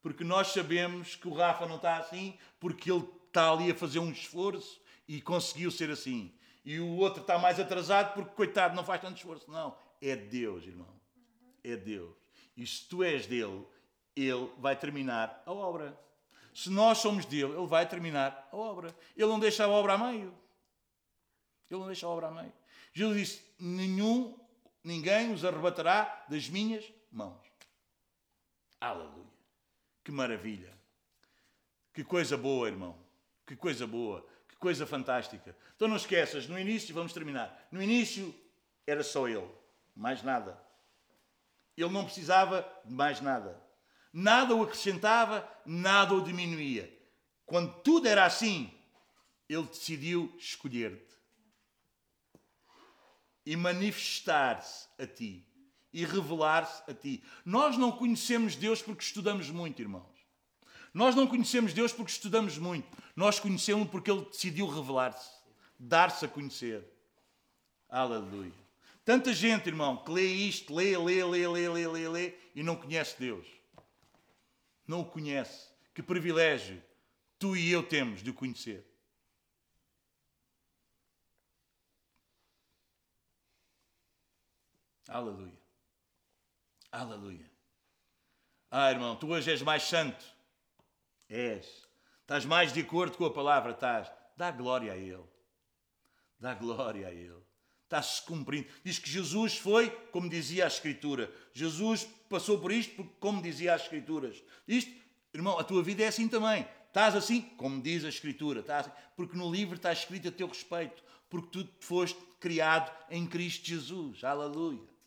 Porque 0.00 0.24
nós 0.24 0.48
sabemos 0.48 1.16
que 1.16 1.28
o 1.28 1.34
Rafa 1.34 1.66
não 1.66 1.76
está 1.76 1.96
assim, 1.96 2.38
porque 2.60 2.90
ele 2.90 3.06
está 3.26 3.50
ali 3.50 3.70
a 3.70 3.74
fazer 3.74 3.98
um 3.98 4.10
esforço 4.10 4.80
e 5.06 5.20
conseguiu 5.20 5.70
ser 5.70 5.90
assim. 5.90 6.32
E 6.64 6.78
o 6.78 6.96
outro 6.96 7.22
está 7.22 7.38
mais 7.38 7.58
atrasado 7.58 8.14
porque, 8.14 8.34
coitado, 8.34 8.76
não 8.76 8.84
faz 8.84 9.00
tanto 9.00 9.16
esforço. 9.16 9.50
Não, 9.50 9.76
é 10.00 10.14
Deus, 10.14 10.64
irmão. 10.64 10.88
É 11.64 11.76
Deus. 11.76 12.14
E 12.56 12.66
se 12.66 12.88
tu 12.88 13.02
és 13.02 13.26
dele, 13.26 13.66
ele 14.14 14.50
vai 14.58 14.76
terminar 14.76 15.42
a 15.44 15.52
obra. 15.52 15.98
Se 16.54 16.70
nós 16.70 16.98
somos 16.98 17.24
dele, 17.24 17.52
ele 17.52 17.66
vai 17.66 17.88
terminar 17.88 18.48
a 18.52 18.56
obra. 18.56 18.94
Ele 19.16 19.26
não 19.26 19.38
deixa 19.38 19.64
a 19.64 19.68
obra 19.68 19.94
a 19.94 19.98
meio. 19.98 20.34
Ele 21.70 21.80
não 21.80 21.86
deixa 21.86 22.06
a 22.06 22.10
obra 22.10 22.28
a 22.28 22.30
meio. 22.30 22.52
Jesus 22.92 23.16
disse: 23.16 23.42
Nenhum, 23.58 24.38
ninguém 24.82 25.32
os 25.32 25.44
arrebatará 25.44 26.24
das 26.28 26.48
minhas 26.48 26.84
mãos. 27.10 27.46
Aleluia. 28.80 29.26
Que 30.04 30.10
maravilha. 30.10 30.72
Que 31.92 32.04
coisa 32.04 32.36
boa, 32.36 32.68
irmão. 32.68 32.98
Que 33.46 33.56
coisa 33.56 33.86
boa. 33.86 34.26
Que 34.48 34.56
coisa 34.56 34.86
fantástica. 34.86 35.56
Então 35.76 35.88
não 35.88 35.96
esqueças, 35.96 36.48
no 36.48 36.58
início, 36.58 36.94
vamos 36.94 37.12
terminar. 37.12 37.68
No 37.70 37.82
início 37.82 38.34
era 38.86 39.02
só 39.02 39.28
ele. 39.28 39.48
Mais 39.94 40.22
nada. 40.22 40.60
Ele 41.76 41.90
não 41.90 42.04
precisava 42.04 42.66
de 42.84 42.94
mais 42.94 43.20
nada. 43.20 43.60
Nada 44.12 44.54
o 44.54 44.62
acrescentava, 44.62 45.48
nada 45.66 46.14
o 46.14 46.22
diminuía. 46.22 46.92
Quando 47.44 47.72
tudo 47.82 48.08
era 48.08 48.24
assim, 48.24 48.72
ele 49.48 49.62
decidiu 49.64 50.34
escolher-te 50.38 51.07
e 53.48 53.56
manifestar-se 53.56 54.86
a 54.98 55.06
ti 55.06 55.42
e 55.90 56.04
revelar-se 56.04 56.82
a 56.86 56.92
ti. 56.92 57.24
Nós 57.46 57.78
não 57.78 57.90
conhecemos 57.90 58.54
Deus 58.54 58.82
porque 58.82 59.02
estudamos 59.02 59.48
muito, 59.48 59.80
irmãos. 59.80 60.04
Nós 60.92 61.14
não 61.14 61.26
conhecemos 61.26 61.72
Deus 61.72 61.90
porque 61.90 62.12
estudamos 62.12 62.58
muito. 62.58 62.86
Nós 63.16 63.40
conhecemos 63.40 63.88
porque 63.88 64.10
Ele 64.10 64.26
decidiu 64.26 64.66
revelar-se, 64.66 65.30
dar-se 65.78 66.26
a 66.26 66.28
conhecer. 66.28 66.84
Aleluia. 67.88 68.52
Tanta 69.02 69.32
gente, 69.32 69.66
irmão, 69.66 69.96
que 69.96 70.10
lê 70.10 70.26
isto, 70.26 70.74
lê, 70.74 70.98
lê, 70.98 71.24
lê, 71.24 71.48
lê, 71.48 71.68
lê, 71.70 71.88
lê, 71.88 72.08
lê 72.08 72.34
e 72.54 72.62
não 72.62 72.76
conhece 72.76 73.18
Deus. 73.18 73.46
Não 74.86 75.00
o 75.00 75.06
conhece. 75.06 75.68
Que 75.94 76.02
privilégio 76.02 76.82
tu 77.38 77.56
e 77.56 77.70
eu 77.70 77.82
temos 77.82 78.22
de 78.22 78.28
o 78.28 78.34
conhecer. 78.34 78.86
Aleluia. 85.08 85.58
Aleluia. 86.92 87.50
Ah, 88.70 88.90
irmão, 88.90 89.16
tu 89.16 89.28
hoje 89.28 89.50
és 89.50 89.62
mais 89.62 89.84
santo. 89.84 90.22
És. 91.28 91.88
Estás 92.20 92.44
mais 92.44 92.74
de 92.74 92.80
acordo 92.80 93.16
com 93.16 93.24
a 93.24 93.32
palavra, 93.32 93.72
estás. 93.72 94.12
Dá 94.36 94.50
glória 94.50 94.92
a 94.92 94.96
Ele. 94.96 95.24
Dá 96.38 96.54
glória 96.54 97.08
a 97.08 97.10
Ele. 97.10 97.42
Está-se 97.84 98.20
cumprindo. 98.22 98.68
Diz 98.84 98.98
que 98.98 99.08
Jesus 99.08 99.56
foi, 99.56 99.90
como 100.10 100.28
dizia 100.28 100.64
a 100.64 100.68
Escritura. 100.68 101.32
Jesus 101.54 102.04
passou 102.28 102.60
por 102.60 102.70
isto, 102.70 103.02
como 103.18 103.40
dizia 103.40 103.74
as 103.74 103.82
Escrituras. 103.82 104.42
Isto, 104.66 104.92
irmão, 105.32 105.58
a 105.58 105.64
tua 105.64 105.82
vida 105.82 106.04
é 106.04 106.08
assim 106.08 106.28
também. 106.28 106.68
Estás 106.86 107.16
assim, 107.16 107.40
como 107.56 107.80
diz 107.80 108.04
a 108.04 108.10
Escritura. 108.10 108.60
Estás 108.60 108.86
assim, 108.86 108.96
porque 109.16 109.38
no 109.38 109.50
livro 109.50 109.76
está 109.76 109.90
escrito 109.90 110.28
a 110.28 110.32
teu 110.32 110.48
respeito. 110.48 111.02
Porque 111.30 111.48
tu 111.48 111.68
foste 111.80 112.20
criado 112.38 112.94
em 113.10 113.26
Cristo 113.26 113.66
Jesus. 113.66 114.22
Aleluia. 114.22 114.97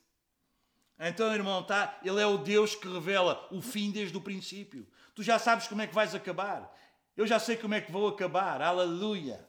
Então, 1.04 1.34
irmão, 1.34 1.64
tá? 1.64 1.98
Ele 2.04 2.22
é 2.22 2.28
o 2.28 2.38
Deus 2.38 2.76
que 2.76 2.88
revela 2.88 3.48
o 3.50 3.60
fim 3.60 3.90
desde 3.90 4.16
o 4.16 4.22
princípio. 4.22 4.88
Tu 5.16 5.24
já 5.24 5.40
sabes 5.40 5.68
como 5.68 5.82
é 5.82 5.88
que 5.88 5.96
vais 5.96 6.14
acabar. 6.14 6.72
Eu 7.18 7.26
já 7.26 7.40
sei 7.40 7.58
como 7.58 7.74
é 7.74 7.82
que 7.82 7.92
vou 7.92 8.08
acabar. 8.08 8.62
Aleluia. 8.62 9.44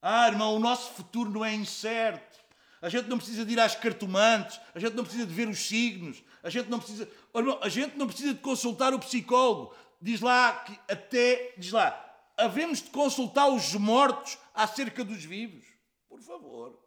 Ah, 0.00 0.28
irmão, 0.28 0.54
o 0.54 0.60
nosso 0.60 0.92
futuro 0.92 1.28
não 1.28 1.44
é 1.44 1.52
incerto. 1.52 2.38
a 2.80 2.88
gente 2.88 3.08
não 3.08 3.18
precisa 3.18 3.44
de 3.44 3.52
ir 3.52 3.58
às 3.58 3.74
cartomantes, 3.74 4.60
a 4.72 4.78
gente 4.78 4.94
não 4.94 5.02
precisa 5.02 5.26
de 5.26 5.34
ver 5.34 5.48
os 5.48 5.58
signos, 5.58 6.22
a 6.40 6.48
gente 6.48 6.70
não 6.70 6.78
precisa, 6.78 7.10
oh, 7.32 7.40
irmão, 7.40 7.58
a 7.60 7.68
gente 7.68 7.98
não 7.98 8.06
precisa 8.06 8.32
de 8.32 8.38
consultar 8.38 8.94
o 8.94 9.00
psicólogo. 9.00 9.74
Diz 10.00 10.20
lá 10.20 10.52
que 10.52 10.78
até, 10.88 11.52
diz 11.58 11.72
lá, 11.72 12.16
havemos 12.36 12.80
de 12.80 12.90
consultar 12.90 13.48
os 13.48 13.74
mortos 13.74 14.38
acerca 14.54 15.04
dos 15.04 15.24
vivos. 15.24 15.64
Por 16.08 16.20
favor. 16.20 16.78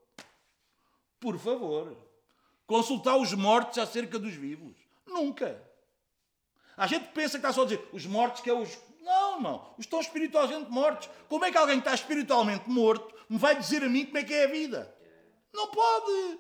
Por 1.20 1.38
favor. 1.38 2.11
Consultar 2.72 3.18
os 3.18 3.34
mortos 3.34 3.78
acerca 3.80 4.18
dos 4.18 4.34
vivos. 4.34 4.78
Nunca. 5.06 5.62
A 6.78 6.88
gente 6.88 7.10
pensa 7.10 7.32
que 7.32 7.46
está 7.46 7.52
só 7.52 7.64
a 7.64 7.66
dizer 7.66 7.86
os 7.92 8.06
mortos 8.06 8.40
que 8.40 8.50
é 8.50 8.54
os. 8.54 8.80
Não. 9.02 9.74
Os 9.78 9.84
estão 9.84 10.00
espiritualmente 10.00 10.72
mortos. 10.72 11.10
Como 11.28 11.44
é 11.44 11.52
que 11.52 11.58
alguém 11.58 11.82
que 11.82 11.86
está 11.86 11.94
espiritualmente 11.94 12.70
morto 12.70 13.14
me 13.28 13.38
vai 13.38 13.60
dizer 13.60 13.84
a 13.84 13.90
mim 13.90 14.06
como 14.06 14.20
é 14.20 14.24
que 14.24 14.34
é 14.34 14.46
a 14.46 14.48
vida? 14.48 14.96
Não 15.54 15.68
pode. 15.68 16.40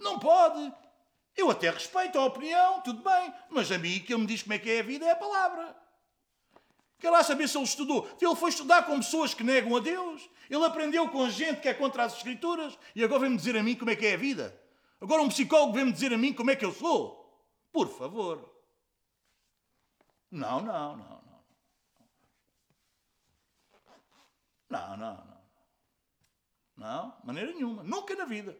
Não 0.00 0.18
pode. 0.18 0.74
Eu 1.36 1.48
até 1.48 1.70
respeito 1.70 2.18
a 2.18 2.24
opinião, 2.24 2.80
tudo 2.80 3.00
bem, 3.00 3.32
mas 3.50 3.70
a 3.70 3.78
mim 3.78 4.00
que 4.00 4.12
ele 4.12 4.22
me 4.22 4.26
diz 4.26 4.42
como 4.42 4.54
é 4.54 4.58
que 4.58 4.68
é 4.68 4.80
a 4.80 4.82
vida 4.82 5.06
é 5.06 5.12
a 5.12 5.16
palavra. 5.16 5.76
Quer 6.98 7.10
lá 7.10 7.22
saber 7.22 7.48
se 7.48 7.56
ele 7.56 7.64
estudou. 7.66 8.10
Ele 8.20 8.34
foi 8.34 8.50
estudar 8.50 8.82
com 8.82 8.96
pessoas 8.96 9.32
que 9.32 9.44
negam 9.44 9.76
a 9.76 9.78
Deus. 9.78 10.28
Ele 10.50 10.64
aprendeu 10.64 11.08
com 11.08 11.30
gente 11.30 11.60
que 11.60 11.68
é 11.68 11.74
contra 11.74 12.02
as 12.02 12.16
Escrituras. 12.16 12.76
E 12.96 13.04
agora 13.04 13.20
vem-me 13.20 13.36
dizer 13.36 13.56
a 13.56 13.62
mim 13.62 13.76
como 13.76 13.92
é 13.92 13.94
que 13.94 14.06
é 14.06 14.14
a 14.14 14.16
vida. 14.16 14.59
Agora 15.00 15.22
um 15.22 15.28
psicólogo 15.28 15.72
vem-me 15.72 15.92
dizer 15.92 16.12
a 16.12 16.18
mim 16.18 16.32
como 16.32 16.50
é 16.50 16.56
que 16.56 16.64
eu 16.64 16.72
sou. 16.72 17.20
Por 17.72 17.88
favor. 17.88 18.50
Não, 20.30 20.60
não, 20.60 20.96
não, 20.96 21.22
não. 21.22 21.40
Não, 24.68 24.96
não, 24.96 25.24
não. 25.24 25.40
Não, 26.76 27.16
maneira 27.24 27.52
nenhuma. 27.52 27.82
Nunca 27.82 28.14
na 28.14 28.24
vida. 28.24 28.56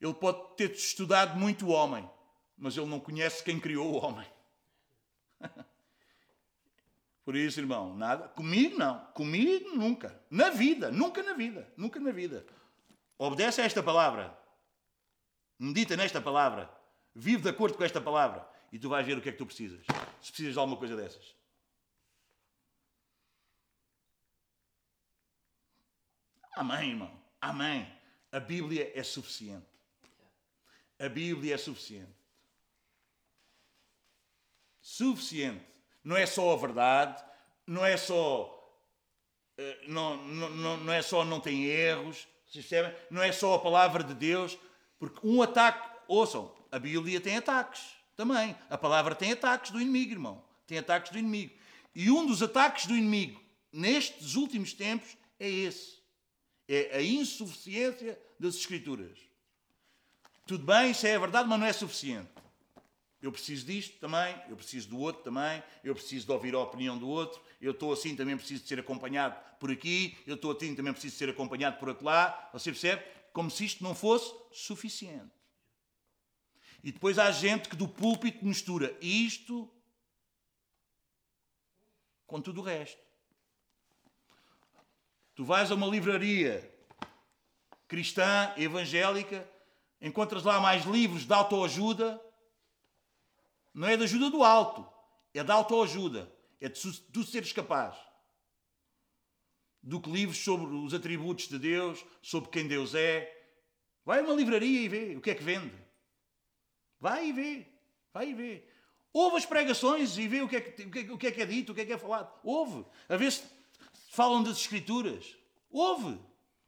Ele 0.00 0.14
pode 0.14 0.56
ter 0.56 0.70
estudado 0.70 1.38
muito 1.38 1.66
o 1.66 1.70
homem, 1.70 2.08
mas 2.56 2.76
ele 2.76 2.86
não 2.86 2.98
conhece 2.98 3.44
quem 3.44 3.60
criou 3.60 3.92
o 3.92 4.02
homem. 4.02 4.26
Por 7.24 7.36
isso, 7.36 7.60
irmão, 7.60 7.94
nada. 7.94 8.28
Comigo 8.28 8.78
não. 8.78 9.04
Comigo 9.12 9.76
nunca. 9.76 10.18
Na 10.30 10.48
vida. 10.50 10.90
Nunca 10.90 11.22
na 11.22 11.34
vida. 11.34 11.70
Nunca 11.76 12.00
na 12.00 12.10
vida. 12.10 12.46
Obedece 13.22 13.60
a 13.60 13.66
esta 13.66 13.82
palavra. 13.82 14.34
Medita 15.58 15.94
nesta 15.94 16.22
palavra. 16.22 16.74
Vive 17.14 17.42
de 17.42 17.50
acordo 17.50 17.76
com 17.76 17.84
esta 17.84 18.00
palavra. 18.00 18.48
E 18.72 18.78
tu 18.78 18.88
vais 18.88 19.06
ver 19.06 19.18
o 19.18 19.20
que 19.20 19.28
é 19.28 19.32
que 19.32 19.36
tu 19.36 19.44
precisas. 19.44 19.84
Se 20.22 20.30
precisas 20.32 20.54
de 20.54 20.58
alguma 20.58 20.78
coisa 20.78 20.96
dessas. 20.96 21.36
Amém, 26.54 26.92
irmão. 26.92 27.22
Amém. 27.42 27.94
A 28.32 28.40
Bíblia 28.40 28.90
é 28.98 29.02
suficiente. 29.02 29.68
A 30.98 31.06
Bíblia 31.10 31.56
é 31.56 31.58
suficiente. 31.58 32.16
Suficiente 34.80 35.66
não 36.02 36.16
é 36.16 36.24
só 36.24 36.54
a 36.54 36.56
verdade, 36.56 37.22
não 37.66 37.84
é 37.84 37.98
só. 37.98 38.56
Eh, 39.58 39.84
não, 39.88 40.16
não, 40.26 40.76
não 40.78 40.92
é 40.92 41.02
só 41.02 41.22
não 41.22 41.38
tem 41.38 41.66
erros, 41.66 42.26
não 43.10 43.22
é 43.22 43.32
só 43.32 43.54
a 43.54 43.58
palavra 43.58 44.02
de 44.02 44.14
Deus, 44.14 44.58
porque 44.98 45.26
um 45.26 45.42
ataque, 45.42 45.88
ouçam, 46.08 46.54
a 46.70 46.78
Bíblia 46.78 47.20
tem 47.20 47.36
ataques 47.36 47.82
também. 48.16 48.56
A 48.68 48.76
palavra 48.76 49.14
tem 49.14 49.32
ataques 49.32 49.70
do 49.70 49.80
inimigo, 49.80 50.12
irmão. 50.12 50.44
Tem 50.66 50.78
ataques 50.78 51.10
do 51.10 51.18
inimigo. 51.18 51.54
E 51.94 52.10
um 52.10 52.26
dos 52.26 52.42
ataques 52.42 52.86
do 52.86 52.96
inimigo 52.96 53.40
nestes 53.72 54.34
últimos 54.34 54.72
tempos 54.72 55.16
é 55.38 55.48
esse: 55.48 55.98
é 56.68 56.96
a 56.96 57.02
insuficiência 57.02 58.20
das 58.38 58.54
Escrituras. 58.56 59.18
Tudo 60.46 60.64
bem, 60.64 60.90
isso 60.90 61.06
é 61.06 61.18
verdade, 61.18 61.48
mas 61.48 61.58
não 61.60 61.66
é 61.66 61.72
suficiente. 61.72 62.28
Eu 63.22 63.30
preciso 63.30 63.66
disto 63.66 63.98
também, 63.98 64.34
eu 64.48 64.56
preciso 64.56 64.88
do 64.88 64.98
outro 64.98 65.22
também, 65.22 65.62
eu 65.84 65.94
preciso 65.94 66.26
de 66.26 66.32
ouvir 66.32 66.54
a 66.54 66.58
opinião 66.58 66.96
do 66.96 67.08
outro, 67.08 67.40
eu 67.60 67.72
estou 67.72 67.92
assim, 67.92 68.16
também 68.16 68.36
preciso 68.36 68.62
de 68.62 68.68
ser 68.68 68.80
acompanhado 68.80 69.36
por 69.58 69.70
aqui, 69.70 70.16
eu 70.26 70.34
estou 70.34 70.52
assim, 70.52 70.74
também 70.74 70.92
preciso 70.92 71.12
de 71.12 71.18
ser 71.18 71.28
acompanhado 71.28 71.78
por 71.78 72.02
lá. 72.02 72.50
Você 72.52 72.70
percebe? 72.70 73.04
Como 73.32 73.50
se 73.50 73.64
isto 73.64 73.84
não 73.84 73.94
fosse 73.94 74.34
suficiente. 74.52 75.30
E 76.82 76.90
depois 76.90 77.18
há 77.18 77.30
gente 77.30 77.68
que 77.68 77.76
do 77.76 77.86
púlpito 77.86 78.44
mistura 78.44 78.96
isto 79.00 79.70
com 82.26 82.40
tudo 82.40 82.60
o 82.60 82.64
resto. 82.64 83.00
Tu 85.34 85.44
vais 85.44 85.70
a 85.70 85.74
uma 85.74 85.86
livraria 85.86 86.74
cristã, 87.86 88.54
evangélica, 88.56 89.48
encontras 90.00 90.44
lá 90.44 90.60
mais 90.60 90.84
livros 90.84 91.26
de 91.26 91.32
autoajuda 91.32 92.20
não 93.72 93.88
é 93.88 93.96
da 93.96 94.04
ajuda 94.04 94.30
do 94.30 94.42
alto, 94.42 94.86
é 95.32 95.42
da 95.44 95.54
autoajuda. 95.54 96.30
É 96.60 96.68
de 96.68 97.00
tu 97.12 97.24
seres 97.24 97.52
capaz. 97.52 97.96
Do 99.82 100.00
que 100.00 100.10
livros 100.10 100.38
sobre 100.38 100.74
os 100.74 100.92
atributos 100.92 101.48
de 101.48 101.58
Deus, 101.58 102.04
sobre 102.20 102.50
quem 102.50 102.68
Deus 102.68 102.94
é. 102.94 103.36
Vai 104.04 104.20
a 104.20 104.22
uma 104.22 104.34
livraria 104.34 104.82
e 104.82 104.88
vê 104.88 105.16
o 105.16 105.20
que 105.20 105.30
é 105.30 105.34
que 105.34 105.42
vende. 105.42 105.74
Vai 106.98 107.28
e 107.28 107.32
vê. 107.32 107.66
Vai 108.12 108.30
e 108.30 108.34
vê. 108.34 108.64
Ouve 109.12 109.38
as 109.38 109.46
pregações 109.46 110.18
e 110.18 110.28
vê 110.28 110.42
o 110.42 110.48
que, 110.48 110.56
é 110.56 110.60
que, 110.60 110.82
o 111.10 111.18
que 111.18 111.26
é 111.26 111.32
que 111.32 111.42
é 111.42 111.46
dito, 111.46 111.72
o 111.72 111.74
que 111.74 111.80
é 111.80 111.86
que 111.86 111.92
é 111.92 111.98
falado. 111.98 112.30
Ouve. 112.44 112.84
A 113.08 113.16
ver 113.16 113.32
se 113.32 113.42
falam 114.10 114.42
das 114.42 114.58
Escrituras. 114.58 115.36
Ouve. 115.70 116.20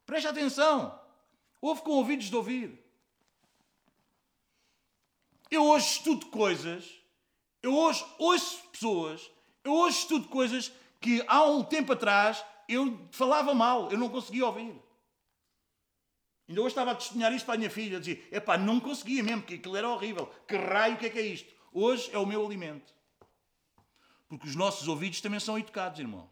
Preste 0.07 0.27
atenção. 0.27 0.99
Ouve 1.61 1.83
com 1.83 1.91
ouvidos 1.93 2.27
de 2.27 2.37
ouvir. 2.37 2.83
Eu 5.53 5.65
hoje 5.67 5.87
estudo 5.87 6.27
coisas, 6.27 6.99
eu 7.63 7.77
hoje 7.77 8.03
ouço 8.19 8.67
pessoas, 8.71 9.31
eu 9.65 9.73
hoje 9.73 9.99
estudo 9.99 10.29
coisas 10.29 10.73
que 11.01 11.25
há 11.27 11.45
um 11.45 11.63
tempo 11.63 11.93
atrás 11.93 12.45
eu 12.69 13.09
falava 13.11 13.55
mal, 13.55 13.91
eu 13.91 13.99
não 13.99 14.09
conseguia 14.09 14.47
ouvir. 14.47 14.75
Ainda 16.49 16.61
hoje 16.61 16.69
estava 16.69 16.91
a 16.93 16.95
testemunhar 16.95 17.33
isto 17.33 17.47
para 17.47 17.55
a 17.55 17.59
minha 17.59 17.71
filha, 17.71 18.01
dizia, 18.01 18.23
epá, 18.31 18.59
não 18.59 18.81
conseguia 18.81 19.23
mesmo, 19.23 19.43
que 19.43 19.55
aquilo 19.55 19.77
era 19.77 19.89
horrível. 19.89 20.27
Que 20.47 20.57
raio, 20.57 20.95
o 20.95 20.99
que 20.99 21.07
é 21.07 21.11
que 21.11 21.19
é 21.19 21.23
isto? 21.23 21.53
Hoje 21.73 22.11
é 22.13 22.19
o 22.19 22.27
meu 22.27 22.45
alimento. 22.45 22.93
Porque 24.29 24.49
os 24.49 24.57
nossos 24.57 24.89
ouvidos 24.89 25.21
também 25.21 25.41
são 25.41 25.59
educados, 25.59 26.01
irmãos. 26.01 26.31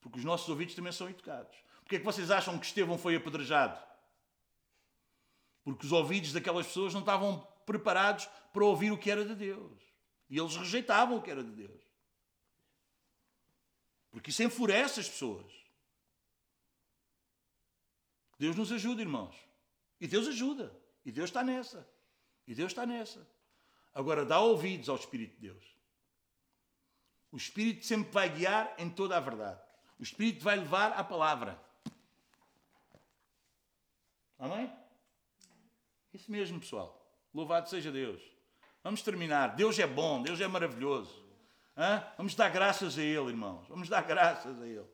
Porque 0.00 0.18
os 0.18 0.24
nossos 0.24 0.48
ouvidos 0.48 0.74
também 0.74 0.92
são 0.92 1.08
educados. 1.08 1.56
Porquê 1.80 1.96
é 1.96 1.98
que 1.98 2.04
vocês 2.04 2.30
acham 2.30 2.58
que 2.58 2.66
Estevão 2.66 2.98
foi 2.98 3.16
apedrejado? 3.16 3.78
Porque 5.62 5.86
os 5.86 5.92
ouvidos 5.92 6.32
daquelas 6.32 6.66
pessoas 6.66 6.94
não 6.94 7.00
estavam 7.00 7.46
preparados 7.66 8.26
para 8.52 8.64
ouvir 8.64 8.90
o 8.90 8.98
que 8.98 9.10
era 9.10 9.24
de 9.24 9.34
Deus. 9.34 9.89
E 10.30 10.38
eles 10.38 10.56
rejeitavam 10.56 11.18
o 11.18 11.22
que 11.22 11.30
era 11.30 11.42
de 11.42 11.50
Deus. 11.50 11.82
Porque 14.10 14.30
isso 14.30 14.42
enfurece 14.42 15.00
as 15.00 15.08
pessoas. 15.08 15.52
Deus 18.38 18.56
nos 18.56 18.72
ajuda, 18.72 19.02
irmãos. 19.02 19.36
E 20.00 20.06
Deus 20.06 20.28
ajuda. 20.28 20.74
E 21.04 21.12
Deus 21.12 21.28
está 21.28 21.42
nessa. 21.42 21.86
E 22.46 22.54
Deus 22.54 22.70
está 22.70 22.86
nessa. 22.86 23.26
Agora, 23.92 24.24
dá 24.24 24.40
ouvidos 24.40 24.88
ao 24.88 24.96
Espírito 24.96 25.34
de 25.34 25.48
Deus. 25.48 25.76
O 27.32 27.36
Espírito 27.36 27.84
sempre 27.84 28.10
vai 28.12 28.28
guiar 28.28 28.74
em 28.78 28.88
toda 28.88 29.16
a 29.16 29.20
verdade. 29.20 29.60
O 29.98 30.02
Espírito 30.02 30.42
vai 30.42 30.56
levar 30.56 30.92
a 30.92 31.04
palavra. 31.04 31.60
Amém? 34.38 34.72
Isso 36.14 36.30
mesmo, 36.30 36.58
pessoal. 36.58 36.98
Louvado 37.34 37.68
seja 37.68 37.92
Deus. 37.92 38.39
Vamos 38.82 39.02
terminar. 39.02 39.54
Deus 39.54 39.78
é 39.78 39.86
bom, 39.86 40.22
Deus 40.22 40.40
é 40.40 40.48
maravilhoso. 40.48 41.22
Hã? 41.76 42.04
Vamos 42.16 42.34
dar 42.34 42.48
graças 42.50 42.98
a 42.98 43.02
Ele, 43.02 43.28
irmãos. 43.28 43.66
Vamos 43.68 43.88
dar 43.88 44.02
graças 44.02 44.60
a 44.60 44.66
Ele. 44.66 44.86